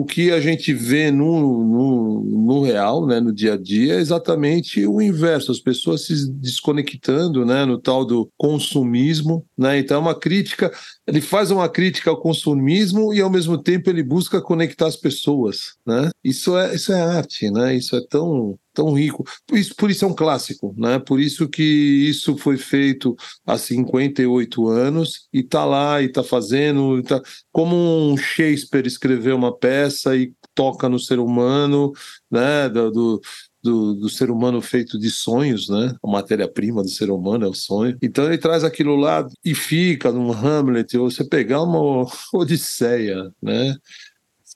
o 0.00 0.04
que 0.04 0.30
a 0.30 0.40
gente 0.40 0.72
vê 0.72 1.10
no, 1.10 1.64
no, 1.64 2.22
no, 2.22 2.62
real, 2.62 3.04
né, 3.04 3.18
no 3.18 3.32
dia 3.32 3.54
a 3.54 3.56
dia, 3.56 3.94
é 3.94 4.00
exatamente 4.00 4.86
o 4.86 5.02
inverso, 5.02 5.50
as 5.50 5.58
pessoas 5.58 6.06
se 6.06 6.30
desconectando 6.30 7.44
né, 7.44 7.64
no 7.64 7.78
tal 7.78 8.04
do 8.04 8.30
consumismo. 8.36 9.44
Né? 9.56 9.78
Então, 9.78 9.96
é 9.96 10.00
uma 10.00 10.14
crítica, 10.14 10.72
ele 11.06 11.20
faz 11.20 11.50
uma 11.50 11.68
crítica 11.68 12.10
ao 12.10 12.20
consumismo 12.20 13.12
e, 13.12 13.20
ao 13.20 13.30
mesmo 13.30 13.58
tempo, 13.58 13.90
ele 13.90 14.02
busca 14.02 14.40
conectar 14.40 14.86
as 14.86 14.96
pessoas. 14.96 15.74
Né? 15.84 16.10
Isso, 16.22 16.56
é, 16.56 16.74
isso 16.74 16.92
é 16.92 17.00
arte, 17.00 17.50
né? 17.50 17.74
isso 17.74 17.96
é 17.96 18.00
tão, 18.08 18.56
tão 18.78 18.92
rico. 18.92 19.24
Por 19.44 19.58
isso, 19.58 19.74
por 19.74 19.90
isso 19.90 20.04
é 20.04 20.08
um 20.08 20.14
clássico, 20.14 20.72
né? 20.78 21.00
Por 21.00 21.18
isso 21.18 21.48
que 21.48 21.62
isso 21.62 22.36
foi 22.36 22.56
feito 22.56 23.16
há 23.44 23.58
58 23.58 24.68
anos 24.68 25.26
e 25.32 25.42
tá 25.42 25.64
lá 25.64 26.00
e 26.00 26.08
tá 26.08 26.22
fazendo, 26.22 27.02
tá... 27.02 27.20
como 27.50 27.74
um 27.74 28.16
Shakespeare 28.16 28.86
escreveu 28.86 29.34
uma 29.36 29.52
peça 29.52 30.16
e 30.16 30.32
toca 30.54 30.88
no 30.88 30.98
ser 30.98 31.18
humano, 31.18 31.92
né? 32.30 32.68
Do, 32.68 32.90
do, 32.92 33.20
do, 33.60 33.94
do, 33.94 34.08
ser 34.08 34.30
humano 34.30 34.62
feito 34.62 34.96
de 34.96 35.10
sonhos, 35.10 35.68
né? 35.68 35.96
A 36.00 36.08
matéria-prima 36.08 36.80
do 36.80 36.88
ser 36.88 37.10
humano 37.10 37.46
é 37.46 37.48
o 37.48 37.54
sonho. 37.54 37.98
Então 38.00 38.26
ele 38.26 38.38
traz 38.38 38.62
aquilo 38.62 38.94
lá 38.94 39.26
e 39.44 39.56
fica 39.56 40.12
num 40.12 40.32
Hamlet, 40.32 40.96
ou 40.96 41.10
você 41.10 41.24
pegar 41.24 41.62
uma 41.62 42.06
Odisseia, 42.32 43.28
né? 43.42 43.76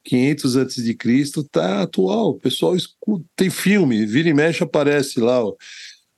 500 0.04 0.56
antes 0.56 0.84
de 0.84 0.94
Cristo 0.94 1.44
tá 1.44 1.82
atual. 1.82 2.30
O 2.30 2.38
pessoal 2.38 2.76
escuta, 2.76 3.24
tem 3.36 3.50
filme, 3.50 4.04
vira 4.06 4.28
e 4.28 4.34
mexe 4.34 4.62
aparece 4.64 5.20
lá, 5.20 5.40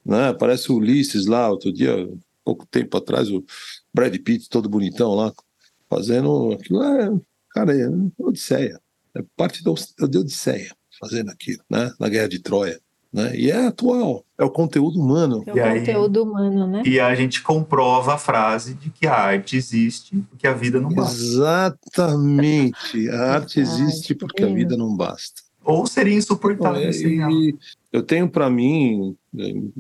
né? 0.05 0.29
Aparece 0.29 0.71
o 0.71 0.77
Ulisses 0.77 1.27
lá, 1.27 1.51
outro 1.51 1.73
dia, 1.73 2.09
pouco 2.45 2.67
tempo 2.67 2.97
atrás, 2.97 3.31
o 3.31 3.45
Brad 3.93 4.15
Pitt 4.19 4.49
todo 4.49 4.69
bonitão 4.69 5.15
lá, 5.15 5.33
fazendo 5.89 6.53
aquilo. 6.53 6.83
É, 6.83 7.11
cara, 7.51 7.77
é 7.77 7.89
Odisseia. 8.19 8.81
É 9.17 9.23
parte 9.37 9.63
da 9.63 9.71
Odisseia 9.71 10.75
fazendo 10.99 11.31
aquilo, 11.31 11.63
né? 11.71 11.93
Na 11.99 12.09
Guerra 12.09 12.29
de 12.29 12.41
Troia. 12.41 12.81
Né? 13.15 13.37
E 13.37 13.49
é 13.49 13.67
atual, 13.69 14.25
é 14.37 14.43
o 14.43 14.51
conteúdo 14.51 15.01
humano. 15.01 15.45
É 15.47 15.53
o 15.53 15.57
e 15.57 15.79
conteúdo 15.79 16.19
aí, 16.19 16.27
humano, 16.27 16.67
né? 16.67 16.83
E 16.85 16.99
a 16.99 17.15
gente 17.15 17.41
comprova 17.43 18.15
a 18.15 18.19
frase 18.19 18.75
de 18.75 18.91
que 18.91 19.07
a 19.07 19.15
arte 19.15 19.57
existe 19.57 20.17
porque 20.29 20.49
a 20.49 20.53
vida 20.53 20.81
não 20.81 20.93
basta. 20.93 21.23
Exatamente, 21.23 23.09
a 23.11 23.23
arte 23.39 23.61
existe 23.61 24.17
porque 24.17 24.43
a 24.43 24.53
vida 24.53 24.77
não 24.77 24.97
basta. 24.97 25.43
Ou 25.65 25.87
seria 25.87 26.17
insuportável 26.17 26.93
sem 26.93 27.21
ela. 27.21 27.33
Eu 27.93 28.03
tenho 28.03 28.29
para 28.29 28.51
mim, 28.51 29.17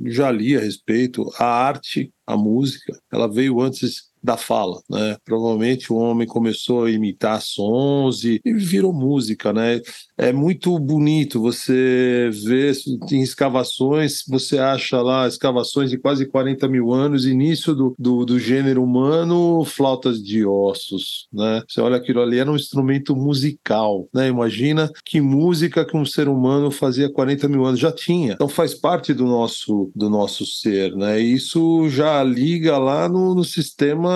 já 0.04 0.30
li 0.30 0.56
a 0.56 0.60
respeito, 0.60 1.28
a 1.36 1.44
arte, 1.44 2.12
a 2.24 2.36
música, 2.36 2.96
ela 3.10 3.26
veio 3.26 3.60
antes 3.60 4.13
da 4.24 4.38
fala, 4.38 4.80
né? 4.88 5.18
Provavelmente 5.22 5.92
o 5.92 5.96
homem 5.96 6.26
começou 6.26 6.84
a 6.84 6.90
imitar 6.90 7.42
sons 7.42 8.24
e, 8.24 8.40
virou 8.42 8.90
música, 8.90 9.52
né? 9.52 9.82
É 10.16 10.32
muito 10.32 10.78
bonito 10.78 11.38
você 11.38 12.30
ver 12.32 12.74
em 13.12 13.20
escavações, 13.20 14.22
você 14.26 14.58
acha 14.58 15.02
lá 15.02 15.28
escavações 15.28 15.90
de 15.90 15.98
quase 15.98 16.24
40 16.24 16.66
mil 16.68 16.90
anos, 16.90 17.26
início 17.26 17.74
do, 17.74 17.94
do, 17.98 18.24
do 18.24 18.38
gênero 18.38 18.82
humano, 18.82 19.62
flautas 19.66 20.22
de 20.22 20.46
ossos, 20.46 21.28
né? 21.30 21.62
Você 21.68 21.82
olha 21.82 21.96
aquilo 21.96 22.22
ali, 22.22 22.38
era 22.38 22.50
um 22.50 22.56
instrumento 22.56 23.14
musical, 23.14 24.08
né? 24.14 24.28
Imagina 24.28 24.90
que 25.04 25.20
música 25.20 25.84
que 25.84 25.98
um 25.98 26.06
ser 26.06 26.28
humano 26.28 26.70
fazia 26.70 27.12
40 27.12 27.46
mil 27.46 27.66
anos 27.66 27.78
já 27.78 27.92
tinha. 27.92 28.32
Então 28.32 28.48
faz 28.48 28.74
parte 28.74 29.12
do 29.12 29.26
nosso, 29.26 29.92
do 29.94 30.08
nosso 30.08 30.46
ser, 30.46 30.96
né? 30.96 31.20
E 31.20 31.34
isso 31.34 31.90
já 31.90 32.22
liga 32.22 32.78
lá 32.78 33.06
no, 33.06 33.34
no 33.34 33.44
sistema 33.44 34.13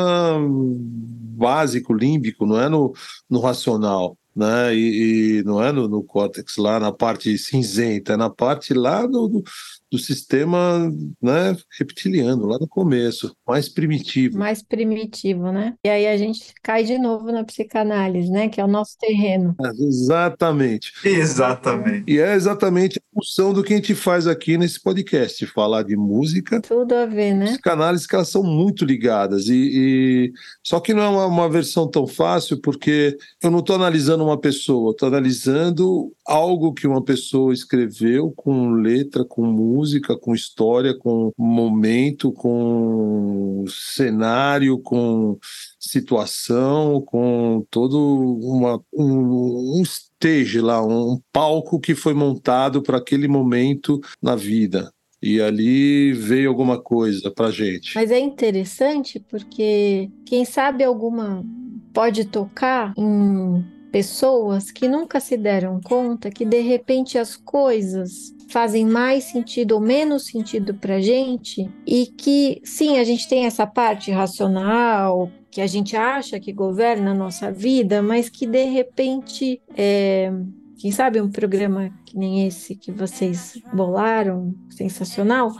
básico, 1.36 1.94
límbico, 1.94 2.46
não 2.46 2.60
é 2.60 2.68
no, 2.68 2.92
no 3.28 3.40
racional. 3.40 4.16
Né? 4.34 4.74
E, 4.74 5.38
e 5.38 5.42
não 5.42 5.62
é 5.62 5.72
no, 5.72 5.88
no 5.88 6.02
córtex 6.02 6.56
lá 6.58 6.78
na 6.78 6.92
parte 6.92 7.36
cinzenta, 7.36 8.12
é 8.12 8.16
na 8.16 8.30
parte 8.30 8.72
lá 8.72 9.04
do, 9.04 9.28
do, 9.28 9.42
do 9.90 9.98
sistema 9.98 10.92
né, 11.20 11.56
reptiliano, 11.78 12.46
lá 12.46 12.58
no 12.58 12.68
começo, 12.68 13.34
mais 13.46 13.68
primitivo. 13.68 14.38
Mais 14.38 14.62
primitivo, 14.62 15.50
né? 15.50 15.74
E 15.84 15.88
aí 15.88 16.06
a 16.06 16.16
gente 16.16 16.52
cai 16.62 16.84
de 16.84 16.98
novo 16.98 17.32
na 17.32 17.42
psicanálise, 17.42 18.30
né? 18.30 18.48
Que 18.48 18.60
é 18.60 18.64
o 18.64 18.68
nosso 18.68 18.96
terreno. 18.98 19.56
Exatamente. 19.78 20.92
Exatamente. 21.04 22.04
E 22.06 22.18
é 22.18 22.34
exatamente 22.34 22.98
a 22.98 23.14
função 23.14 23.52
do 23.52 23.64
que 23.64 23.72
a 23.72 23.76
gente 23.76 23.94
faz 23.94 24.26
aqui 24.26 24.58
nesse 24.58 24.80
podcast, 24.80 25.46
falar 25.46 25.82
de 25.84 25.96
música. 25.96 26.60
Tudo 26.60 26.94
a 26.94 27.06
ver, 27.06 27.34
né? 27.34 27.46
Psicanálise 27.46 28.06
que 28.06 28.14
elas 28.14 28.28
são 28.28 28.42
muito 28.42 28.84
ligadas. 28.84 29.48
E, 29.48 29.54
e... 29.54 30.32
Só 30.62 30.80
que 30.80 30.92
não 30.92 31.02
é 31.02 31.08
uma, 31.08 31.26
uma 31.26 31.48
versão 31.48 31.88
tão 31.88 32.06
fácil, 32.06 32.60
porque 32.60 33.16
eu 33.42 33.50
não 33.50 33.60
estou 33.60 33.76
analisando 33.76 34.22
uma 34.22 34.38
pessoa, 34.38 34.90
estou 34.90 35.08
analisando 35.08 36.12
algo 36.26 36.74
que 36.74 36.86
uma 36.86 37.02
pessoa 37.02 37.54
escreveu 37.54 38.32
com 38.36 38.72
letra, 38.72 39.24
com 39.24 39.42
música 39.46 39.77
música, 39.78 40.16
com 40.16 40.34
história, 40.34 40.96
com 40.96 41.30
momento, 41.38 42.32
com 42.32 43.64
cenário, 43.68 44.78
com 44.78 45.38
situação, 45.78 47.00
com 47.00 47.64
todo 47.70 47.98
uma, 48.42 48.80
um, 48.92 49.78
um 49.78 49.82
stage 49.82 50.60
lá, 50.60 50.84
um 50.84 51.20
palco 51.32 51.78
que 51.78 51.94
foi 51.94 52.12
montado 52.12 52.82
para 52.82 52.98
aquele 52.98 53.28
momento 53.28 54.00
na 54.20 54.34
vida. 54.34 54.92
E 55.20 55.40
ali 55.40 56.12
veio 56.12 56.48
alguma 56.48 56.80
coisa 56.80 57.30
para 57.30 57.50
gente. 57.50 57.94
Mas 57.94 58.10
é 58.10 58.18
interessante 58.18 59.18
porque 59.18 60.10
quem 60.24 60.44
sabe 60.44 60.84
alguma 60.84 61.44
pode 61.92 62.24
tocar 62.24 62.92
em 62.96 63.64
pessoas 63.90 64.70
que 64.70 64.88
nunca 64.88 65.20
se 65.20 65.36
deram 65.36 65.80
conta 65.80 66.30
que 66.30 66.44
de 66.44 66.60
repente 66.60 67.18
as 67.18 67.36
coisas 67.36 68.34
fazem 68.48 68.86
mais 68.86 69.24
sentido 69.24 69.72
ou 69.72 69.80
menos 69.80 70.26
sentido 70.26 70.74
para 70.74 71.00
gente 71.00 71.70
e 71.86 72.06
que 72.06 72.60
sim 72.64 72.98
a 72.98 73.04
gente 73.04 73.28
tem 73.28 73.46
essa 73.46 73.66
parte 73.66 74.10
racional 74.10 75.30
que 75.50 75.60
a 75.60 75.66
gente 75.66 75.96
acha 75.96 76.38
que 76.38 76.52
governa 76.52 77.12
a 77.12 77.14
nossa 77.14 77.50
vida, 77.50 78.02
mas 78.02 78.28
que 78.28 78.46
de 78.46 78.64
repente 78.64 79.60
é, 79.76 80.30
quem 80.78 80.92
sabe 80.92 81.20
um 81.20 81.30
programa 81.30 81.90
que 82.04 82.16
nem 82.16 82.46
esse 82.46 82.74
que 82.74 82.92
vocês 82.92 83.60
bolaram, 83.72 84.54
sensacional, 84.70 85.50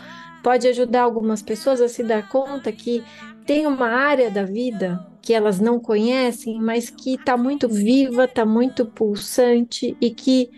pode 0.42 0.68
ajudar 0.68 1.02
algumas 1.02 1.42
pessoas 1.42 1.80
a 1.80 1.88
se 1.88 2.02
dar 2.02 2.28
conta 2.28 2.70
que 2.70 3.02
tem 3.44 3.66
uma 3.66 3.88
área 3.88 4.30
da 4.30 4.44
vida 4.44 5.04
que 5.28 5.34
elas 5.34 5.60
não 5.60 5.78
conhecem, 5.78 6.58
mas 6.58 6.88
que 6.88 7.16
está 7.16 7.36
muito 7.36 7.68
viva, 7.68 8.24
está 8.24 8.46
muito 8.46 8.86
pulsante 8.86 9.94
e 10.00 10.10
que 10.10 10.50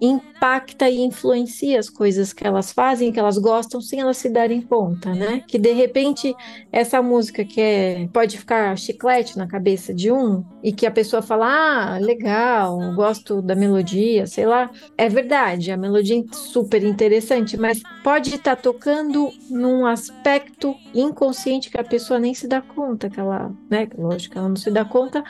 impacta 0.00 0.88
e 0.88 1.00
influencia 1.00 1.78
as 1.78 1.88
coisas 1.88 2.32
que 2.32 2.46
elas 2.46 2.72
fazem, 2.72 3.12
que 3.12 3.18
elas 3.18 3.38
gostam, 3.38 3.80
sem 3.80 4.00
elas 4.00 4.16
se 4.16 4.28
darem 4.28 4.60
conta, 4.60 5.14
né? 5.14 5.42
Que 5.46 5.58
de 5.58 5.72
repente 5.72 6.34
essa 6.70 7.02
música 7.02 7.44
que 7.44 7.60
é, 7.60 8.08
pode 8.12 8.38
ficar 8.38 8.76
chiclete 8.76 9.36
na 9.36 9.46
cabeça 9.46 9.92
de 9.92 10.12
um 10.12 10.44
e 10.62 10.72
que 10.72 10.86
a 10.86 10.90
pessoa 10.90 11.22
fala, 11.22 11.46
ah, 11.46 11.98
legal, 11.98 12.78
gosto 12.94 13.42
da 13.42 13.54
melodia, 13.54 14.26
sei 14.26 14.46
lá. 14.46 14.70
É 14.96 15.08
verdade, 15.08 15.70
a 15.70 15.76
melodia 15.76 16.18
é 16.18 16.24
super 16.34 16.84
interessante, 16.84 17.56
mas 17.56 17.82
pode 18.02 18.34
estar 18.34 18.56
tá 18.56 18.62
tocando 18.62 19.30
num 19.50 19.86
aspecto 19.86 20.74
inconsciente 20.94 21.70
que 21.70 21.78
a 21.78 21.84
pessoa 21.84 22.20
nem 22.20 22.34
se 22.34 22.46
dá 22.46 22.60
conta 22.60 23.10
que 23.10 23.18
ela, 23.18 23.52
né? 23.68 23.88
Lógico, 23.96 24.38
ela 24.38 24.48
não 24.48 24.56
se 24.56 24.70
dá 24.70 24.84
conta 24.84 25.24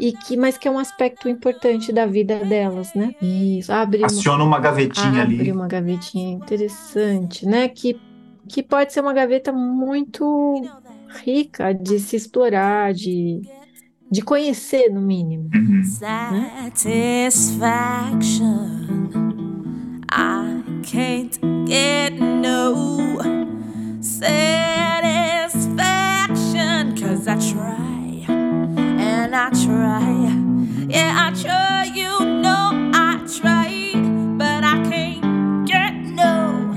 e 0.00 0.12
que 0.12 0.36
mas 0.36 0.56
que 0.56 0.66
é 0.66 0.70
um 0.70 0.78
aspecto 0.78 1.28
importante 1.28 1.92
da 1.92 2.06
vida 2.06 2.38
delas, 2.38 2.94
né? 2.94 3.14
Isso, 3.20 3.70
abre 3.70 4.02
Aciona 4.02 4.42
uma, 4.42 4.56
uma 4.56 4.58
gavetinha 4.58 5.08
abre 5.08 5.20
ali. 5.20 5.34
Abre 5.40 5.52
uma 5.52 5.68
gavetinha 5.68 6.32
interessante, 6.32 7.44
né? 7.44 7.68
Que, 7.68 8.00
que 8.48 8.62
pode 8.62 8.94
ser 8.94 9.02
uma 9.02 9.12
gaveta 9.12 9.52
muito 9.52 10.62
rica 11.22 11.74
de 11.74 12.00
se 12.00 12.16
explorar, 12.16 12.94
de, 12.94 13.42
de 14.10 14.22
conhecer, 14.22 14.88
no 14.88 15.02
mínimo. 15.02 15.50
Uhum. 15.54 15.84
Satisfaction. 15.84 17.60
I 20.10 20.62
can't 20.82 21.38
get 21.66 22.18
no 22.18 23.20
satisfaction. 24.00 24.70
Cause 26.96 27.28
I 27.28 27.36
try 27.36 27.99
and 29.32 29.36
I 29.36 29.50
try. 29.64 30.86
Yeah, 30.88 31.28
I 31.28 31.40
try, 31.40 31.84
you 31.94 32.24
know 32.24 32.90
I 32.92 33.24
try. 33.38 33.92
But 34.36 34.64
I 34.64 34.82
can't 34.90 35.66
get 35.66 35.94
no. 35.94 36.74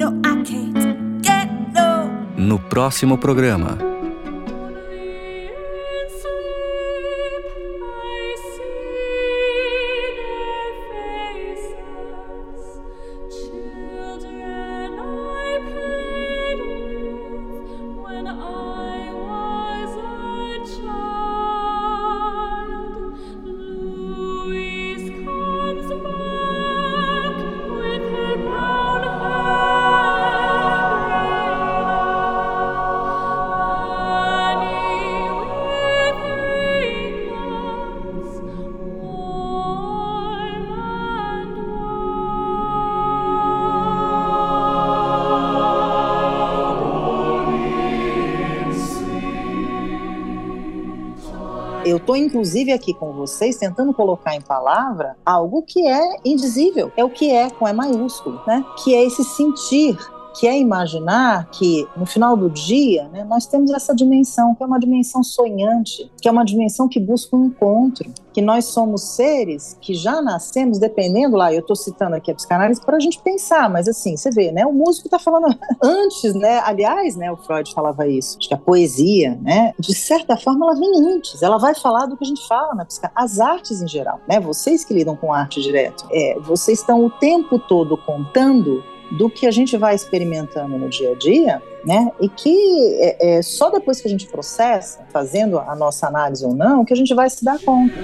No, 0.00 0.20
I 0.24 0.42
can't 0.44 1.22
get 1.22 1.48
no. 1.74 2.10
No 2.36 2.58
próximo 2.58 3.16
programa. 3.18 3.95
Estou, 52.06 52.16
inclusive, 52.16 52.72
aqui 52.72 52.94
com 52.94 53.12
vocês 53.12 53.56
tentando 53.56 53.92
colocar 53.92 54.36
em 54.36 54.40
palavra 54.40 55.16
algo 55.26 55.62
que 55.62 55.86
é 55.88 56.18
indizível. 56.24 56.92
É 56.96 57.04
o 57.04 57.10
que 57.10 57.32
é, 57.32 57.50
com 57.50 57.66
E 57.66 57.72
maiúsculo, 57.72 58.40
né? 58.46 58.64
Que 58.82 58.94
é 58.94 59.04
esse 59.04 59.24
sentir 59.24 59.98
que 60.38 60.46
é 60.46 60.58
imaginar 60.58 61.48
que 61.50 61.86
no 61.96 62.04
final 62.04 62.36
do 62.36 62.50
dia 62.50 63.08
né, 63.08 63.24
nós 63.24 63.46
temos 63.46 63.70
essa 63.72 63.94
dimensão, 63.94 64.54
que 64.54 64.62
é 64.62 64.66
uma 64.66 64.78
dimensão 64.78 65.22
sonhante, 65.22 66.10
que 66.20 66.28
é 66.28 66.30
uma 66.30 66.44
dimensão 66.44 66.88
que 66.88 67.00
busca 67.00 67.34
um 67.34 67.46
encontro, 67.46 68.12
que 68.34 68.42
nós 68.42 68.66
somos 68.66 69.02
seres 69.02 69.78
que 69.80 69.94
já 69.94 70.20
nascemos, 70.20 70.78
dependendo 70.78 71.36
lá, 71.36 71.54
eu 71.54 71.60
estou 71.60 71.74
citando 71.74 72.16
aqui 72.16 72.30
a 72.30 72.34
psicanálise 72.34 72.82
para 72.82 72.96
a 72.96 73.00
gente 73.00 73.18
pensar, 73.22 73.70
mas 73.70 73.88
assim, 73.88 74.14
você 74.14 74.30
vê, 74.30 74.52
né, 74.52 74.66
o 74.66 74.72
músico 74.74 75.06
está 75.06 75.18
falando 75.18 75.46
antes, 75.82 76.34
né, 76.34 76.60
aliás, 76.64 77.16
né, 77.16 77.32
o 77.32 77.36
Freud 77.38 77.72
falava 77.72 78.06
isso, 78.06 78.36
acho 78.38 78.48
que 78.48 78.54
a 78.54 78.58
poesia, 78.58 79.38
né, 79.40 79.72
de 79.78 79.94
certa 79.94 80.36
forma 80.36 80.66
ela 80.66 80.74
vem 80.74 81.14
antes, 81.14 81.42
ela 81.42 81.56
vai 81.56 81.74
falar 81.74 82.04
do 82.04 82.16
que 82.16 82.24
a 82.24 82.28
gente 82.28 82.46
fala 82.46 82.74
na 82.74 82.84
psicanálise, 82.84 83.40
as 83.40 83.40
artes 83.40 83.80
em 83.80 83.88
geral, 83.88 84.20
né, 84.28 84.38
vocês 84.38 84.84
que 84.84 84.92
lidam 84.92 85.16
com 85.16 85.32
arte 85.32 85.62
direto, 85.62 86.06
é, 86.12 86.38
vocês 86.40 86.80
estão 86.80 87.06
o 87.06 87.10
tempo 87.10 87.58
todo 87.58 87.96
contando 87.96 88.84
do 89.10 89.30
que 89.30 89.46
a 89.46 89.50
gente 89.50 89.76
vai 89.76 89.94
experimentando 89.94 90.76
no 90.76 90.88
dia 90.88 91.12
a 91.12 91.14
dia, 91.14 91.62
né? 91.84 92.10
E 92.20 92.28
que 92.28 92.94
é, 93.00 93.36
é, 93.36 93.42
só 93.42 93.70
depois 93.70 94.00
que 94.00 94.08
a 94.08 94.10
gente 94.10 94.26
processa, 94.26 95.00
fazendo 95.12 95.58
a 95.58 95.74
nossa 95.76 96.06
análise 96.06 96.44
ou 96.44 96.54
não, 96.54 96.84
que 96.84 96.92
a 96.92 96.96
gente 96.96 97.14
vai 97.14 97.30
se 97.30 97.44
dar 97.44 97.58
conta. 97.60 97.94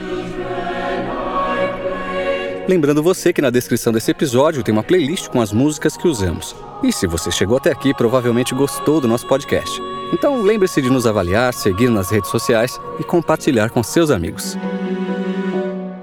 Lembrando 2.68 3.02
você 3.02 3.32
que 3.32 3.42
na 3.42 3.50
descrição 3.50 3.92
desse 3.92 4.10
episódio 4.10 4.62
tem 4.62 4.72
uma 4.72 4.84
playlist 4.84 5.28
com 5.28 5.40
as 5.40 5.52
músicas 5.52 5.96
que 5.96 6.06
usamos. 6.06 6.54
E 6.82 6.92
se 6.92 7.06
você 7.06 7.30
chegou 7.30 7.56
até 7.56 7.72
aqui, 7.72 7.92
provavelmente 7.92 8.54
gostou 8.54 9.00
do 9.00 9.08
nosso 9.08 9.26
podcast. 9.26 9.80
Então 10.12 10.40
lembre-se 10.40 10.80
de 10.80 10.88
nos 10.88 11.06
avaliar, 11.06 11.52
seguir 11.52 11.88
nas 11.88 12.10
redes 12.10 12.30
sociais 12.30 12.78
e 13.00 13.04
compartilhar 13.04 13.70
com 13.70 13.82
seus 13.82 14.10
amigos. 14.10 14.56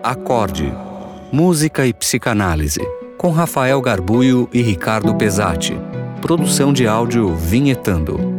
Acorde. 0.04 0.74
Música 1.32 1.86
e 1.86 1.94
psicanálise 1.94 2.99
com 3.20 3.32
Rafael 3.32 3.82
Garbuio 3.82 4.48
e 4.54 4.62
Ricardo 4.62 5.14
Pesati. 5.14 5.78
Produção 6.22 6.72
de 6.72 6.88
áudio 6.88 7.36
Vinhetando. 7.36 8.39